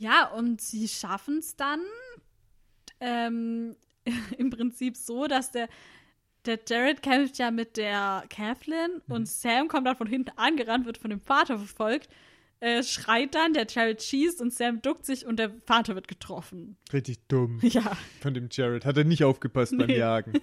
[0.00, 1.80] Ja, und sie schaffen es dann
[3.00, 3.76] ähm,
[4.38, 5.68] im Prinzip so, dass der,
[6.46, 10.96] der Jared kämpft ja mit der Kathleen und Sam kommt dann von hinten angerannt, wird
[10.98, 12.08] von dem Vater verfolgt,
[12.60, 16.78] äh, schreit dann, der Jared schießt und Sam duckt sich und der Vater wird getroffen.
[16.94, 17.92] Richtig dumm Ja.
[18.22, 18.86] von dem Jared.
[18.86, 19.98] Hat er nicht aufgepasst beim Nee.
[19.98, 20.32] Jagen.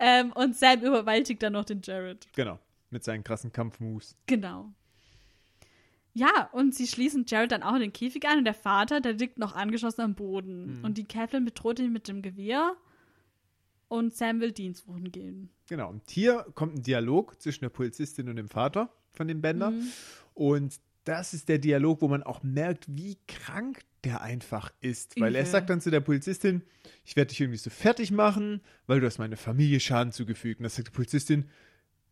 [0.00, 2.26] Ähm, und Sam überwältigt dann noch den Jared.
[2.34, 2.58] Genau,
[2.90, 4.16] mit seinen krassen Kampfmoves.
[4.26, 4.72] Genau.
[6.14, 9.14] Ja, und sie schließen Jared dann auch in den Käfig ein und der Vater, der
[9.14, 10.80] liegt noch angeschossen am Boden.
[10.82, 12.76] Und die Kathleen bedroht ihn mit dem Gewehr
[13.88, 15.50] und Sam will Dienst suchen gehen.
[15.68, 19.70] Genau, und hier kommt ein Dialog zwischen der Polizistin und dem Vater von dem Bänder.
[19.70, 19.88] Mhm.
[20.34, 25.18] Und das ist der Dialog, wo man auch merkt, wie krank der einfach ist.
[25.20, 25.50] Weil er Übel.
[25.50, 26.62] sagt dann zu der Polizistin,
[27.04, 30.60] ich werde dich irgendwie so fertig machen, weil du hast meiner Familie Schaden zugefügt.
[30.60, 31.46] Und das sagt die Polizistin,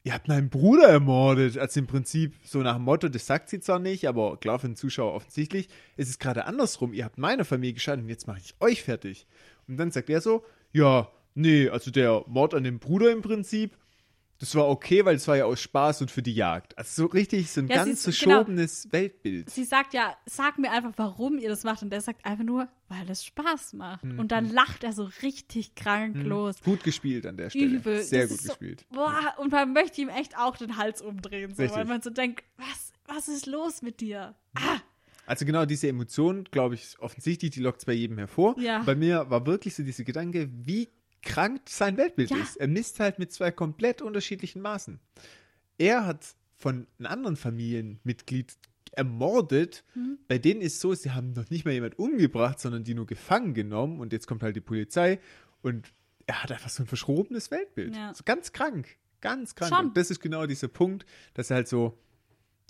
[0.05, 1.59] ihr habt meinen Bruder ermordet.
[1.59, 4.69] Also im Prinzip so nach dem Motto, das sagt sie zwar nicht, aber klar für
[4.69, 6.93] den Zuschauer offensichtlich, es ist gerade andersrum.
[6.93, 9.27] Ihr habt meiner Familie geschadet und jetzt mache ich euch fertig.
[9.69, 13.77] Und dann sagt er so, ja, nee, also der Mord an dem Bruder im Prinzip,
[14.43, 16.77] das war okay, weil es war ja aus Spaß und für die Jagd.
[16.77, 18.35] Also so richtig so ein Ja, ganz ist- genau.
[18.35, 19.49] verschobenes Weltbild.
[19.51, 21.83] Sie sagt ja, sag mir einfach, warum ihr das macht.
[21.85, 24.03] Und der sagt einfach nur, weil es Spaß macht.
[24.05, 24.19] Mhm.
[24.19, 26.57] Und dann lacht er so richtig krank los.
[26.65, 27.67] Gut gespielt an der Stelle.
[27.77, 28.03] Übel.
[28.03, 28.85] Sehr Das gut ist so, gespielt.
[28.91, 32.43] Boah, und man möchte ihm echt auch den Hals umdrehen, so, weil man so denkt,
[32.57, 34.35] was, was ist los mit dir?
[35.25, 38.59] Also genau diese Emotion, glaube ich, offensichtlich, die lockt es bei jedem hervor.
[38.59, 38.83] Ja.
[38.83, 40.89] Bei mir war wirklich so dieser Gedanke, wie
[41.23, 42.37] krank sein Weltbild Ja.
[42.39, 42.57] ist.
[42.57, 45.01] Er misst halt mit zwei komplett unterschiedlichen Maßen.
[45.79, 48.57] Er hat von einem anderen Familienmitglied
[48.93, 49.85] ermordet.
[49.95, 50.19] Mhm.
[50.29, 53.55] Bei denen ist so, sie haben noch nicht mal jemand umgebracht, sondern die nur gefangen
[53.55, 55.19] genommen und jetzt kommt halt die Polizei
[55.63, 55.93] und
[56.27, 57.97] er hat einfach so ein verschrobenes Weltbild.
[57.97, 58.13] Ja.
[58.15, 58.97] So ganz krank.
[59.21, 59.75] Ganz krank.
[59.75, 59.87] Schon.
[59.87, 61.99] Und das ist genau dieser Punkt, dass er halt so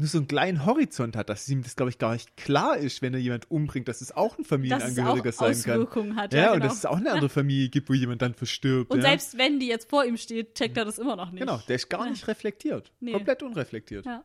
[0.03, 3.01] nur so einen kleinen Horizont hat, dass ihm das, glaube ich, gar nicht klar ist,
[3.03, 6.17] wenn er jemand umbringt, dass es auch ein Dass es Familienangehöriger auch sein kann.
[6.17, 6.35] Hat.
[6.35, 6.69] Ja, Ja, und genau.
[6.69, 8.91] dass es auch eine andere Familie gibt, wo jemand dann verstirbt.
[8.91, 9.11] Und ja.
[9.11, 11.41] selbst wenn die jetzt vor ihm steht, checkt er das immer noch nicht.
[11.41, 12.93] Genau, der ist gar nicht reflektiert.
[13.01, 13.13] Nee.
[13.13, 14.05] Komplett unreflektiert.
[14.05, 14.23] Ja.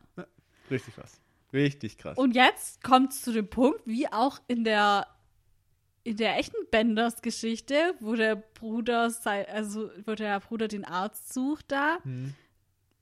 [0.70, 1.22] Richtig krass.
[1.54, 2.18] Richtig krass.
[2.18, 5.08] Und jetzt kommt es zu dem Punkt, wie auch in der
[6.04, 11.66] in der echten Benders-Geschichte, wo der Bruder sei, also wo der Bruder den Arzt sucht
[11.70, 11.98] da.
[12.04, 12.34] Hm.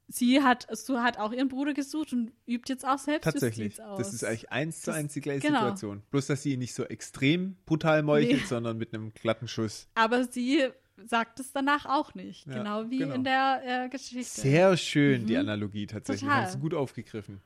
[0.07, 3.82] Sie hat, so hat auch ihren Bruder gesucht und übt jetzt auch selbst Tatsächlich.
[3.82, 3.98] Aus.
[3.98, 5.61] Das ist eigentlich eins zu eins die gleiche genau.
[5.61, 6.03] Situation.
[6.11, 8.48] Bloß, dass sie ihn nicht so extrem brutal meuchelt, Nee.
[8.48, 9.88] sondern mit einem glatten Schuss.
[9.95, 10.64] Aber sie
[11.03, 12.45] sagt es danach auch nicht.
[12.48, 13.15] Ja, genau wie genau.
[13.15, 14.41] in der äh, Geschichte.
[14.41, 16.23] Sehr schön, die Analogie tatsächlich.
[16.23, 16.27] Mhm.
[16.27, 16.44] Total.
[16.44, 17.41] Haben sie gut aufgegriffen.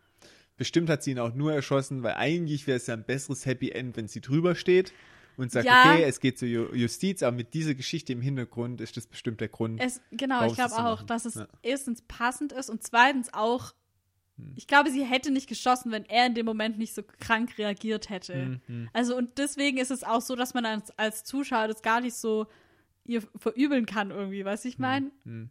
[0.57, 3.71] Bestimmt hat sie ihn auch nur erschossen, weil eigentlich wäre es ja ein besseres Happy
[3.71, 4.91] End, wenn sie drüber steht
[5.39, 5.93] und sagt, Ja.
[5.93, 9.41] okay, es geht zur Ju- Justiz, aber mit dieser Geschichte im Hintergrund ist das bestimmt
[9.41, 9.81] der Grund.
[9.81, 11.47] Es, genau, ich glaube auch, dass es Ja.
[11.63, 13.73] erstens passend ist und zweitens auch,
[14.37, 14.53] Hm.
[14.55, 18.09] ich glaube, sie hätte nicht geschossen, wenn er in dem Moment nicht so krank reagiert
[18.09, 18.33] hätte.
[18.33, 18.89] Hm, hm.
[18.93, 22.15] Also und deswegen ist es auch so, dass man als, als Zuschauer das gar nicht
[22.15, 22.47] so
[23.05, 25.11] ihr verübeln kann irgendwie, weißt du, ich meine?
[25.23, 25.49] hm.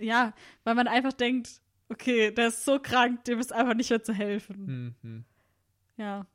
[0.00, 0.32] Ja,
[0.64, 1.60] weil man einfach denkt,
[1.90, 4.56] okay, der ist so krank, dem ist einfach nicht mehr zu helfen.
[4.66, 5.24] Hm, hm.
[5.98, 6.26] Ja,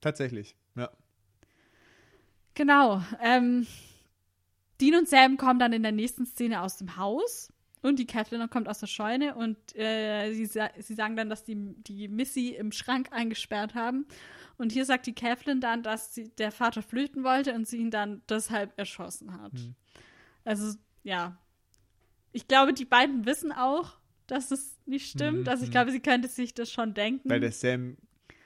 [0.00, 0.90] Tatsächlich, ja.
[2.60, 3.02] Genau.
[3.22, 3.66] Ähm,
[4.82, 7.50] Dean und Sam kommen dann in der nächsten Szene aus dem Haus
[7.80, 11.42] und die Kathleen kommt aus der Scheune und äh, sie, sa sie sagen dann, dass
[11.42, 14.04] die, die Missy im Schrank eingesperrt haben.
[14.58, 17.90] Und hier sagt die Kathleen dann, dass sie, der Vater flüchten wollte und sie ihn
[17.90, 19.54] dann deshalb erschossen hat.
[19.54, 19.74] Hm.
[20.44, 21.38] Also, ja.
[22.32, 23.96] Ich glaube, die beiden wissen auch,
[24.26, 25.44] dass es nicht stimmt.
[25.44, 25.72] Mhm, Also, ich mhm.
[25.72, 27.30] glaube, sie könnte sich das schon denken.
[27.30, 27.96] Weil der Sam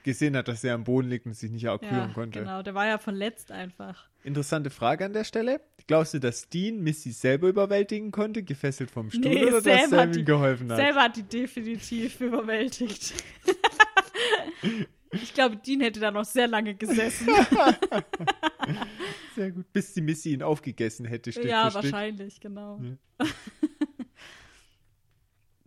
[0.05, 2.39] gesehen hat, dass er am Boden liegt und sich nicht auch ja, konnte.
[2.39, 2.61] genau.
[2.63, 4.07] Der war ja verletzt einfach.
[4.23, 5.59] Interessante Frage an der Stelle.
[5.87, 9.89] Glaubst du, dass Dean Missy selber überwältigen konnte, gefesselt vom Stuhl, Nee, oder Sam dass
[9.89, 10.77] Sam ihm geholfen hat?
[10.77, 13.13] Selber hat die definitiv überwältigt.
[15.11, 17.27] ich glaube, Dean hätte da noch sehr lange gesessen.
[19.35, 19.71] Sehr gut.
[19.73, 21.83] Bis die Missy ihn aufgegessen hätte, Stück ja, für Stück.
[21.91, 22.79] wahrscheinlich, genau.
[23.19, 23.25] Ja.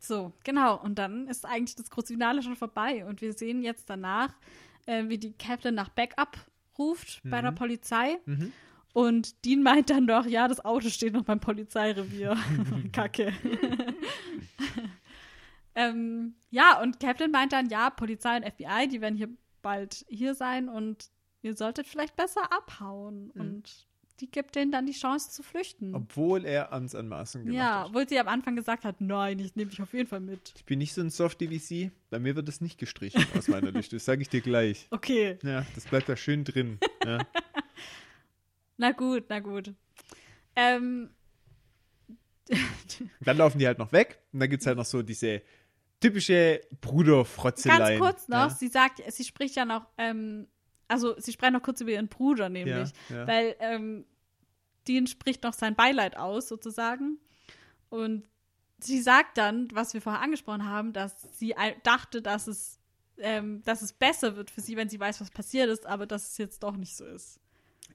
[0.09, 0.81] so, genau.
[0.81, 3.05] Und dann ist eigentlich das große Finale schon vorbei.
[3.05, 4.35] Und wir sehen jetzt danach,
[4.87, 6.39] äh, wie die Kaplan nach Backup
[6.79, 8.19] ruft bei der Polizei.
[8.25, 8.53] Mhm.
[8.95, 12.37] Und Dean meint dann doch, ja, das Auto steht noch beim Polizeirevier.
[12.93, 13.33] Kacke.
[15.75, 19.29] ähm, ja, und Kaplan meint dann, ja, Polizei und FBI, die werden hier
[19.61, 21.11] bald hier sein und
[21.43, 23.31] ihr solltet vielleicht besser abhauen.
[23.33, 23.88] Und
[24.21, 25.95] die gibt denen dann die Chance zu flüchten.
[25.95, 27.87] Obwohl er ans Anmaßen gemacht ja, hat.
[27.89, 30.53] obwohl sie am Anfang gesagt hat, nein, ich nehme dich auf jeden Fall mit.
[30.57, 31.91] Ich bin nicht so ein Softie wie sie.
[32.11, 33.97] Bei mir wird das nicht gestrichen aus meiner Liste.
[33.97, 34.87] Das sage ich dir gleich.
[34.91, 36.79] Okay, Ja, das bleibt da schön drin.
[37.05, 37.19] Ja.
[38.77, 39.73] na gut, na gut.
[40.57, 41.11] Ähm,
[43.21, 45.43] Dann laufen die halt noch weg und dann gibt es halt noch so diese
[46.01, 48.01] typische Bruderfrotzeleien.
[48.01, 50.49] Ganz kurz noch, Ja, sie sagt, sie spricht ja noch, ähm,
[50.89, 53.27] also sie sprechen noch kurz über ihren Bruder nämlich, Ja, ja.
[53.27, 54.07] weil ähm,
[54.87, 57.19] Dean spricht noch sein Beileid aus sozusagen
[57.91, 58.25] und
[58.79, 62.79] sie sagt dann, was wir vorher angesprochen haben, dass sie dachte, dass es,
[63.19, 66.31] ähm, dass es besser wird für sie, wenn sie weiß, was passiert ist, aber dass
[66.33, 67.41] es jetzt doch nicht so ist.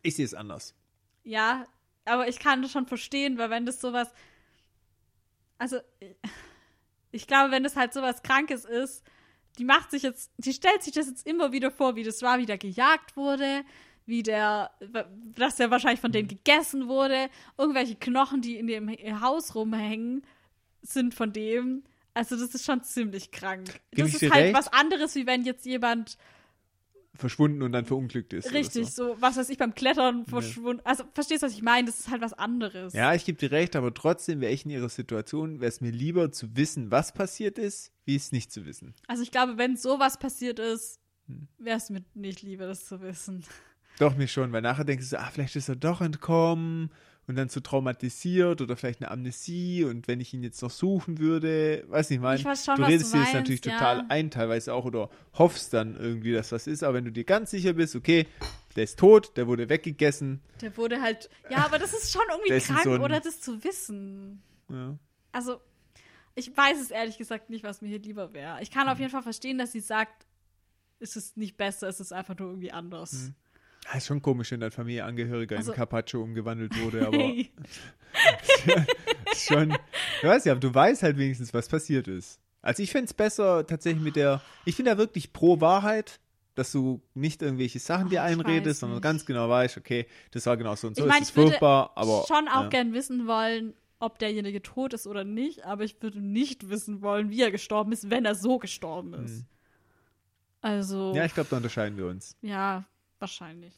[0.02, 0.76] Ich sehe es anders.
[1.24, 1.66] Ja,
[2.06, 4.12] aber ich kann das schon verstehen, weil wenn das sowas,
[5.58, 5.78] also
[7.12, 9.04] ich glaube, wenn das halt sowas Krankes ist,
[9.58, 12.40] die macht sich jetzt, die stellt sich das jetzt immer wieder vor, wie das war,
[12.40, 13.64] wie der gejagt wurde,
[14.06, 14.72] wie der,
[15.36, 18.90] dass der wahrscheinlich von denen gegessen wurde, irgendwelche Knochen, die in dem
[19.22, 20.24] Haus rumhängen,
[20.82, 21.84] sind von dem.
[22.14, 23.80] Also das ist schon ziemlich krank.
[23.92, 24.56] Geb das ist halt recht?
[24.56, 26.18] was anderes, wie wenn jetzt jemand
[27.16, 28.52] Verschwunden und dann verunglückt ist.
[28.54, 29.10] richtig So.
[29.14, 30.82] so, was weiß ich, beim Klettern verschwunden.
[30.84, 31.86] Also verstehst du, was ich meine?
[31.86, 32.94] Das ist halt was anderes.
[32.94, 35.92] Ja, ich gebe dir recht, aber trotzdem wäre ich in ihrer Situation, wäre es mir
[35.92, 38.96] lieber zu wissen, was passiert ist, wie es nicht zu wissen.
[39.08, 41.48] Also ich glaube, wenn sowas passiert ist, Hm.
[41.58, 43.46] wäre es mir nicht lieber, das zu wissen.
[44.00, 46.90] Doch, mir schon, weil nachher denkst du so, ah, vielleicht ist er doch entkommen
[47.28, 51.20] und dann so traumatisiert oder vielleicht eine Amnesie und wenn ich ihn jetzt noch suchen
[51.20, 53.74] würde, weiß nicht, mein, Ich weiß schon, du was redest du dir das natürlich ja.
[53.74, 57.24] total ein, teilweise auch oder hoffst dann irgendwie, dass was ist, aber wenn du dir
[57.24, 58.28] ganz sicher bist, okay,
[58.76, 61.30] der ist tot, der wurde weggegessen, Der wurde halt.
[61.50, 64.42] Ja, aber das ist schon irgendwie krank, so ein- oder das zu wissen.
[64.70, 64.98] ja.
[65.32, 65.60] Also,
[66.36, 68.62] ich weiß es ehrlich gesagt nicht, was mir hier lieber wäre.
[68.62, 70.26] Ich kann auf jeden Fall verstehen, dass sie sagt,
[71.00, 73.14] es ist nicht besser, es ist einfach nur irgendwie anders.
[73.14, 73.36] Mhm.
[73.86, 77.34] Ja, ist schon komisch, wenn dein Familienangehöriger Also- in Carpaccio umgewandelt wurde, aber
[79.32, 79.70] ist schon,
[80.22, 82.40] du weißt ja, du weißt halt wenigstens, was passiert ist.
[82.62, 86.20] Also ich fände es besser tatsächlich mit der, ich bin da wirklich pro Wahrheit,
[86.56, 90.46] dass du nicht irgendwelche Sachen dir Oh, ich einredest, sondern ganz genau weißt, okay, das
[90.46, 92.64] war genau so und so, ich meine, es ist ich würde furchtbar, aber schon auch
[92.64, 92.70] ja.
[92.70, 97.32] gern wissen wollen, ob derjenige tot ist oder nicht, aber ich würde nicht wissen wollen,
[97.32, 99.40] wie er gestorben ist, wenn er so gestorben ist.
[99.40, 99.46] Mhm.
[100.62, 102.38] Also, Ja, ich glaube, da unterscheiden wir uns.
[102.42, 102.86] ja,
[103.24, 103.74] wahrscheinlich.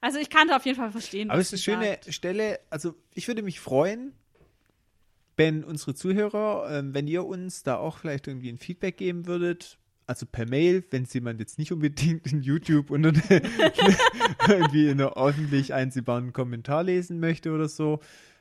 [0.00, 2.14] Also ich kann da auf jeden Fall verstehen, Aber es ist eine schöne sagt.
[2.14, 4.12] Stelle, also ich würde mich freuen,
[5.36, 9.78] wenn unsere Zuhörer, ähm, wenn ihr uns da auch vielleicht irgendwie ein Feedback geben würdet,
[10.06, 13.04] also per Mail, wenn es jemand jetzt nicht unbedingt in YouTube und
[14.48, 18.00] irgendwie in einer ordentlich einsehbaren Kommentar lesen möchte oder so.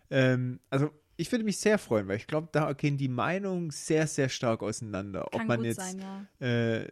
[0.09, 4.07] Ähm, also ich würde mich sehr freuen, weil ich glaube, da gehen die Meinungen sehr,
[4.07, 5.27] sehr stark auseinander.
[5.31, 5.99] Kann ob man gut jetzt sein,
[6.39, 6.47] ja.
[6.47, 6.87] äh,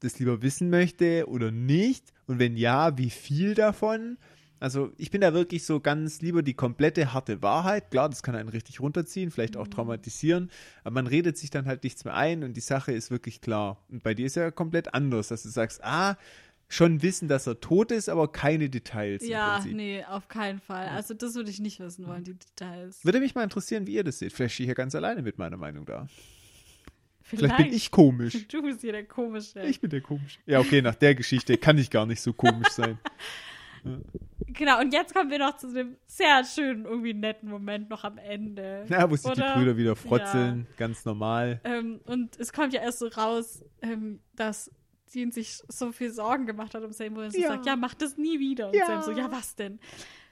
[0.00, 4.18] das lieber wissen möchte oder nicht und wenn ja, wie viel davon.
[4.60, 7.90] Also ich bin da wirklich so ganz lieber die komplette harte Wahrheit.
[7.90, 10.50] Klar, das kann einen richtig runterziehen, vielleicht auch traumatisieren,
[10.84, 13.82] aber man redet sich dann halt nichts mehr ein und die Sache ist wirklich klar.
[13.88, 16.16] Und bei dir ist ja komplett anders, dass du sagst, ah,
[16.72, 19.26] schon wissen, dass er tot ist, aber keine Details.
[19.26, 20.88] Ja, nee, auf keinen Fall.
[20.88, 23.04] Also das würde ich nicht wissen wollen, die Details.
[23.04, 24.32] Würde mich mal interessieren, wie ihr das seht.
[24.32, 26.06] Vielleicht stehe ich ja ganz alleine mit meiner Meinung da.
[27.34, 28.46] Vielleicht, Vielleicht bin ich komisch.
[28.48, 29.60] Du bist hier der Komische.
[29.62, 30.38] Ich bin der komisch.
[30.44, 32.98] Ja, okay, nach der Geschichte kann ich gar nicht so komisch sein.
[34.46, 38.16] Genau, und jetzt kommen wir noch zu einem sehr schönen, irgendwie netten Moment noch am
[38.18, 38.84] Ende.
[38.88, 39.40] Ja, wo sich die?
[39.40, 41.60] Brüder wieder frotzeln, ganz normal.
[41.64, 44.70] Ähm, und es kommt ja erst so raus, ähm, dass
[45.12, 47.48] Dean sich so viel Sorgen gemacht hat um Sam, so Ja.
[47.48, 48.68] sagt, ja, mach das nie wieder.
[48.68, 48.86] Und Ja.
[48.86, 49.80] Sam so, ja, was denn?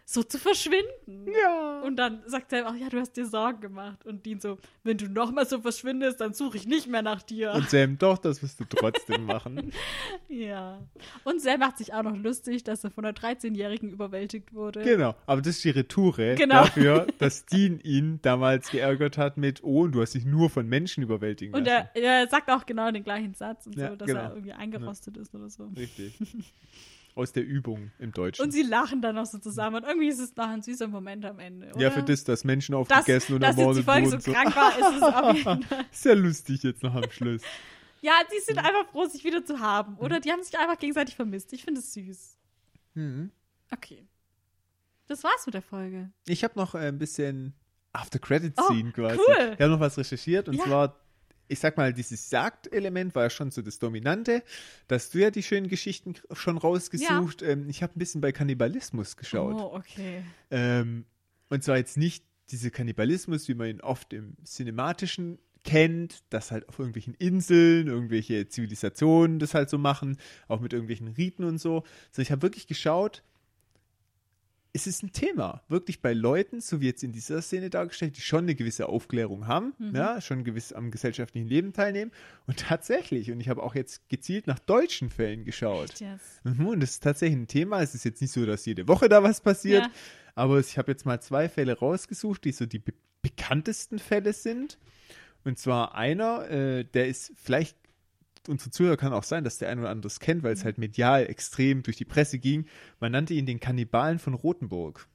[0.05, 1.29] So zu verschwinden.
[1.33, 1.83] Ja.
[1.83, 4.05] Und dann sagt Sam auch, ja, du hast dir Sorgen gemacht.
[4.05, 7.53] Und Dean so, wenn du nochmal so verschwindest, dann suche ich nicht mehr nach dir.
[7.53, 9.73] Und Sam, doch, das wirst du trotzdem machen.
[10.29, 10.81] ja.
[11.25, 14.83] Und Sam macht sich auch noch lustig, dass er von einer 13-Jährigen überwältigt wurde.
[14.83, 16.63] Genau, aber das ist die Retoure Genau.
[16.65, 20.67] dafür, dass Dean ihn damals geärgert hat mit, oh, und du hast dich nur von
[20.69, 21.89] Menschen überwältigen Und lassen.
[21.95, 24.21] er, er sagt auch genau den gleichen Satz und Ja, so, dass genau.
[24.21, 25.71] er irgendwie eingerostet ist oder so.
[25.77, 26.19] Richtig.
[27.21, 28.43] Aus der Übung im Deutschen.
[28.43, 29.77] Und sie lachen dann noch so zusammen.
[29.77, 31.69] Und irgendwie ist es noch ein süßer Moment am Ende.
[31.71, 31.81] Oder?
[31.81, 34.97] ja, für das, dass Menschen aufgegessen und dass jetzt die Folge so krank war, ist
[34.97, 35.85] es auf jeden Fall.
[35.91, 37.43] Sehr lustig jetzt noch am Schluss.
[38.03, 38.65] Ja, die sind Mhm.
[38.65, 39.99] einfach froh, sich wieder zu haben.
[39.99, 41.53] Oder die haben sich einfach gegenseitig vermisst.
[41.53, 42.39] Ich finde es süß.
[42.95, 43.31] Mhm.
[43.71, 44.07] Okay.
[45.07, 46.11] Das war's mit der Folge.
[46.27, 47.53] Ich habe noch ein bisschen
[47.93, 49.19] After-Credit-Scene Oh, quasi.
[49.19, 49.53] cool.
[49.55, 50.65] Ich habe noch was recherchiert und Ja.
[50.65, 50.97] zwar,
[51.51, 54.43] ich sag mal, dieses Jagdelement war ja schon so das Dominante.
[54.89, 57.43] Dass du ja die schönen Geschichten schon rausgesucht.
[57.43, 59.57] Ähm, ich habe ein bisschen bei Kannibalismus geschaut.
[59.57, 60.23] Oh, okay.
[60.51, 61.05] Ähm,
[61.49, 66.69] und zwar jetzt nicht dieser Kannibalismus, wie man ihn oft im Cinematischen kennt, dass halt
[66.69, 70.17] auf irgendwelchen Inseln irgendwelche Zivilisationen das halt so machen,
[70.49, 71.85] auch mit irgendwelchen Riten und so.
[72.11, 73.23] Also ich habe wirklich geschaut,
[74.73, 78.21] es ist ein Thema, wirklich bei Leuten, so wie jetzt in dieser Szene dargestellt, die
[78.21, 79.97] schon eine gewisse Aufklärung haben, Mhm.
[79.97, 82.13] ja, schon gewiss am gesellschaftlichen Leben teilnehmen.
[82.47, 85.99] Und tatsächlich, und ich habe auch jetzt gezielt nach deutschen Fällen geschaut.
[85.99, 86.45] Jetzt?
[86.45, 87.83] Mhm, und das ist tatsächlich ein Thema.
[87.83, 89.91] Es ist jetzt nicht so, dass jede Woche da was passiert, Ja.
[90.37, 92.93] aber ich habe jetzt mal zwei Fälle rausgesucht, die so die be
[93.23, 94.79] bekanntesten Fälle sind.
[95.45, 97.77] Und zwar einer, äh, der ist vielleicht,
[98.49, 100.79] unsere Zuhörer kann auch sein, dass der ein oder andere es kennt, weil es halt
[100.79, 102.67] medial extrem durch die Presse ging.
[102.99, 105.07] Man nannte ihn den Kannibalen von Rothenburg.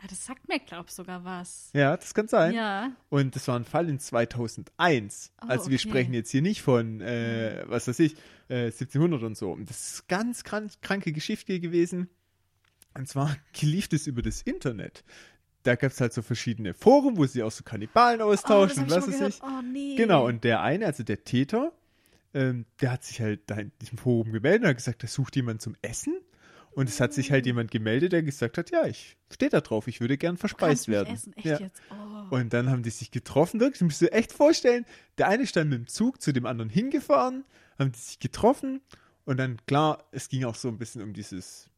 [0.00, 1.70] Ah, das sagt mir, glaub sogar was.
[1.72, 2.54] Ja, das kann sein.
[2.54, 2.92] Ja.
[3.08, 5.32] Und das war ein Fall in 2001.
[5.42, 5.88] Oh, also wir okay.
[5.88, 8.14] sprechen jetzt hier nicht von, äh, was weiß ich,
[8.48, 9.50] äh, 1700 und so.
[9.50, 12.08] Und das ist ganz krank, kranke Geschichte gewesen.
[12.94, 15.04] Und zwar lief das über das Internet.
[15.64, 19.02] Da gab es halt so verschiedene Foren, wo sie auch so Kannibalen Oh, austauschen hab
[19.02, 19.42] und ich was weiß ich.
[19.42, 19.96] Oh, nee.
[19.96, 21.72] Genau, und der eine, also der Täter,
[22.34, 25.36] ähm, der hat sich halt da in diesem Forum gemeldet und hat gesagt, er sucht
[25.36, 26.16] jemanden zum Essen.
[26.72, 29.88] Und es hat sich halt jemand gemeldet, der gesagt hat, ja, ich stehe da drauf,
[29.88, 31.14] ich würde gern Du verspeist werden.
[31.14, 31.34] Essen.
[31.42, 31.58] Ja.
[31.90, 32.36] Oh.
[32.36, 33.80] Und dann haben die sich getroffen, wirklich.
[33.80, 34.84] Du musst dir echt vorstellen,
[35.16, 37.44] der eine stand mit dem Zug zu dem anderen hingefahren,
[37.78, 38.80] haben die sich getroffen
[39.28, 41.68] und dann, klar, es ging auch so ein bisschen um dieses,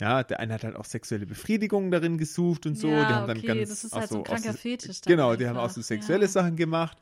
[0.00, 2.86] ja, der eine hat halt auch sexuelle Befriedigung darin gesucht und so.
[2.86, 5.34] Ja, die haben dann okay, ganz, das ist halt so ein kranker Fetisch dann Genau,
[5.34, 6.28] die haben auch so sexuelle ja.
[6.28, 6.98] Sachen gemacht.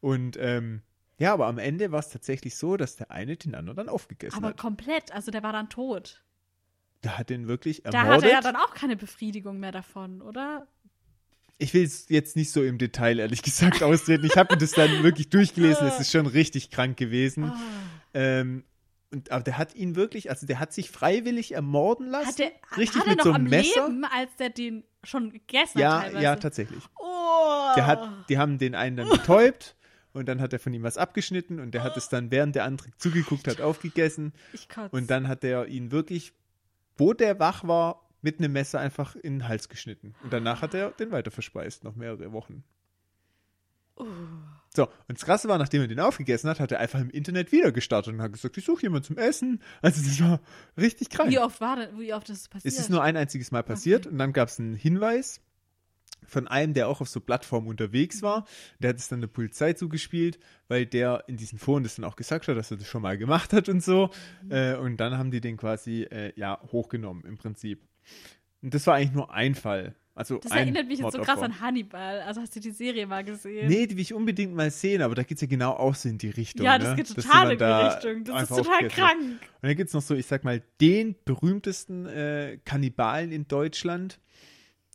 [0.00, 0.82] Und ähm,
[1.20, 4.38] ja, aber am Ende war es tatsächlich so, dass der eine den anderen dann aufgegessen
[4.38, 4.56] Aber hat.
[4.56, 6.24] komplett, also der war dann tot.
[7.04, 8.22] Der hat den wirklich Da ermordet.
[8.24, 10.66] hat er ja dann auch keine Befriedigung mehr davon, oder?
[11.58, 14.24] Ich will es jetzt nicht so im Detail, ehrlich gesagt, austreten.
[14.24, 15.86] Ich habe mir das dann wirklich durchgelesen.
[15.86, 17.44] Es ist schon richtig krank gewesen.
[17.44, 17.60] Ah.
[18.14, 18.64] Ähm,
[19.12, 22.28] und, aber der hat ihn wirklich, also der hat sich freiwillig ermorden lassen.
[22.28, 23.88] Hat der, richtig hat er mit noch so einem am Messer.
[23.88, 26.82] Leben, als der den schon gegessen hat ja, ja, tatsächlich.
[26.98, 27.72] Oh.
[27.76, 29.76] Der hat, die haben den einen dann betäubt
[30.12, 32.64] und dann hat er von ihm was abgeschnitten und der hat es dann, während der
[32.64, 34.32] andere zugeguckt hat, aufgegessen.
[34.52, 34.94] ich kotze.
[34.94, 36.32] Und dann hat er ihn wirklich,
[36.96, 40.14] wo der wach war, mit einem Messer einfach in den Hals geschnitten.
[40.22, 42.64] Und danach hat er den weiter verspeist, noch mehrere Wochen.
[43.96, 44.06] Oh.
[44.74, 47.50] So, und das Krasse war, nachdem er den aufgegessen hat, hat er einfach im Internet
[47.50, 49.60] wieder gestartet und hat gesagt, ich suche jemanden zum Essen.
[49.82, 50.40] Also das war
[50.76, 51.30] richtig krank.
[51.30, 52.72] Wie oft war das, wie oft ist es passiert?
[52.72, 55.40] Es ist nur ein einziges Mal passiert und dann gab es einen Hinweis
[56.26, 58.46] von einem, der auch auf so Plattformen unterwegs war.
[58.78, 60.38] Der hat es dann der Polizei zugespielt,
[60.68, 63.18] weil der in diesen Foren das dann auch gesagt hat, dass er das schon mal
[63.18, 64.10] gemacht hat und so.
[64.44, 64.50] Mhm.
[64.50, 67.82] Äh, und dann haben die den quasi, äh, ja, hochgenommen im Prinzip.
[68.62, 69.94] Und das war eigentlich nur ein Fall.
[70.20, 72.20] Also das erinnert mich jetzt so krass an Hannibal.
[72.20, 73.68] Also hast du die Serie mal gesehen?
[73.68, 76.10] Nee, die will ich unbedingt mal sehen, aber da geht es ja genau auch so
[76.10, 76.66] in die Richtung.
[76.66, 76.96] ja, das ne?
[76.96, 78.24] geht total in die Richtung.
[78.24, 79.18] Das ist total krank.
[79.18, 84.20] Und dann gibt es noch so, ich sag mal, den berühmtesten äh, Kannibalen in Deutschland,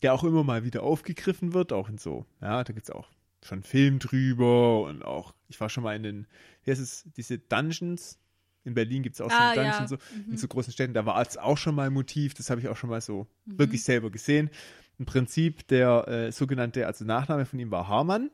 [0.02, 3.10] der auch immer mal wieder aufgegriffen wird, auch in so, ja, da gibt es auch
[3.44, 6.28] schon Film drüber und auch, ich war schon mal in den,
[6.62, 8.20] hier ist es, diese Dungeons,
[8.64, 9.88] in Berlin gibt es auch so Ah, einen Dungeon, ja.
[9.88, 10.32] so, Mhm.
[10.32, 12.68] in so großen Städten, da war es auch schon mal ein Motiv, das habe ich
[12.68, 13.60] auch schon mal so Mhm.
[13.60, 14.50] wirklich selber gesehen.
[14.98, 18.32] Im Prinzip der äh, sogenannte, also Nachname von ihm war Harman,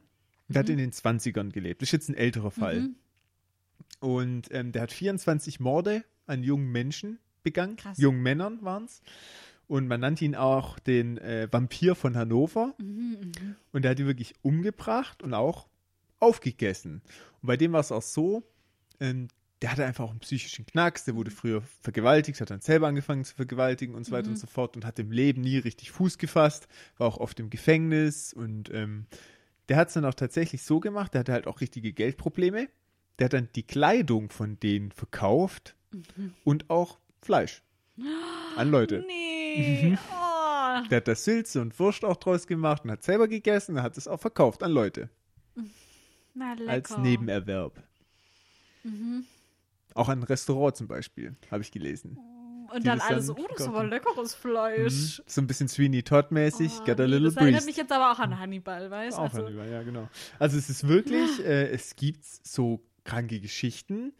[0.47, 1.81] der hat in den 20ern gelebt.
[1.81, 2.81] Das ist jetzt ein älterer Fall.
[2.81, 2.95] Mhm.
[3.99, 7.75] Und ähm, der hat 24 Morde an jungen Menschen begangen.
[7.75, 7.97] Krass.
[7.97, 9.01] Jungen Männern waren es.
[9.71, 12.73] Und man nannte ihn auch den äh, Vampir von Hannover.
[12.77, 13.55] Mhm, mhm.
[13.71, 15.69] Und der hat die wirklich umgebracht und auch
[16.19, 17.01] aufgegessen.
[17.41, 18.43] Und bei dem war es auch so,
[18.99, 19.29] ähm,
[19.61, 23.23] der hatte einfach auch einen psychischen Knacks, der wurde früher vergewaltigt, hat dann selber angefangen
[23.23, 24.33] zu vergewaltigen und so weiter Mhm.
[24.33, 26.67] und so fort und hat im Leben nie richtig Fuß gefasst,
[26.97, 29.05] war auch oft im Gefängnis und ähm,
[29.69, 32.67] der hat es dann auch tatsächlich so gemacht, der hatte halt auch richtige Geldprobleme.
[33.19, 36.33] Der hat dann die Kleidung von denen verkauft Mhm.
[36.43, 37.61] und auch Fleisch
[38.57, 39.05] an Leute.
[39.07, 39.30] Nee.
[39.57, 39.97] Mhm.
[40.73, 40.87] Oh.
[40.89, 43.97] Der hat da Sülze und Wurst auch draus gemacht und hat selber gegessen und hat
[43.97, 45.09] es auch verkauft an Leute
[46.33, 46.69] Na, lecker.
[46.71, 47.81] als Nebenerwerb.
[48.83, 49.25] Mhm.
[49.95, 52.17] Auch an ein Restaurant zum Beispiel, habe ich gelesen.
[52.73, 53.75] Und die dann alles dann oh, das ist verkaufen.
[53.75, 55.19] aber leckeres Fleisch.
[55.19, 55.23] Mhm.
[55.27, 57.65] So ein bisschen Sweeney Todd-mäßig, Oh, got a little das erinnert breeze.
[57.65, 59.21] mich jetzt aber auch an Hannibal, weißt du?
[59.21, 60.07] Auch Also, Hannibal, ja, genau.
[60.39, 64.13] Also es ist wirklich, äh, es gibt so kranke Geschichten,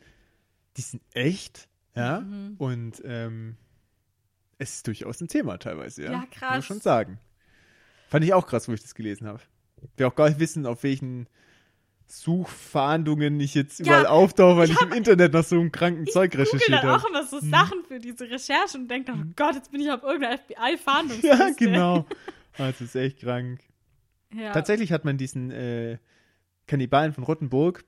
[0.75, 2.55] die sind echt, ja, Mhm.
[2.57, 3.55] und ähm,
[4.61, 6.11] es ist durchaus ein Thema teilweise, ja.
[6.11, 6.65] Ja, Muss krass.
[6.65, 7.19] schon sagen.
[8.09, 9.39] Fand ich auch krass, wo ich das gelesen habe.
[9.97, 11.27] Wir auch gar nicht wissen, auf welchen
[12.05, 16.31] Suchfahndungen ich jetzt Ja, überall auftauche, weil ich, im Internet nach so einem kranken Zeug
[16.31, 19.71] Google recherchiert dann auch immer so Sachen für diese Recherche und denke oh Gott, jetzt
[19.71, 21.27] bin ich auf irgendeiner FBI-Fahndungsliste.
[21.27, 22.05] Ja, genau.
[22.57, 23.61] Das ist echt krank.
[24.35, 24.51] Ja.
[24.51, 25.97] Tatsächlich hat man diesen äh,
[26.67, 27.83] Kannibalen von Rottenburg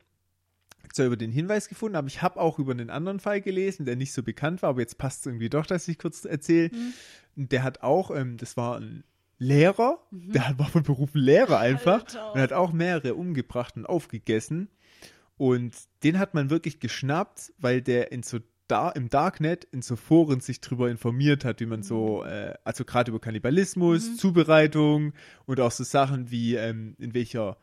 [0.94, 3.96] zwar über den Hinweis gefunden, aber ich habe auch über einen anderen Fall gelesen, der
[3.96, 6.70] nicht so bekannt war, aber jetzt passt es irgendwie doch, dass ich kurz erzähle.
[7.36, 7.50] Mhm.
[7.50, 9.04] Der hat auch, ähm, das war ein
[9.40, 12.34] Lehrer, der war von Beruf Lehrer einfach Alter.
[12.34, 14.70] und hat auch mehrere umgebracht und aufgegessen.
[15.36, 19.96] Und den hat man wirklich geschnappt, weil der in so da im Darknet in so
[19.96, 25.14] Foren sich drüber informiert hat, wie man so, äh, also gerade über Kannibalismus, Zubereitung
[25.46, 27.58] und auch so Sachen wie ähm, in welcher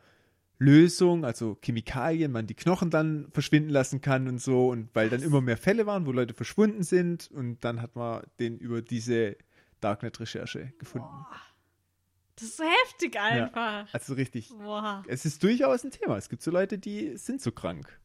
[0.61, 4.69] Lösung, also Chemikalien, man die Knochen dann verschwinden lassen kann und so.
[4.69, 8.21] Und weil dann immer mehr Fälle waren, wo Leute verschwunden sind und dann hat man
[8.39, 9.37] den über diese
[9.79, 11.07] Darknet-Recherche gefunden.
[12.35, 13.91] Das ist so heftig einfach.
[13.91, 14.49] Also richtig.
[14.49, 15.03] Boah.
[15.07, 16.17] Es ist durchaus ein Thema.
[16.17, 17.99] Es gibt so Leute, die sind so krank.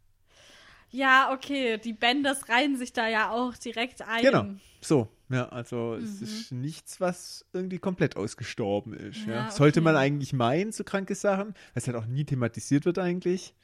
[0.89, 1.77] Ja, okay.
[1.77, 4.23] Die Benders reihen sich da ja auch direkt ein.
[4.23, 4.47] Genau.
[4.81, 6.27] So, ja, also es Mhm.
[6.27, 9.27] ist nichts, was irgendwie komplett ausgestorben ist.
[9.27, 9.33] Ja.
[9.35, 9.85] Ja, Sollte okay.
[9.85, 13.55] man eigentlich meinen, so kranke Sachen, es halt auch nie thematisiert wird eigentlich.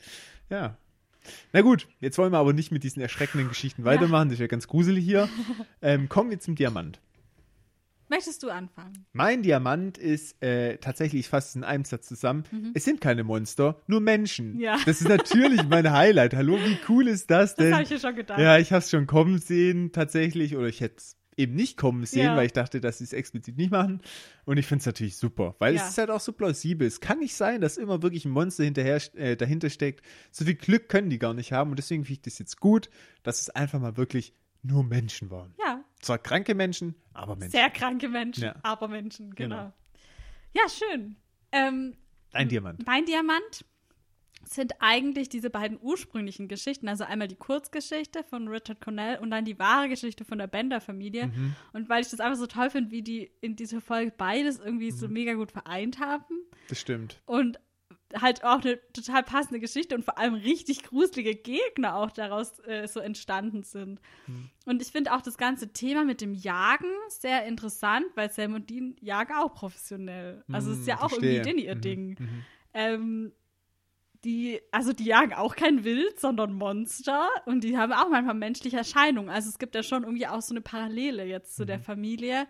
[0.51, 0.76] Ja.
[1.52, 4.47] Na gut, jetzt wollen wir aber nicht mit diesen erschreckenden Geschichten weitermachen, das ist ja
[4.48, 5.28] ganz gruselig hier.
[5.82, 7.01] ähm, kommen wir zum Diamant.
[8.09, 9.06] Möchtest du anfangen?
[9.14, 12.44] Mein Diamant ist äh, tatsächlich fast in einem Satz zusammen.
[12.74, 14.55] Es sind keine Monster, nur Menschen.
[14.55, 14.60] Mhm.
[14.60, 14.76] Ja.
[14.84, 16.34] Das ist natürlich mein Highlight.
[16.34, 17.72] Hallo, wie cool ist das Das denn?
[17.72, 18.39] habe ich mir schon gedacht.
[18.39, 20.56] Ja, ich habe es schon kommen sehen, tatsächlich.
[20.56, 22.36] Oder ich hätte es eben nicht kommen sehen, Ja.
[22.36, 24.00] weil ich dachte, dass sie es explizit nicht machen.
[24.44, 25.82] Und ich finde es natürlich super, weil Ja.
[25.82, 26.86] es ist halt auch so plausibel.
[26.86, 30.04] Es kann nicht sein, dass immer wirklich ein Monster hinterher, äh, dahinter steckt.
[30.30, 31.70] So viel Glück können die gar nicht haben.
[31.70, 32.90] Und deswegen finde ich das jetzt gut,
[33.22, 35.54] dass es einfach mal wirklich nur Menschen waren.
[35.59, 35.82] ja.
[36.00, 37.52] Zwar kranke Menschen, aber Menschen.
[37.52, 38.56] Sehr kranke Menschen, Ja.
[38.64, 39.56] aber Menschen, genau.
[39.56, 39.72] Genau.
[40.52, 41.14] Ja, schön.
[41.52, 41.94] Ähm,
[42.32, 42.84] Ein Diamant.
[42.86, 43.64] mein Diamant
[44.53, 49.45] sind eigentlich diese beiden ursprünglichen Geschichten, also einmal die Kurzgeschichte von Richard Cornell und dann
[49.45, 51.29] die wahre Geschichte von der Bender-Familie.
[51.29, 51.55] Mhm.
[51.73, 54.91] Und weil ich das einfach so toll finde, wie die in dieser Folge beides irgendwie
[54.91, 55.12] so Mhm.
[55.15, 56.24] mega gut vereint haben
[56.69, 57.20] Das stimmt.
[57.27, 57.59] und
[58.15, 62.87] halt auch eine total passende Geschichte und vor allem richtig gruselige Gegner auch daraus äh,
[62.87, 64.03] so entstanden sind.
[64.27, 64.51] Mhm.
[64.66, 68.69] Und ich finde auch das ganze Thema mit dem Jagen sehr interessant, weil Sam und
[68.69, 70.45] Dean jagen auch professionell.
[70.53, 71.37] Also es ist ja auch verstehe.
[71.37, 72.16] irgendwie denen ihr Mhm, Ding.
[72.20, 72.45] mhm.
[72.74, 73.33] Ähm,
[74.24, 78.77] die, also die jagen auch kein Wild, sondern Monster und die haben auch manchmal menschliche
[78.77, 79.31] Erscheinungen.
[79.31, 81.82] Also es gibt ja schon irgendwie auch so eine Parallele jetzt zu der Mhm.
[81.82, 82.47] Familie.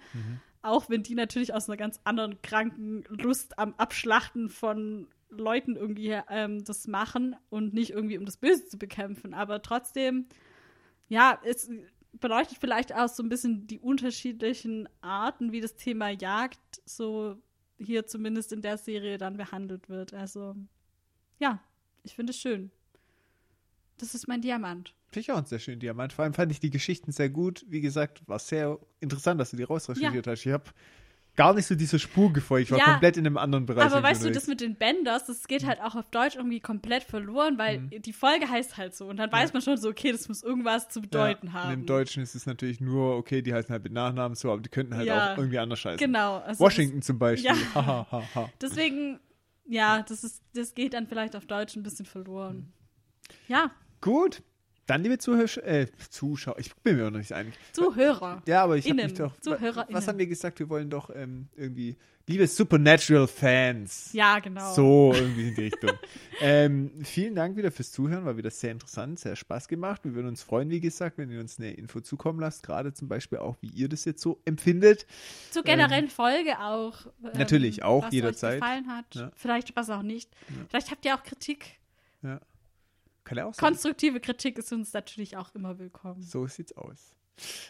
[0.61, 6.19] Auch wenn die natürlich aus einer ganz anderen kranken Lust am Abschlachten von Leuten irgendwie
[6.29, 9.33] ähm, das machen und nicht irgendwie um das Böse zu bekämpfen.
[9.33, 10.27] Aber trotzdem,
[11.09, 11.71] ja, es
[12.13, 17.37] beleuchtet vielleicht auch so ein bisschen die unterschiedlichen Arten, wie das Thema Jagd so
[17.79, 20.13] hier zumindest in der Serie dann behandelt wird.
[20.13, 20.55] Also,
[21.39, 21.61] ja,
[22.05, 22.71] ich finde es schön.
[23.99, 24.95] Das ist mein Diamant.
[25.11, 26.13] Finde ich auch einen sehr schönen Diamant.
[26.13, 27.65] Vor allem fand ich die Geschichten sehr gut.
[27.69, 30.45] Wie gesagt, war sehr interessant, dass du die rausrecherchiert hast.
[30.47, 30.65] Ich habe
[31.37, 32.65] gar nicht so diese Spur gefolgt.
[32.67, 32.85] Ich war Ja.
[32.93, 33.85] komplett in einem anderen Bereich.
[33.85, 34.45] Aber weißt du, unterwegs.
[34.45, 38.13] das mit den Benders, das geht halt auch auf Deutsch irgendwie komplett verloren, weil die
[38.13, 39.07] Folge heißt halt so.
[39.07, 41.69] Und dann weiß man schon so, okay, das muss irgendwas zu bedeuten ja, haben.
[41.69, 44.61] Und im Deutschen ist es natürlich nur, okay, die heißen halt mit Nachnamen so, aber
[44.63, 45.33] die könnten halt Ja.
[45.35, 45.99] auch irgendwie anders heißen.
[45.99, 46.39] Genau.
[46.39, 47.51] Also Washington zum Beispiel.
[47.75, 48.07] Ja.
[48.61, 49.19] Deswegen,
[49.67, 52.73] ja, das, ist, das geht dann vielleicht auf Deutsch ein bisschen verloren.
[53.49, 53.71] Ja,
[54.03, 54.43] Gut.
[54.87, 57.55] Dann, liebe Zuhörer, äh, Zuschauer, ich bin mir auch noch nicht einig.
[57.73, 58.43] Zuhörer.
[58.47, 59.33] Ja, aber ich habe mich doch.
[59.91, 60.59] Was haben wir gesagt?
[60.59, 61.97] Wir wollen doch ähm, irgendwie,
[62.27, 64.13] liebe Supernatural-Fans.
[64.13, 64.73] Ja, genau.
[64.75, 65.91] So, irgendwie in die Richtung.
[66.41, 70.05] ähm, vielen Dank wieder fürs Zuhören, war wieder sehr interessant, sehr Spaß gemacht.
[70.05, 73.09] Wir würden uns freuen, wie gesagt, wenn ihr uns eine Info zukommen lasst, gerade zum
[73.09, 75.07] Beispiel auch, wie ihr das jetzt so empfindet.
[75.51, 77.07] Zur generellen Folge auch.
[77.25, 78.55] ähm, Natürlich, auch was jederzeit.
[78.55, 79.15] Euch gefallen hat.
[79.15, 79.31] Ja.
[79.35, 80.31] Vielleicht was auch nicht.
[80.69, 81.79] Vielleicht habt ihr auch Kritik.
[82.23, 82.41] Ja.
[83.25, 83.69] Kann ja auch sein.
[83.69, 86.23] Konstruktive Kritik ist uns natürlich auch immer willkommen.
[86.23, 87.15] So sieht's aus.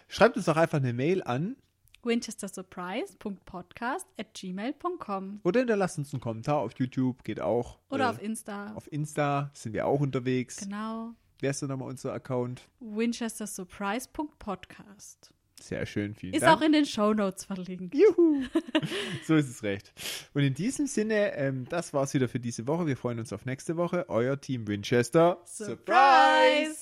[0.08, 1.56] Schreibt uns doch einfach eine Mail an
[2.04, 7.78] winchestersurprise.podcast at gmail.com oder hinterlasst uns einen Kommentar auf YouTube, geht auch.
[7.90, 8.72] oder Äh, auf Insta.
[8.74, 10.56] auf Insta sind wir auch unterwegs.
[10.58, 11.12] Genau.
[11.40, 12.68] Wer ist denn nochmal unser Account?
[12.80, 15.32] winchestersurprise.podcast.
[15.60, 16.58] Sehr schön, vielen Ist Dank.
[16.58, 17.94] auch in den Shownotes verlinkt.
[17.94, 18.42] Juhu!
[19.26, 19.92] so ist es recht.
[20.34, 22.84] Und in diesem Sinne, ähm, das war's wieder für diese Woche.
[22.86, 24.06] Wir freuen uns auf nächste Woche.
[24.08, 25.40] Euer Team Winchester.
[25.44, 26.81] Surprise!